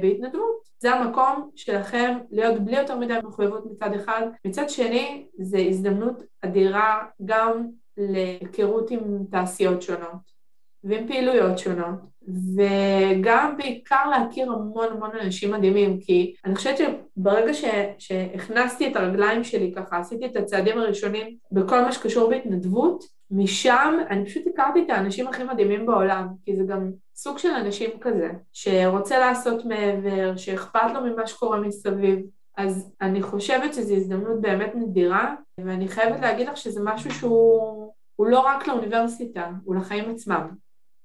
בהתנדבות. 0.00 0.68
זה 0.80 0.94
המקום 0.94 1.50
שלכם 1.56 2.18
להיות 2.30 2.60
בלי 2.60 2.78
יותר 2.78 2.98
מדי 2.98 3.18
מחויבות 3.24 3.66
מצד 3.70 3.92
אחד. 3.94 4.22
מצד 4.44 4.70
שני, 4.70 5.26
זו 5.38 5.58
הזדמנות 5.58 6.22
אדירה 6.42 7.04
גם 7.24 7.66
להיכרות 7.96 8.90
עם 8.90 9.00
תעשיות 9.30 9.82
שונות. 9.82 10.38
ועם 10.84 11.06
פעילויות 11.06 11.58
שונות, 11.58 11.98
וגם 12.28 13.56
בעיקר 13.56 14.10
להכיר 14.10 14.52
המון 14.52 14.88
המון 14.90 15.10
אנשים 15.22 15.52
מדהימים, 15.52 16.00
כי 16.00 16.34
אני 16.44 16.54
חושבת 16.54 16.76
שברגע 16.78 17.54
ש, 17.54 17.64
שהכנסתי 17.98 18.90
את 18.90 18.96
הרגליים 18.96 19.44
שלי 19.44 19.72
ככה, 19.76 19.98
עשיתי 19.98 20.26
את 20.26 20.36
הצעדים 20.36 20.78
הראשונים 20.78 21.36
בכל 21.52 21.80
מה 21.80 21.92
שקשור 21.92 22.30
בהתנדבות, 22.30 23.04
משם 23.30 23.98
אני 24.10 24.24
פשוט 24.24 24.42
הכרתי 24.54 24.82
את 24.82 24.90
האנשים 24.90 25.28
הכי 25.28 25.44
מדהימים 25.44 25.86
בעולם, 25.86 26.26
כי 26.44 26.56
זה 26.56 26.62
גם 26.64 26.90
סוג 27.16 27.38
של 27.38 27.50
אנשים 27.50 27.90
כזה, 28.00 28.30
שרוצה 28.52 29.18
לעשות 29.18 29.64
מעבר, 29.64 30.36
שאכפת 30.36 30.94
לו 30.94 31.00
ממה 31.00 31.26
שקורה 31.26 31.60
מסביב. 31.60 32.18
אז 32.56 32.92
אני 33.00 33.22
חושבת 33.22 33.74
שזו 33.74 33.94
הזדמנות 33.94 34.40
באמת 34.40 34.72
נדירה, 34.74 35.34
ואני 35.58 35.88
חייבת 35.88 36.20
להגיד 36.20 36.48
לך 36.48 36.56
שזה 36.56 36.80
משהו 36.84 37.10
שהוא 37.10 38.30
לא 38.30 38.40
רק 38.40 38.68
לאוניברסיטה, 38.68 39.50
הוא 39.64 39.76
לחיים 39.76 40.10
עצמם. 40.10 40.48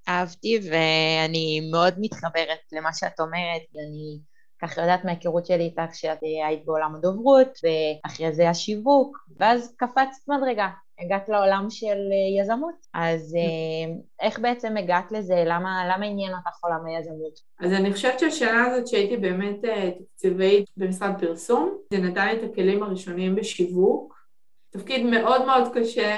אהבתי, 0.07 0.59
ואני 0.71 1.69
מאוד 1.71 1.93
מתחברת 1.97 2.59
למה 2.71 2.93
שאת 2.93 3.19
אומרת, 3.19 3.61
אני 3.75 4.19
ככה 4.61 4.81
יודעת 4.81 5.05
מההיכרות 5.05 5.45
שלי 5.45 5.63
איתך 5.63 5.95
שאת 5.95 6.17
היית 6.47 6.65
בעולם 6.65 6.95
הדוברות, 6.95 7.59
ואחרי 7.63 8.33
זה 8.33 8.49
השיווק, 8.49 9.17
ואז 9.39 9.75
קפצת 9.77 10.27
מדרגה, 10.27 10.69
הגעת 10.99 11.29
לעולם 11.29 11.65
של 11.69 11.97
יזמות. 12.39 12.75
אז 12.93 13.35
אה, 13.35 13.93
איך 14.21 14.39
בעצם 14.39 14.77
הגעת 14.77 15.11
לזה? 15.11 15.43
למה, 15.45 15.93
למה 15.93 16.05
עניין 16.05 16.31
אותך 16.31 16.63
עולם 16.63 16.85
היזמות? 16.85 17.39
אז 17.59 17.73
אני 17.73 17.93
חושבת 17.93 18.19
שהשנה 18.19 18.65
הזאת 18.65 18.87
שהייתי 18.87 19.17
באמת 19.17 19.65
אה, 19.65 19.91
תקציבית 19.99 20.65
במשרד 20.77 21.13
פרסום, 21.19 21.77
זה 21.93 21.99
נתן 21.99 22.27
לי 22.27 22.33
את 22.33 22.51
הכלים 22.51 22.83
הראשונים 22.83 23.35
בשיווק. 23.35 24.13
תפקיד 24.69 25.05
מאוד 25.05 25.45
מאוד 25.45 25.63
קשה, 25.73 26.17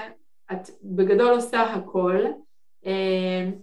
את 0.52 0.70
בגדול 0.84 1.34
עושה 1.34 1.62
הכל, 1.62 2.26
אה, 2.26 2.32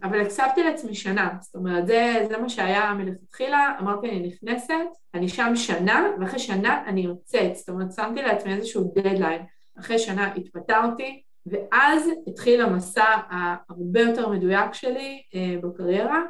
אבל 0.03 0.21
הקצבתי 0.21 0.63
לעצמי 0.63 0.95
שנה, 0.95 1.31
זאת 1.41 1.55
אומרת, 1.55 1.87
זה, 1.87 2.27
זה 2.29 2.39
מה 2.39 2.49
שהיה 2.49 2.95
מלכתחילה, 2.95 3.77
אמרתי 3.81 4.09
אני 4.09 4.21
נכנסת, 4.21 4.75
אני 5.15 5.29
שם 5.29 5.53
שנה, 5.57 6.07
ואחרי 6.21 6.39
שנה 6.39 6.85
אני 6.87 7.01
יוצאת, 7.01 7.57
זאת 7.57 7.69
אומרת, 7.69 7.93
שמתי 7.93 8.23
לעצמי 8.23 8.55
איזשהו 8.55 8.93
דדליין, 8.95 9.43
אחרי 9.81 9.99
שנה 9.99 10.35
התפטרתי, 10.35 11.23
ואז 11.47 12.11
התחיל 12.27 12.61
המסע 12.61 13.05
ההרבה 13.29 14.01
יותר 14.01 14.29
מדויק 14.29 14.75
שלי 14.75 15.23
אה, 15.35 15.55
בקריירה, 15.63 16.23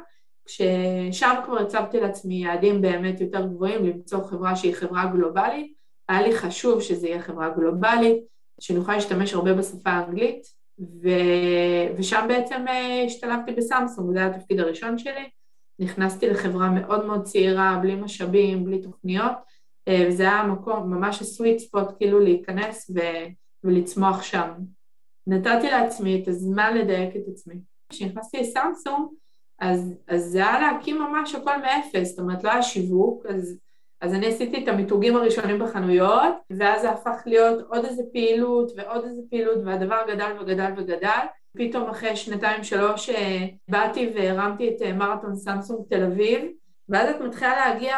כששם 0.45 1.35
כבר 1.45 1.59
הצבתי 1.59 1.99
לעצמי 1.99 2.35
יעדים 2.35 2.81
באמת 2.81 3.21
יותר 3.21 3.45
גבוהים, 3.45 3.85
למצוא 3.85 4.23
חברה 4.23 4.55
שהיא 4.55 4.73
חברה 4.73 5.05
גלובלית, 5.05 5.73
היה 6.09 6.21
לי 6.21 6.37
חשוב 6.37 6.81
שזה 6.81 7.07
יהיה 7.07 7.21
חברה 7.21 7.49
גלובלית, 7.49 8.17
שנוכל 8.59 8.93
להשתמש 8.93 9.33
הרבה 9.33 9.53
בשפה 9.53 9.89
האנגלית, 9.89 10.47
ו... 10.79 11.09
ושם 11.97 12.25
בעצם 12.27 12.65
אה, 12.67 13.03
השתלבתי 13.05 13.51
בסמסונג, 13.51 14.13
זה 14.13 14.19
היה 14.19 14.27
התפקיד 14.27 14.59
הראשון 14.59 14.97
שלי. 14.97 15.29
נכנסתי 15.79 16.29
לחברה 16.29 16.69
מאוד 16.69 17.05
מאוד 17.05 17.23
צעירה, 17.23 17.79
בלי 17.81 17.95
משאבים, 17.95 18.65
בלי 18.65 18.81
תוכניות, 18.81 19.33
אה, 19.87 20.05
וזה 20.07 20.23
היה 20.23 20.43
מקום, 20.43 20.93
ממש 20.93 21.21
הסוויט 21.21 21.59
ספוט, 21.59 21.87
כאילו 21.97 22.19
להיכנס 22.19 22.91
ו... 22.95 22.99
ולצמוח 23.63 24.23
שם. 24.23 24.51
נתתי 25.27 25.71
לעצמי 25.71 26.21
את 26.21 26.27
הזמן 26.27 26.77
לדייק 26.77 27.15
את 27.15 27.21
עצמי. 27.27 27.55
כשנכנסתי 27.89 28.37
לסמסונג, 28.37 29.07
אז, 29.59 29.93
אז 30.07 30.23
זה 30.23 30.37
היה 30.37 30.59
להקים 30.59 30.97
ממש 31.01 31.35
הכל 31.35 31.61
מאפס, 31.61 32.09
זאת 32.09 32.19
אומרת, 32.19 32.43
לא 32.43 32.51
היה 32.51 32.61
שיווק, 32.61 33.25
אז 33.25 33.57
אז 34.03 34.13
אני 34.13 34.27
עשיתי 34.27 34.63
את 34.63 34.67
המיתוגים 34.67 35.15
הראשונים 35.15 35.59
בחנויות, 35.59 36.35
ואז 36.49 36.81
זה 36.81 36.91
הפך 36.91 37.21
להיות 37.25 37.65
עוד 37.69 37.85
איזה 37.85 38.03
פעילות 38.13 38.71
ועוד 38.77 39.03
איזה 39.03 39.21
פעילות, 39.29 39.57
והדבר 39.65 39.97
גדל 40.07 40.31
וגדל 40.41 40.71
וגדל. 40.77 41.25
פתאום 41.57 41.89
אחרי 41.89 42.15
שנתיים 42.15 42.63
שלוש 42.63 43.09
אה, 43.09 43.45
באתי 43.67 44.11
והרמתי 44.15 44.69
את 44.69 44.81
אה, 44.81 44.93
מרתון 44.93 45.35
סמסונג 45.35 45.79
תל 45.89 46.03
אביב, 46.03 46.41
ואז 46.89 47.09
את 47.09 47.21
מתחילה 47.21 47.55
להגיע 47.55 47.97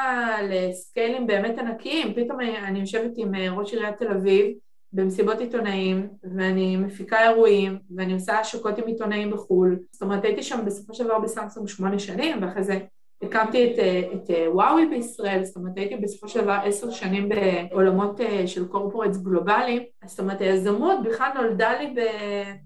לסקיילים 0.49 1.27
באמת 1.27 1.59
ענקיים. 1.59 2.13
פתאום 2.13 2.39
אני 2.39 2.79
יושבת 2.79 3.11
עם 3.17 3.35
אה, 3.35 3.51
ראש 3.51 3.73
עיריית 3.73 3.97
תל 3.97 4.11
אביב 4.11 4.45
במסיבות 4.93 5.39
עיתונאים, 5.39 6.07
ואני 6.35 6.77
מפיקה 6.77 7.29
אירועים, 7.29 7.77
ואני 7.95 8.13
עושה 8.13 8.39
השקות 8.39 8.77
עם 8.77 8.87
עיתונאים 8.87 9.31
בחו"ל. 9.31 9.79
זאת 9.91 10.01
אומרת, 10.01 10.23
הייתי 10.23 10.43
שם 10.43 10.59
בסופו 10.65 10.93
של 10.93 11.03
דבר 11.03 11.19
בסמסונג 11.19 11.67
שמונה 11.67 11.99
שנים, 11.99 12.43
ואחרי 12.43 12.63
זה 12.63 12.79
הקמתי 13.21 13.73
את, 13.73 13.79
אה, 13.79 14.01
את 14.13 14.29
אה, 14.29 14.53
וואוי 14.53 14.85
בישראל, 14.85 15.43
זאת 15.43 15.55
אומרת 15.55 15.77
הייתי 15.77 15.95
בסופו 15.95 16.27
של 16.27 16.41
דבר 16.41 16.59
עשר 16.63 16.91
שנים 16.91 17.29
בעולמות 17.29 18.21
אה, 18.21 18.47
של 18.47 18.67
קורפורטס 18.67 19.17
גלובליים, 19.17 19.83
זאת 20.05 20.19
אומרת 20.19 20.41
היזמות 20.41 20.97
בכלל 21.03 21.31
נולדה 21.35 21.79
לי 21.79 21.95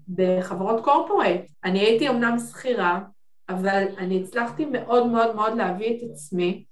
בחברות 0.08 0.84
קורפורט. 0.84 1.40
אני 1.64 1.78
הייתי 1.78 2.08
אמנם 2.08 2.38
שכירה, 2.38 3.00
אבל 3.48 3.84
אני 3.98 4.22
הצלחתי 4.22 4.64
מאוד 4.64 5.06
מאוד 5.06 5.36
מאוד 5.36 5.56
להביא 5.56 5.96
את 5.96 6.10
עצמי 6.10 6.64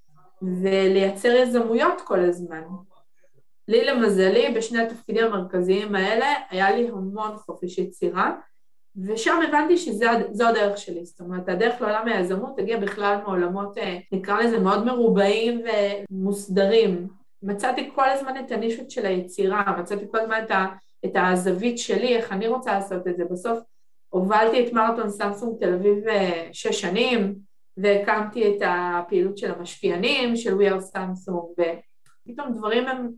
ולייצר 0.42 1.28
יזמויות 1.28 2.00
כל 2.00 2.20
הזמן. 2.20 2.62
לי 3.68 3.84
למזלי, 3.84 4.54
בשני 4.56 4.78
התפקידים 4.78 5.24
המרכזיים 5.24 5.94
האלה, 5.94 6.26
היה 6.50 6.76
לי 6.76 6.88
המון 6.88 7.36
חופש 7.36 7.78
יצירה, 7.78 8.34
ושם 9.06 9.40
הבנתי 9.48 9.76
שזו 9.76 10.46
הדרך 10.48 10.78
שלי, 10.78 11.04
זאת 11.04 11.20
אומרת, 11.20 11.48
הדרך 11.48 11.80
לעולם 11.80 12.08
היזמות 12.08 12.56
תגיע 12.56 12.78
בכלל 12.78 13.16
מעולמות, 13.26 13.78
אה, 13.78 13.98
נקרא 14.12 14.40
לזה, 14.40 14.58
מאוד 14.58 14.84
מרובעים 14.84 15.62
ומוסדרים. 16.10 17.08
מצאתי 17.42 17.90
כל 17.94 18.08
הזמן 18.08 18.32
את 18.40 18.52
הנישות 18.52 18.90
של 18.90 19.06
היצירה, 19.06 19.76
מצאתי 19.80 20.04
כל 20.10 20.18
הזמן 20.18 20.40
את, 20.44 20.50
ה, 20.50 20.66
את 21.04 21.12
הזווית 21.14 21.78
שלי, 21.78 22.16
איך 22.16 22.32
אני 22.32 22.48
רוצה 22.48 22.72
לעשות 22.72 23.08
את 23.08 23.16
זה. 23.16 23.24
בסוף 23.24 23.58
הובלתי 24.08 24.66
את 24.66 24.72
מרתון 24.72 25.10
סמסונג 25.10 25.58
תל 25.60 25.74
אביב 25.74 26.08
אה, 26.08 26.48
שש 26.52 26.80
שנים, 26.80 27.34
והקמתי 27.76 28.48
את 28.48 28.62
הפעילות 28.66 29.38
של 29.38 29.52
המשפיענים, 29.52 30.36
של 30.36 30.58
We 30.58 30.72
are 30.72 30.96
Samsung, 30.96 31.62
ופתאום 32.26 32.52
דברים 32.52 32.88
הם 32.88 33.08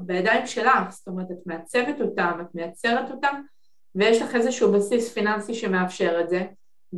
בידיים 0.00 0.46
שלך, 0.46 0.90
זאת 0.90 1.08
אומרת, 1.08 1.30
את 1.30 1.46
מעצבת 1.46 2.00
אותם, 2.00 2.38
את 2.40 2.54
מייצרת 2.54 3.10
אותם, 3.10 3.40
ויש 3.94 4.22
לך 4.22 4.34
איזשהו 4.34 4.72
בסיס 4.72 5.12
פיננסי 5.12 5.54
שמאפשר 5.54 6.20
את 6.20 6.28
זה, 6.28 6.44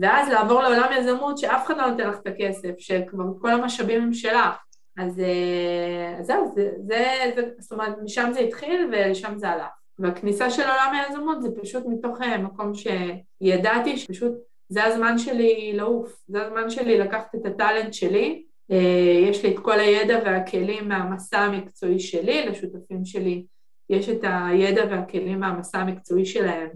ואז 0.01 0.29
לעבור 0.29 0.63
לעולם 0.63 0.89
יזמות 0.99 1.39
שאף 1.39 1.67
אחד 1.67 1.77
לא 1.77 1.91
נותן 1.91 2.09
לך 2.09 2.17
את 2.23 2.27
הכסף, 2.27 2.71
שכבר 2.79 3.25
כל 3.41 3.51
המשאבים 3.51 4.03
הם 4.03 4.13
שלך. 4.13 4.57
אז, 4.99 5.21
אה, 5.21 6.23
זהו, 6.23 6.53
זה, 6.55 6.71
זה, 6.87 7.05
זה, 7.37 7.43
זאת 7.59 7.73
אומרת, 7.73 7.95
משם 8.05 8.31
זה 8.35 8.41
התחיל 8.41 8.91
ולשם 8.93 9.39
זה 9.39 9.49
הלך. 9.49 9.67
והכניסה 9.99 10.51
של 10.51 10.63
עולם 10.63 10.93
היזמות 10.95 11.43
זה 11.43 11.49
פשוט 11.63 11.85
מתוך 11.87 12.23
אה, 12.23 12.39
מקום 12.39 12.73
שידעתי 12.75 13.97
שפשוט 13.97 14.33
זה 14.69 14.85
הזמן 14.85 15.19
שלי 15.19 15.73
לעוף, 15.75 16.23
זה 16.29 16.47
הזמן 16.47 16.71
שלי 16.71 16.99
לקחת 16.99 17.35
את 17.35 17.47
הטאלנט 17.47 17.95
שלי, 17.95 18.43
אה, 18.71 19.21
יש 19.31 19.45
לי 19.45 19.55
את 19.55 19.59
כל 19.59 19.81
הידע 19.81 20.19
והכלים 20.25 20.89
מהמסע 20.89 21.39
המקצועי 21.39 22.01
שלי, 22.01 22.47
לשותפים 22.47 23.05
שלי 23.05 23.45
יש 23.91 24.09
את 24.09 24.21
הידע 24.23 24.85
והכלים 24.91 25.41
מהמסע 25.41 25.79
המקצועי 25.79 26.25
שלהם, 26.25 26.69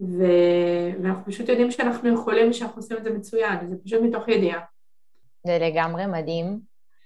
ו... 0.00 0.24
ואנחנו 1.02 1.24
פשוט 1.24 1.48
יודעים 1.48 1.70
שאנחנו 1.70 2.14
יכולים, 2.14 2.52
שאנחנו 2.52 2.82
עושים 2.82 2.96
את 2.96 3.04
זה 3.04 3.10
מצוין, 3.10 3.70
זה 3.70 3.76
פשוט 3.84 4.02
מתוך 4.02 4.28
ידיעה. 4.28 4.60
זה 5.46 5.58
לגמרי 5.60 6.06
מדהים. 6.06 6.60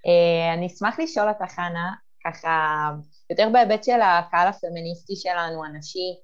אה, 0.07 0.55
אני 0.55 0.67
אשמח 0.67 1.01
לשאול 1.01 1.29
אותך, 1.29 1.53
חנה, 1.53 1.93
ככה, 2.27 2.91
יותר 3.31 3.49
בהיבט 3.53 3.85
של 3.85 4.01
הקהל 4.03 4.49
הפמיניסטי 4.49 5.17
שלנו, 5.17 5.65
הנשי, 5.65 6.17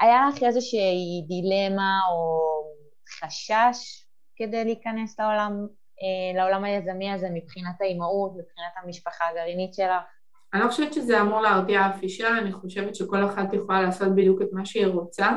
היה 0.00 0.28
לך 0.28 0.42
איזושהי 0.42 1.24
דילמה 1.28 2.00
או 2.12 2.40
חשש 3.20 4.06
כדי 4.36 4.64
להיכנס 4.64 5.20
לעולם, 5.20 5.66
אה, 6.02 6.38
לעולם 6.40 6.64
היזמי 6.64 7.12
הזה 7.12 7.28
מבחינת 7.34 7.80
האימהות, 7.80 8.30
מבחינת 8.30 8.72
המשפחה 8.84 9.24
הגרעינית 9.30 9.74
שלך? 9.74 10.02
אני 10.54 10.62
לא 10.62 10.68
חושבת 10.68 10.92
שזה 10.92 11.20
אמור 11.20 11.40
להרתיע 11.40 11.86
אף 11.86 12.02
אישה, 12.02 12.28
אני 12.38 12.52
חושבת 12.52 12.94
שכל 12.94 13.24
אחת 13.24 13.52
יכולה 13.52 13.82
לעשות 13.82 14.14
בדיוק 14.14 14.42
את 14.42 14.48
מה 14.52 14.66
שהיא 14.66 14.86
רוצה. 14.86 15.30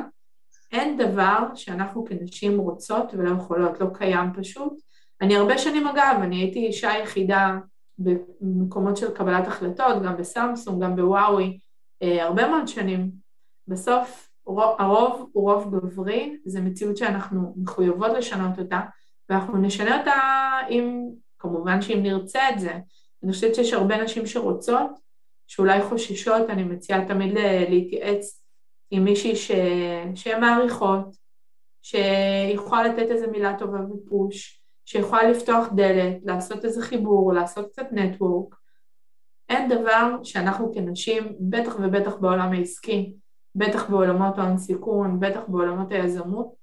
אין 0.73 0.97
דבר 0.97 1.39
שאנחנו 1.55 2.05
כנשים 2.05 2.59
רוצות 2.59 3.13
ולא 3.13 3.29
יכולות, 3.37 3.79
לא 3.79 3.87
קיים 3.93 4.33
פשוט. 4.33 4.73
אני 5.21 5.35
הרבה 5.35 5.57
שנים 5.57 5.87
אגב, 5.87 6.19
אני 6.21 6.35
הייתי 6.35 6.65
אישה 6.65 6.91
יחידה 7.03 7.57
במקומות 7.97 8.97
של 8.97 9.11
קבלת 9.11 9.47
החלטות, 9.47 10.03
גם 10.03 10.17
בסמסונג, 10.17 10.83
גם 10.83 10.95
בוואוי, 10.95 11.59
אה, 12.01 12.23
הרבה 12.23 12.47
מאוד 12.47 12.67
שנים. 12.67 13.11
בסוף 13.67 14.29
הרוב 14.79 15.29
הוא 15.33 15.51
רוב 15.51 15.75
גברי, 15.75 16.37
זו 16.45 16.61
מציאות 16.61 16.97
שאנחנו 16.97 17.53
מחויבות 17.57 18.11
לשנות 18.17 18.59
אותה, 18.59 18.79
ואנחנו 19.29 19.57
נשנה 19.57 19.99
אותה 19.99 20.13
אם, 20.69 21.09
כמובן 21.39 21.81
שאם 21.81 21.99
נרצה 22.03 22.49
את 22.49 22.59
זה. 22.59 22.79
אני 23.23 23.31
חושבת 23.31 23.55
שיש 23.55 23.73
הרבה 23.73 24.03
נשים 24.03 24.25
שרוצות, 24.25 24.99
שאולי 25.47 25.81
חוששות, 25.81 26.49
אני 26.49 26.63
מציעה 26.63 27.05
תמיד 27.05 27.33
להתייעץ 27.69 28.42
עם 28.93 29.03
מישהי 29.03 29.35
ש... 29.35 29.51
שהן 30.15 30.41
מעריכות, 30.41 31.15
שיכולה 31.81 32.83
לתת 32.83 33.11
איזה 33.11 33.27
מילה 33.27 33.57
טובה 33.59 33.79
ופוש, 33.79 34.61
שיכולה 34.85 35.29
לפתוח 35.29 35.67
דלת, 35.75 36.17
לעשות 36.23 36.65
איזה 36.65 36.81
חיבור, 36.81 37.33
לעשות 37.33 37.71
קצת 37.71 37.87
נטוורק. 37.91 38.55
אין 39.49 39.69
דבר 39.69 40.23
שאנחנו 40.23 40.71
כנשים, 40.73 41.35
בטח 41.39 41.75
ובטח 41.75 42.15
בעולם 42.15 42.51
העסקי, 42.51 43.13
בטח 43.55 43.89
בעולמות 43.89 44.37
ההון 44.37 44.57
סיכון, 44.57 45.19
בטח 45.19 45.41
בעולמות 45.47 45.91
היזמות, 45.91 46.53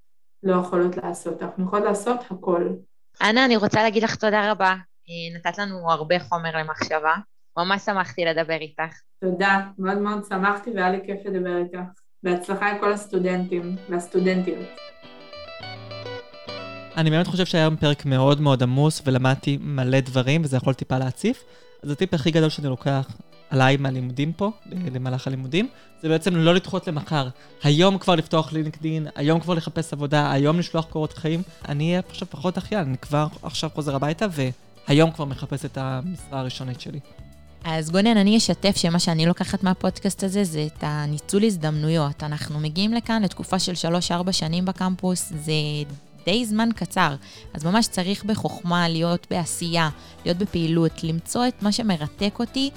לא 0.43 0.61
יכולות 0.61 0.97
לעשות. 0.97 1.43
אנחנו 1.43 1.65
יכולות 1.65 1.85
לעשות 1.85 2.21
הכל. 2.31 2.69
אנה, 3.23 3.45
אני 3.45 3.57
רוצה 3.57 3.83
להגיד 3.83 4.03
לך 4.03 4.17
תודה 4.17 4.51
רבה. 4.51 4.71
אה, 4.71 5.39
נתת 5.39 5.59
לנו 5.59 5.91
הרבה 5.91 6.21
חומר 6.21 6.57
למחשבה. 6.57 7.15
ממש 7.59 7.83
שמחתי 7.83 8.25
לדבר 8.25 8.57
איתך. 8.61 9.01
תודה, 9.21 9.61
מאוד 9.79 9.99
מאוד 9.99 10.25
שמחתי 10.25 10.71
והיה 10.71 10.91
לי 10.91 11.01
כיף 11.07 11.27
לדבר 11.27 11.57
איתך. 11.57 11.79
בהצלחה 12.23 12.71
עם 12.71 12.79
כל 12.81 12.93
הסטודנטים 12.93 13.77
והסטודנטיות. 13.89 14.59
אני 16.97 17.11
באמת 17.11 17.27
חושב 17.27 17.45
שהיה 17.47 17.65
היום 17.65 17.77
פרק 17.77 18.07
מאוד 18.07 18.41
מאוד 18.41 18.63
עמוס 18.63 19.03
ולמדתי 19.07 19.59
מלא 19.61 20.01
דברים 20.01 20.43
וזה 20.45 20.57
יכול 20.57 20.75
טיפה 20.75 20.99
להציף. 20.99 21.45
אז 21.83 21.91
הטיפ 21.91 22.15
הכי 22.15 22.31
גדול 22.31 22.49
שאני 22.49 22.69
לוקח 22.69 23.09
עליי 23.51 23.77
מהלימודים 23.77 24.33
פה, 24.33 24.51
למהלך 24.67 25.27
הלימודים, 25.27 25.69
זה 26.03 26.09
בעצם 26.09 26.37
לא 26.37 26.55
לדחות 26.55 26.89
למחר. 26.89 27.29
היום 27.63 27.99
כבר 27.99 28.15
לפתוח 28.15 28.53
לינקדין, 28.53 29.07
היום 29.15 29.41
כבר 29.41 29.55
לחפש 29.55 29.93
עבודה, 29.93 30.33
היום 30.33 30.59
לשלוח 30.59 30.85
קורות 30.85 31.13
חיים. 31.13 31.43
אני 31.69 31.89
אהיה 31.89 32.01
עכשיו 32.09 32.29
פחות 32.31 32.59
אחיין, 32.59 32.89
אני 32.89 32.99
כבר 32.99 33.27
עכשיו 33.43 33.71
חוזר 33.75 33.95
הביתה 33.95 34.27
והיום 34.89 35.11
כבר 35.11 35.25
מחפש 35.25 35.65
את 35.65 35.79
המשרה 35.81 36.41
הראשונית 36.41 36.81
שלי. 36.81 37.01
אז 37.65 37.91
גונן, 37.91 38.17
אני 38.17 38.37
אשתף 38.37 38.77
שמה 38.77 38.99
שאני 38.99 39.27
לוקחת 39.27 39.63
מהפודקאסט 39.63 40.25
הזה 40.25 40.45
זה 40.45 40.67
את 40.67 40.79
הניצול 40.81 41.45
הזדמנויות. 41.45 42.23
אנחנו 42.23 42.61
מגיעים 42.61 42.95
לכאן 42.95 43.23
לתקופה 43.23 43.59
של 43.59 43.73
3-4 44.29 44.33
שנים 44.33 44.65
בקמפוס, 44.65 45.33
זה 45.45 45.53
די 46.25 46.47
זמן 46.47 46.69
קצר, 46.77 47.15
אז 47.55 47.65
ממש 47.65 47.87
צריך 47.87 48.25
בחוכמה 48.25 48.89
להיות 48.89 49.27
בעשייה, 49.31 49.89
להיות 50.25 50.39
בפעילות, 50.39 51.05
למצוא 51.05 51.49
את 51.49 51.63
מה 51.63 51.73
שמרתק 51.73 52.37
אותי, 52.39 52.71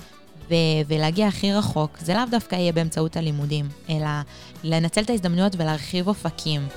ו- 0.49 0.53
ולהגיע 0.87 1.27
הכי 1.27 1.53
רחוק, 1.53 1.97
זה 1.99 2.13
לאו 2.13 2.23
דווקא 2.31 2.55
יהיה 2.55 2.71
באמצעות 2.71 3.17
הלימודים, 3.17 3.69
אלא 3.89 4.09
לנצל 4.63 5.01
את 5.01 5.09
ההזדמנויות 5.09 5.55
ולהרחיב 5.55 6.07
אופקים. 6.07 6.67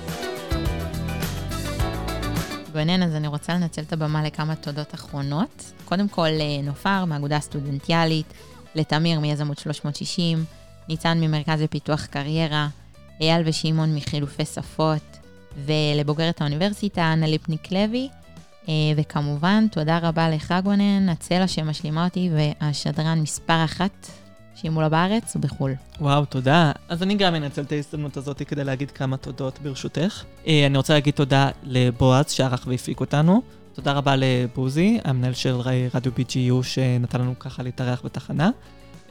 גונן, 2.77 3.03
אז 3.03 3.15
אני 3.15 3.27
רוצה 3.27 3.53
לנצל 3.53 3.81
את 3.81 3.93
הבמה 3.93 4.23
לכמה 4.23 4.55
תודות 4.55 4.93
אחרונות. 4.93 5.71
קודם 5.85 6.07
כל, 6.07 6.29
נופר 6.63 7.05
מהאגודה 7.05 7.37
הסטודנטיאלית, 7.37 8.33
לתמיר 8.75 9.19
מיזמות 9.19 9.59
360, 9.59 10.45
ניצן 10.89 11.19
ממרכז 11.19 11.61
לפיתוח 11.61 12.05
קריירה, 12.05 12.67
אייל 13.21 13.41
ושמעון 13.45 13.95
מחילופי 13.95 14.45
שפות, 14.45 15.17
ולבוגרת 15.65 16.41
האוניברסיטה, 16.41 17.13
אנה 17.13 17.27
ליפניק 17.27 17.71
לוי. 17.71 18.09
אה, 18.69 18.73
וכמובן, 18.97 19.67
תודה 19.71 19.99
רבה 20.01 20.29
לך, 20.29 20.53
גונן, 20.63 21.09
הצלע 21.09 21.47
שמשלימה 21.47 22.05
אותי 22.05 22.29
והשדרן 22.33 23.19
מספר 23.21 23.65
אחת 23.65 24.07
שימולה 24.61 24.89
בארץ 24.89 25.35
ובחו"ל. 25.35 25.73
וואו, 26.01 26.25
תודה. 26.25 26.71
אז 26.89 27.03
אני 27.03 27.15
גם 27.15 27.35
אנצל 27.35 27.61
את 27.61 27.71
ההזדמנות 27.71 28.17
הזאת 28.17 28.41
כדי 28.41 28.63
להגיד 28.63 28.91
כמה 28.91 29.17
תודות 29.17 29.59
ברשותך. 29.59 30.23
אה, 30.47 30.65
אני 30.65 30.77
רוצה 30.77 30.93
להגיד 30.93 31.13
תודה 31.13 31.49
לבועז 31.63 32.31
שערך 32.31 32.63
והפיק 32.67 32.99
אותנו. 32.99 33.41
תודה 33.73 33.91
רבה 33.93 34.15
לבוזי, 34.17 34.99
המנהל 35.03 35.33
של 35.33 35.55
רדיו 35.93 36.11
BGU, 36.17 36.63
שנתן 36.63 37.21
לנו 37.21 37.39
ככה 37.39 37.63
להתארח 37.63 38.01
בתחנה. 38.05 38.49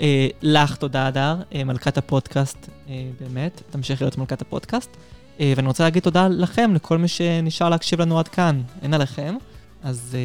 אה, 0.00 0.28
לך 0.42 0.76
תודה, 0.76 1.06
הדר, 1.06 1.36
אה, 1.54 1.64
מלכת 1.64 1.98
הפודקאסט, 1.98 2.70
באמת, 3.20 3.62
תמשיך 3.70 4.02
להיות 4.02 4.18
מלכת 4.18 4.42
הפודקאסט. 4.42 4.96
ואני 5.40 5.66
רוצה 5.66 5.84
להגיד 5.84 6.02
תודה 6.02 6.28
לכם, 6.28 6.74
לכל 6.74 6.98
מי 6.98 7.08
שנשאר 7.08 7.68
להקשיב 7.68 8.00
לנו 8.00 8.18
עד 8.18 8.28
כאן. 8.28 8.62
אין 8.82 8.94
עליכם, 8.94 9.36
אז 9.82 10.16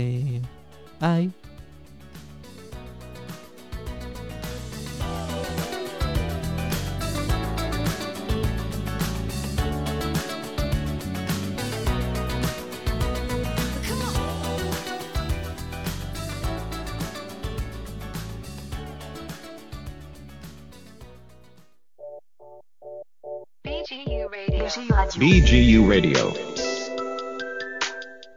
אה, 23.91 23.97
ביי. 24.31 25.41
BGU 25.41 25.81
Radio. 25.91 26.80